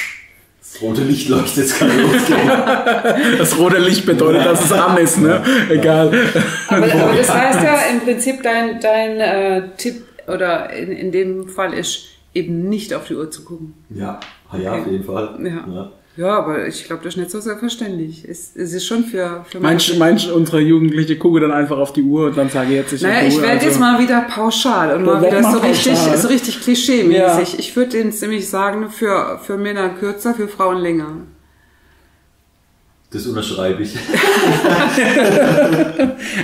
das 0.61 0.83
rote 0.83 1.03
Licht 1.03 1.29
leuchtet, 1.31 1.57
jetzt 1.57 1.79
kann 1.79 1.89
losgehen. 1.89 2.51
Das 3.39 3.59
rote 3.59 3.79
Licht 3.79 4.05
bedeutet, 4.05 4.45
dass 4.45 4.67
es 4.67 4.73
an 4.73 4.99
ist, 4.99 5.19
ne? 5.19 5.43
Egal. 5.71 6.13
Aber, 6.69 6.93
aber 6.93 7.17
das 7.17 7.29
heißt 7.35 7.63
ja 7.63 7.79
im 7.91 8.01
Prinzip, 8.01 8.43
dein, 8.43 8.79
dein 8.79 9.19
äh, 9.19 9.63
Tipp 9.79 10.05
oder 10.29 10.71
in, 10.73 10.93
in 10.93 11.13
dem 11.13 11.49
Fall 11.49 11.75
ist 11.75 12.07
eben 12.35 12.69
nicht 12.69 12.95
auf 12.95 13.07
die 13.07 13.15
Uhr 13.15 13.31
zu 13.31 13.45
gucken. 13.45 13.75
Ja, 13.91 14.21
ah 14.51 14.57
ja, 14.57 14.73
auf 14.75 14.87
jeden 14.87 15.05
Fall. 15.05 15.39
Ja. 15.43 15.93
Ja, 16.19 16.37
aber 16.37 16.67
ich 16.67 16.85
glaube, 16.85 17.05
das 17.05 17.15
ist 17.15 17.21
nicht 17.21 17.31
so 17.31 17.39
selbstverständlich. 17.39 18.25
Es, 18.29 18.57
es 18.57 18.73
ist 18.73 18.87
schon 18.87 19.05
für, 19.05 19.45
für 19.49 19.61
Manche, 19.61 19.97
manche 19.99 20.35
unsere 20.35 20.59
Jugendliche 20.59 21.17
gucken 21.17 21.43
dann 21.43 21.53
einfach 21.53 21.79
auf 21.79 21.93
die 21.93 22.03
Uhr 22.03 22.27
und 22.27 22.37
dann 22.37 22.49
sage 22.49 22.71
ich 22.71 22.75
jetzt 22.75 22.93
ich 22.93 23.03
Naja, 23.03 23.29
ich 23.29 23.37
werde 23.37 23.53
also, 23.53 23.67
jetzt 23.67 23.79
mal 23.79 24.03
wieder 24.03 24.23
pauschal 24.23 24.97
und 24.97 25.05
mal 25.05 25.23
wieder 25.23 25.41
mal 25.41 25.53
so 25.53 25.59
richtig, 25.61 25.97
so 25.97 26.27
richtig 26.27 26.61
klischee-mäßig. 26.61 27.53
Ja. 27.53 27.59
Ich 27.59 27.77
würde 27.77 27.93
den 27.93 28.13
nämlich 28.21 28.51
sagen, 28.51 28.91
für, 28.91 29.39
für 29.45 29.57
Männer 29.57 29.91
kürzer, 29.91 30.35
für 30.35 30.49
Frauen 30.49 30.79
länger. 30.79 31.19
Das 33.11 33.27
unterschreibe 33.27 33.83
ich. 33.83 33.95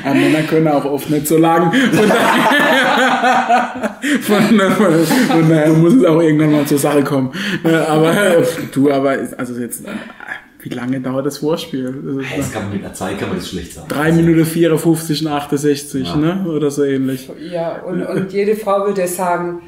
Ja, 0.05 0.13
Männer 0.15 0.43
können 0.49 0.69
auch 0.69 0.85
oft 0.85 1.09
nicht 1.11 1.27
so 1.27 1.37
lang. 1.39 1.73
Von 1.93 2.09
daher, 2.09 3.81
von, 4.23 4.43
von, 4.71 5.07
von 5.07 5.49
daher 5.49 5.73
muss 5.73 5.95
es 5.95 6.05
auch 6.05 6.21
irgendwann 6.21 6.53
mal 6.53 6.67
zur 6.67 6.79
Sache 6.79 7.03
kommen. 7.03 7.33
Äh, 7.65 7.75
Aber 7.75 8.13
du, 8.73 8.91
aber 8.91 9.17
also 9.39 9.55
jetzt, 9.61 9.85
wie 10.61 10.69
lange 10.69 11.01
dauert 11.01 11.25
das 11.27 11.39
Vorspiel? 11.39 11.95
Das 12.05 12.25
ist 12.27 12.39
Das 12.39 12.53
kann 12.53 12.65
man 12.65 12.73
mit 12.73 12.85
der 12.85 12.93
Zeit 12.93 13.19
kann 13.19 13.29
man 13.29 13.39
das 13.39 13.49
schlecht 13.49 13.73
sagen. 13.75 13.89
3 13.89 14.13
Minuten 14.13 14.45
54 14.45 15.23
und 15.27 15.33
68, 15.33 16.07
Ja. 16.09 16.17
ne? 16.17 16.45
Oder 16.49 16.71
so 16.71 16.85
ähnlich. 16.85 17.29
Ja, 17.51 17.81
und, 17.83 18.03
und 18.03 18.33
jede 18.33 18.57
Frau 18.57 18.87
würde 18.87 19.07
sagen, 19.09 19.63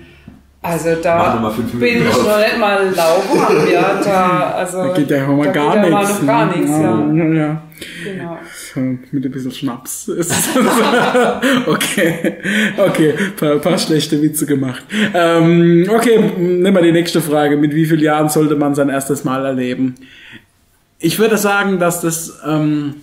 also 0.67 0.95
da 1.03 1.49
bin 1.79 1.87
ich 1.89 2.05
noch 2.05 2.39
nicht 2.39 2.59
mal 2.59 2.93
lauwarm, 2.95 3.69
ja, 3.73 4.01
da, 4.03 4.51
also, 4.57 4.79
Da 4.85 4.89
geht 4.93 5.11
ja 5.11 5.25
auch 5.27 5.37
mal 5.37 5.47
da 5.47 5.53
gar 5.53 5.77
geht 5.83 5.91
ja 5.91 6.01
nichts. 6.01 6.23
mal 6.23 6.23
noch 6.23 6.27
gar 6.27 6.47
ne? 6.47 6.57
nichts, 6.57 6.71
ja. 6.71 7.13
ja. 7.15 7.35
ja. 7.47 7.63
Genau. 8.05 8.39
So, 8.75 8.81
mit 8.81 9.25
ein 9.25 9.31
bisschen 9.31 9.53
Schnaps. 9.53 10.09
ist 10.09 10.31
es- 10.31 10.49
okay, 11.67 12.37
okay, 12.79 13.15
paar, 13.39 13.57
paar 13.57 13.79
schlechte 13.79 14.21
Witze 14.23 14.47
gemacht. 14.47 14.83
Ähm, 15.15 15.87
okay, 15.95 16.19
nehmen 16.39 16.75
wir 16.75 16.83
die 16.83 16.93
nächste 16.93 17.21
Frage. 17.21 17.57
Mit 17.57 17.75
wie 17.75 17.85
vielen 17.85 18.01
Jahren 18.01 18.29
sollte 18.29 18.57
man 18.57 18.75
sein 18.75 18.89
erstes 18.89 19.25
Mal 19.25 19.45
erleben? 19.45 19.95
Ich 20.99 21.19
würde 21.19 21.37
sagen, 21.37 21.79
dass 21.79 22.01
das, 22.01 22.41
ähm, 22.47 22.95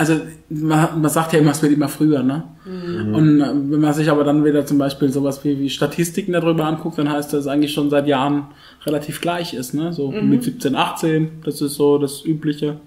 also 0.00 0.18
man, 0.48 1.02
man 1.02 1.10
sagt 1.10 1.34
ja 1.34 1.40
immer, 1.40 1.50
es 1.50 1.60
wird 1.60 1.72
immer 1.72 1.88
früher, 1.88 2.22
ne? 2.22 2.44
Und 2.64 3.40
äh, 3.42 3.52
wenn 3.52 3.80
man 3.80 3.92
sich 3.92 4.10
aber 4.10 4.24
dann 4.24 4.42
wieder 4.46 4.64
zum 4.64 4.78
Beispiel 4.78 5.10
sowas 5.10 5.44
wie, 5.44 5.60
wie 5.60 5.68
Statistiken 5.68 6.32
darüber 6.32 6.64
anguckt, 6.64 6.96
dann 6.96 7.12
heißt 7.12 7.34
das 7.34 7.46
eigentlich 7.46 7.74
schon 7.74 7.90
seit 7.90 8.06
Jahren 8.06 8.46
relativ 8.86 9.20
gleich 9.20 9.52
ist, 9.52 9.74
ne? 9.74 9.92
So 9.92 10.10
mit 10.10 10.42
17, 10.42 10.74
18, 10.74 11.42
das 11.44 11.60
ist 11.60 11.74
so 11.74 11.98
das 11.98 12.24
Übliche. 12.24 12.80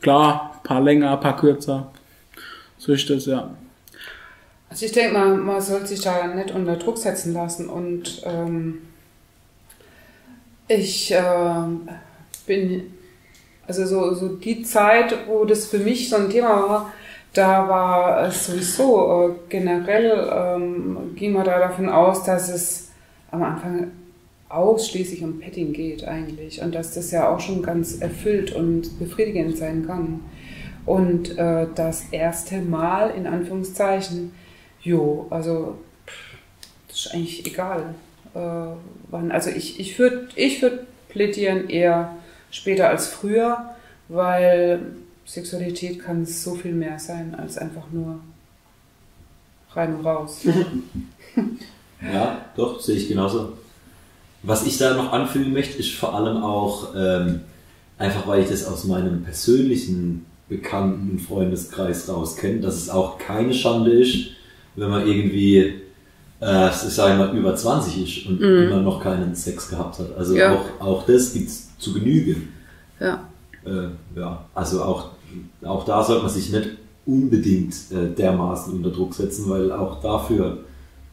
Klar, 0.00 0.60
paar 0.62 0.80
länger, 0.80 1.16
paar 1.16 1.36
kürzer. 1.36 1.90
So 2.78 2.92
ist 2.92 3.10
das, 3.10 3.26
ja. 3.26 3.50
Also 4.70 4.86
ich 4.86 4.92
denke 4.92 5.14
mal, 5.14 5.36
man 5.36 5.60
sollte 5.60 5.88
sich 5.88 6.00
da 6.00 6.28
nicht 6.28 6.52
unter 6.52 6.76
Druck 6.76 6.98
setzen 6.98 7.32
lassen 7.32 7.68
und 7.68 8.22
ähm, 8.24 8.78
ich 10.68 11.12
ähm, 11.12 11.88
bin, 12.46 12.82
also 13.66 13.86
so, 13.86 14.14
so 14.14 14.28
die 14.28 14.62
Zeit, 14.62 15.14
wo 15.26 15.44
das 15.44 15.66
für 15.66 15.78
mich 15.78 16.08
so 16.08 16.16
ein 16.16 16.30
Thema 16.30 16.68
war, 16.68 16.92
da 17.32 17.68
war 17.68 18.28
es 18.28 18.46
sowieso 18.46 19.28
äh, 19.28 19.50
generell, 19.50 20.30
ähm, 20.32 21.14
ging 21.16 21.32
man 21.32 21.44
da 21.44 21.58
davon 21.58 21.88
aus, 21.88 22.24
dass 22.24 22.48
es 22.48 22.90
am 23.30 23.42
Anfang 23.42 23.90
ausschließlich 24.48 25.22
um 25.22 25.38
Petting 25.40 25.72
geht 25.72 26.06
eigentlich 26.06 26.62
und 26.62 26.74
dass 26.74 26.94
das 26.94 27.10
ja 27.10 27.28
auch 27.28 27.40
schon 27.40 27.62
ganz 27.62 28.00
erfüllt 28.00 28.52
und 28.52 28.98
befriedigend 28.98 29.58
sein 29.58 29.86
kann. 29.86 30.20
Und 30.86 31.36
äh, 31.36 31.66
das 31.74 32.04
erste 32.12 32.60
Mal, 32.62 33.10
in 33.10 33.26
Anführungszeichen, 33.26 34.32
jo, 34.80 35.26
also 35.30 35.76
pff, 36.06 36.38
das 36.88 36.96
ist 36.98 37.14
eigentlich 37.14 37.46
egal. 37.46 37.94
Äh, 38.34 38.38
wann. 39.10 39.32
Also 39.32 39.50
ich, 39.50 39.80
ich 39.80 39.98
würde 39.98 40.28
ich 40.36 40.62
würd 40.62 40.86
plädieren 41.08 41.68
eher 41.68 42.16
später 42.50 42.88
als 42.88 43.08
früher, 43.08 43.70
weil 44.08 44.80
Sexualität 45.24 46.00
kann 46.02 46.24
so 46.24 46.54
viel 46.54 46.72
mehr 46.72 46.98
sein 46.98 47.34
als 47.34 47.58
einfach 47.58 47.84
nur 47.92 48.20
rein 49.72 49.94
und 49.96 50.04
raus. 50.04 50.40
Ja, 52.00 52.44
doch, 52.56 52.78
sehe 52.80 52.96
ich 52.96 53.08
genauso. 53.08 53.54
Was 54.42 54.66
ich 54.66 54.76
da 54.76 54.94
noch 54.94 55.12
anfügen 55.12 55.52
möchte, 55.52 55.78
ist 55.78 55.92
vor 55.94 56.14
allem 56.14 56.36
auch, 56.42 56.94
ähm, 56.94 57.40
einfach 57.98 58.26
weil 58.26 58.42
ich 58.42 58.50
das 58.50 58.66
aus 58.66 58.84
meinem 58.84 59.22
persönlichen 59.24 60.26
Bekannten- 60.48 61.12
und 61.12 61.18
Freundeskreis 61.20 62.08
raus 62.08 62.36
kenne, 62.36 62.60
dass 62.60 62.76
es 62.76 62.90
auch 62.90 63.18
keine 63.18 63.52
Schande 63.54 63.90
ist, 63.92 64.28
wenn 64.76 64.90
man 64.90 65.06
irgendwie, 65.06 65.80
äh, 66.40 66.68
ich 66.68 66.74
sage 66.74 67.18
mal, 67.18 67.34
über 67.36 67.56
20 67.56 68.02
ist 68.02 68.26
und 68.26 68.40
immer 68.42 68.80
noch 68.82 69.02
keinen 69.02 69.34
Sex 69.34 69.68
gehabt 69.70 69.98
hat. 69.98 70.14
Also 70.16 70.36
Ja. 70.36 70.54
auch, 70.54 70.80
auch 70.80 71.06
das 71.06 71.32
gibt's 71.32 71.65
zu 71.78 71.92
Genüge. 71.94 72.36
Ja. 73.00 73.28
Äh, 73.64 73.88
ja, 74.18 74.44
also 74.54 74.82
auch, 74.82 75.10
auch 75.64 75.84
da 75.84 76.02
sollte 76.02 76.22
man 76.22 76.32
sich 76.32 76.50
nicht 76.50 76.70
unbedingt 77.04 77.74
äh, 77.92 78.14
dermaßen 78.16 78.72
unter 78.74 78.90
Druck 78.90 79.14
setzen, 79.14 79.48
weil 79.48 79.70
auch 79.72 80.00
dafür, 80.00 80.58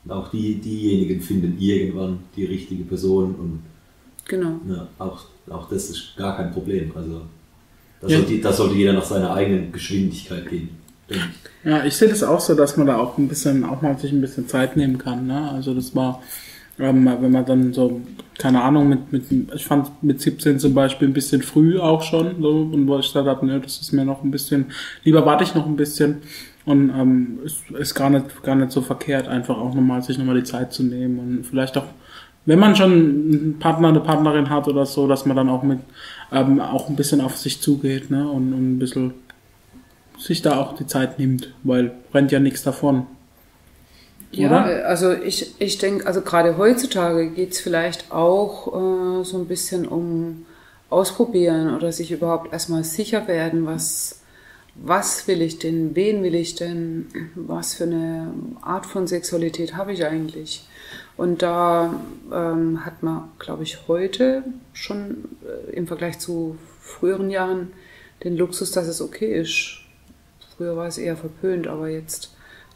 auch 0.07 0.29
die, 0.29 0.55
diejenigen 0.55 1.21
finden 1.21 1.57
irgendwann 1.59 2.19
die 2.35 2.45
richtige 2.45 2.83
Person 2.83 3.35
und 3.35 3.59
Genau. 4.25 4.59
ja, 4.69 4.87
auch, 4.99 5.25
auch 5.49 5.69
das 5.69 5.89
ist 5.89 6.15
gar 6.15 6.37
kein 6.37 6.51
Problem. 6.51 6.91
Also 6.95 7.21
da, 8.01 8.07
Ja. 8.07 8.17
sollte, 8.19 8.53
sollte 8.53 8.75
jeder 8.75 8.93
nach 8.93 9.03
seiner 9.03 9.33
eigenen 9.33 9.71
Geschwindigkeit 9.71 10.49
gehen. 10.49 10.69
Ja, 11.63 11.83
ich 11.85 11.95
sehe 11.95 12.07
das 12.09 12.23
auch 12.23 12.39
so, 12.39 12.55
dass 12.55 12.77
man 12.77 12.87
da 12.87 12.97
auch 12.97 13.17
ein 13.17 13.27
bisschen, 13.27 13.63
auch 13.65 13.81
mal 13.81 13.97
sich 13.97 14.11
ein 14.11 14.21
bisschen 14.21 14.47
Zeit 14.47 14.77
nehmen 14.77 14.97
kann. 14.97 15.27
Ne? 15.27 15.51
Also 15.51 15.73
das 15.73 15.93
war, 15.95 16.21
ähm, 16.79 17.05
wenn 17.19 17.31
man 17.31 17.45
dann 17.45 17.73
so, 17.73 18.01
keine 18.37 18.61
Ahnung, 18.61 18.89
mit, 18.89 19.11
mit, 19.11 19.53
ich 19.53 19.65
fand 19.65 20.03
mit 20.03 20.21
17 20.21 20.59
zum 20.59 20.73
Beispiel 20.73 21.07
ein 21.07 21.13
bisschen 21.13 21.41
früh 21.41 21.79
auch 21.79 22.01
schon, 22.01 22.41
so, 22.41 22.69
und 22.71 22.87
wo 22.87 22.97
ich 22.97 23.07
gesagt 23.07 23.27
habe, 23.27 23.45
ne, 23.45 23.59
das 23.59 23.79
ist 23.79 23.91
mir 23.91 24.05
noch 24.05 24.23
ein 24.23 24.31
bisschen, 24.31 24.65
lieber 25.03 25.25
warte 25.25 25.43
ich 25.43 25.53
noch 25.53 25.65
ein 25.65 25.75
bisschen. 25.75 26.21
Und 26.65 26.89
ähm, 26.91 27.39
ist, 27.43 27.69
ist 27.71 27.93
gar 27.93 28.09
nicht, 28.09 28.41
gar 28.41 28.55
nicht 28.55 28.71
so 28.71 28.81
verkehrt, 28.81 29.27
einfach 29.27 29.57
auch 29.57 29.73
nochmal 29.73 30.01
sich 30.01 30.17
nochmal 30.17 30.35
die 30.35 30.45
Zeit 30.45 30.71
zu 30.71 30.83
nehmen 30.83 31.19
und 31.19 31.43
vielleicht 31.43 31.77
auch, 31.77 31.85
wenn 32.45 32.57
man 32.57 32.75
schon 32.75 32.91
einen 32.91 33.57
Partner, 33.59 33.89
eine 33.89 33.99
Partnerin 33.99 34.49
hat 34.49 34.67
oder 34.69 34.85
so, 34.85 35.07
dass 35.07 35.25
man 35.25 35.35
dann 35.35 35.49
auch 35.49 35.63
mit 35.63 35.79
ähm, 36.31 36.61
auch 36.61 36.89
ein 36.89 36.95
bisschen 36.95 37.19
auf 37.19 37.37
sich 37.37 37.61
zugeht, 37.61 38.09
ne? 38.09 38.29
Und, 38.29 38.53
und 38.53 38.75
ein 38.75 38.79
bisschen 38.79 39.13
sich 40.17 40.41
da 40.41 40.57
auch 40.57 40.75
die 40.75 40.87
Zeit 40.87 41.19
nimmt, 41.19 41.53
weil 41.63 41.91
rennt 42.13 42.31
ja 42.31 42.39
nichts 42.39 42.63
davon. 42.63 43.07
Ja, 44.33 44.47
Oder? 44.47 44.87
also 44.87 45.13
ich, 45.13 45.53
ich 45.59 45.77
denke, 45.77 46.07
also 46.07 46.21
gerade 46.21 46.57
heutzutage 46.57 47.29
geht's 47.29 47.59
vielleicht 47.59 48.11
auch 48.11 48.67
äh, 48.67 49.23
so 49.23 49.37
ein 49.37 49.47
bisschen 49.47 49.87
um 49.87 50.45
Ausprobieren 50.89 51.75
oder 51.75 51.91
sich 51.91 52.11
überhaupt 52.11 52.53
erstmal 52.53 52.83
sicher 52.83 53.27
werden, 53.27 53.65
was, 53.65 54.21
was 54.75 55.27
will 55.27 55.41
ich 55.41 55.57
denn, 55.57 55.95
wen 55.95 56.21
will 56.21 56.35
ich 56.35 56.53
denn, 56.53 57.07
was 57.33 57.73
für 57.73 57.85
eine 57.85 58.31
Art 58.61 58.85
von 58.85 59.07
Sexualität 59.07 59.75
habe 59.75 59.93
ich 59.93 60.05
eigentlich. 60.05 60.67
Und 61.17 61.41
da 61.41 61.99
ähm, 62.31 62.85
hat 62.85 63.01
man, 63.01 63.31
glaube 63.39 63.63
ich, 63.63 63.87
heute 63.87 64.43
schon 64.73 65.25
äh, 65.43 65.75
im 65.75 65.87
Vergleich 65.87 66.19
zu 66.19 66.57
früheren 66.79 67.29
Jahren 67.31 67.71
den 68.23 68.37
Luxus, 68.37 68.71
dass 68.71 68.87
es 68.87 69.01
okay 69.01 69.39
ist. 69.39 69.79
Früher 70.55 70.75
war 70.75 70.87
es 70.87 70.97
eher 70.97 71.17
verpönt, 71.17 71.67
aber 71.67 71.89
jetzt 71.89 72.32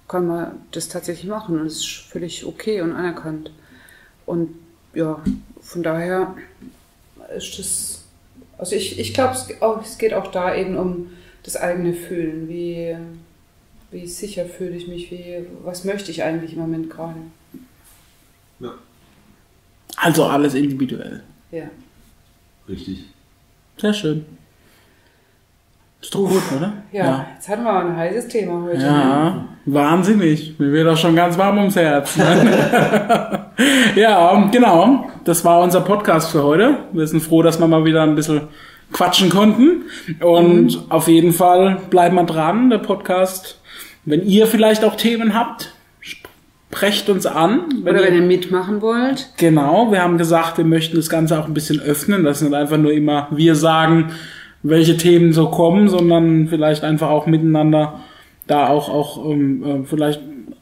kann 0.07 0.27
man 0.27 0.61
das 0.71 0.89
tatsächlich 0.89 1.29
machen 1.29 1.59
und 1.59 1.67
es 1.67 1.77
ist 1.77 1.87
völlig 1.87 2.45
okay 2.45 2.81
und 2.81 2.93
anerkannt. 2.93 3.51
Und 4.25 4.55
ja, 4.93 5.21
von 5.61 5.83
daher 5.83 6.35
ist 7.35 7.59
das, 7.59 8.03
also 8.57 8.75
ich, 8.75 8.99
ich 8.99 9.13
glaube, 9.13 9.33
es, 9.33 9.47
es 9.89 9.97
geht 9.97 10.13
auch 10.13 10.31
da 10.31 10.55
eben 10.55 10.77
um 10.77 11.11
das 11.43 11.57
eigene 11.57 11.93
Fühlen. 11.93 12.47
Wie, 12.47 12.95
wie 13.91 14.07
sicher 14.07 14.45
fühle 14.45 14.75
ich 14.75 14.87
mich, 14.87 15.11
wie, 15.11 15.45
was 15.63 15.83
möchte 15.83 16.11
ich 16.11 16.23
eigentlich 16.23 16.53
im 16.53 16.59
Moment 16.59 16.89
gerade? 16.89 17.19
Also 19.97 20.25
alles 20.25 20.53
individuell. 20.53 21.23
Ja. 21.51 21.69
Richtig. 22.69 23.05
Sehr 23.77 23.93
schön. 23.93 24.25
Ist 26.01 26.13
doch 26.13 26.29
gut, 26.29 26.43
oder? 26.55 26.73
Ja, 26.91 27.25
jetzt 27.35 27.49
hatten 27.49 27.63
wir 27.63 27.73
ein 27.73 27.95
heißes 27.95 28.27
Thema 28.27 28.61
heute. 28.63 28.81
Ja, 28.81 29.45
wahnsinnig. 29.65 30.53
Mir 30.59 30.71
wird 30.71 30.87
auch 30.87 30.97
schon 30.97 31.15
ganz 31.15 31.37
warm 31.37 31.57
ums 31.57 31.75
Herz. 31.75 32.15
Ne? 32.17 33.45
ja, 33.95 34.49
genau. 34.51 35.09
Das 35.23 35.43
war 35.43 35.61
unser 35.61 35.81
Podcast 35.81 36.31
für 36.31 36.43
heute. 36.43 36.77
Wir 36.93 37.07
sind 37.07 37.21
froh, 37.21 37.41
dass 37.41 37.59
wir 37.59 37.67
mal 37.67 37.83
wieder 37.83 38.03
ein 38.03 38.13
bisschen 38.13 38.41
quatschen 38.93 39.31
konnten. 39.31 39.85
Und 40.21 40.85
auf 40.89 41.07
jeden 41.07 41.33
Fall 41.33 41.79
bleibt 41.89 42.13
mal 42.13 42.25
dran, 42.25 42.69
der 42.69 42.77
Podcast. 42.77 43.59
Wenn 44.05 44.23
ihr 44.23 44.45
vielleicht 44.45 44.85
auch 44.85 44.95
Themen 44.95 45.33
habt, 45.33 45.73
sprecht 45.99 47.09
uns 47.09 47.25
an. 47.25 47.61
Oder 47.81 48.03
wenn 48.03 48.13
ihr 48.13 48.21
mitmachen 48.21 48.83
wollt. 48.83 49.31
Genau, 49.37 49.91
wir 49.91 50.03
haben 50.03 50.19
gesagt, 50.19 50.59
wir 50.59 50.65
möchten 50.65 50.95
das 50.95 51.09
Ganze 51.09 51.39
auch 51.39 51.47
ein 51.47 51.55
bisschen 51.55 51.79
öffnen, 51.79 52.23
dass 52.23 52.41
nicht 52.41 52.53
einfach 52.53 52.77
nur 52.77 52.93
immer 52.93 53.27
wir 53.31 53.55
sagen, 53.55 54.11
welche 54.69 54.97
Themen 54.97 55.33
so 55.33 55.49
kommen, 55.49 55.89
sondern 55.89 56.47
vielleicht 56.47 56.83
einfach 56.83 57.09
auch 57.09 57.25
miteinander 57.25 58.01
da 58.47 58.67
auch, 58.67 58.89
auch 58.89 59.29
ähm, 59.29 59.63
äh, 59.63 59.83
vielleicht 59.85 60.21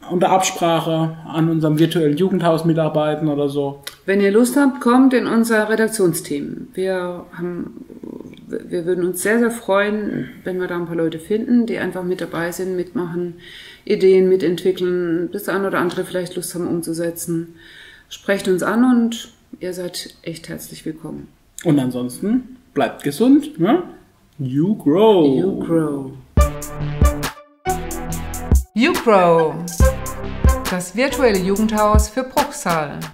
unter 0.10 0.30
Absprache 0.30 1.18
an 1.28 1.49
unserem 1.49 1.80
virtuellen 1.80 2.18
Jugendhaus 2.18 2.66
mitarbeiten 2.66 3.28
oder 3.28 3.49
so. 3.49 3.84
Wenn 4.06 4.22
ihr 4.22 4.32
Lust 4.32 4.56
habt, 4.58 4.82
kommt 4.82 5.14
in 5.14 5.26
unser 5.28 5.70
Redaktionsteam. 5.70 6.68
Wir 6.74 7.26
haben, 7.34 7.86
wir 8.47 8.86
würden 8.86 9.06
uns 9.06 9.24
sehr, 9.24 9.39
sehr 9.39 9.51
freuen, 9.51 10.30
wenn 10.43 10.60
wir 10.60 10.68
da 10.68 10.78
ein 10.78 10.86
paar 10.86 10.95
Leute 10.95 11.20
finden, 11.20 11.66
die 11.66 11.80
einfach 11.80 12.03
mit 12.03 12.22
dabei 12.22 12.51
sind, 12.51 12.76
mitmachen, 12.76 13.36
Ideen 13.84 14.30
mitentwickeln, 14.30 15.30
das 15.32 15.49
eine 15.49 15.68
oder 15.68 15.80
andere 15.80 16.03
vielleicht 16.03 16.36
Lust 16.36 16.53
haben 16.53 16.68
umzusetzen. 16.68 17.56
Sprecht 18.10 18.47
uns 18.47 18.62
an 18.62 18.84
und 18.84 19.34
ihr 19.60 19.74
seid 19.74 20.16
echt 20.22 20.49
herzlich 20.49 20.86
willkommen. 20.86 21.28
Und 21.64 21.80
ansonsten 21.80 22.58
bleibt 22.76 23.04
gesund, 23.04 23.58
ne? 23.58 23.84
You 24.38 24.76
grow. 24.76 25.40
You 25.40 25.60
grow. 25.66 26.12
YouGrow, 28.78 29.54
das 30.70 30.94
virtuelle 30.94 31.40
Jugendhaus 31.40 32.10
für 32.10 32.24
Bruchsal. 32.24 33.00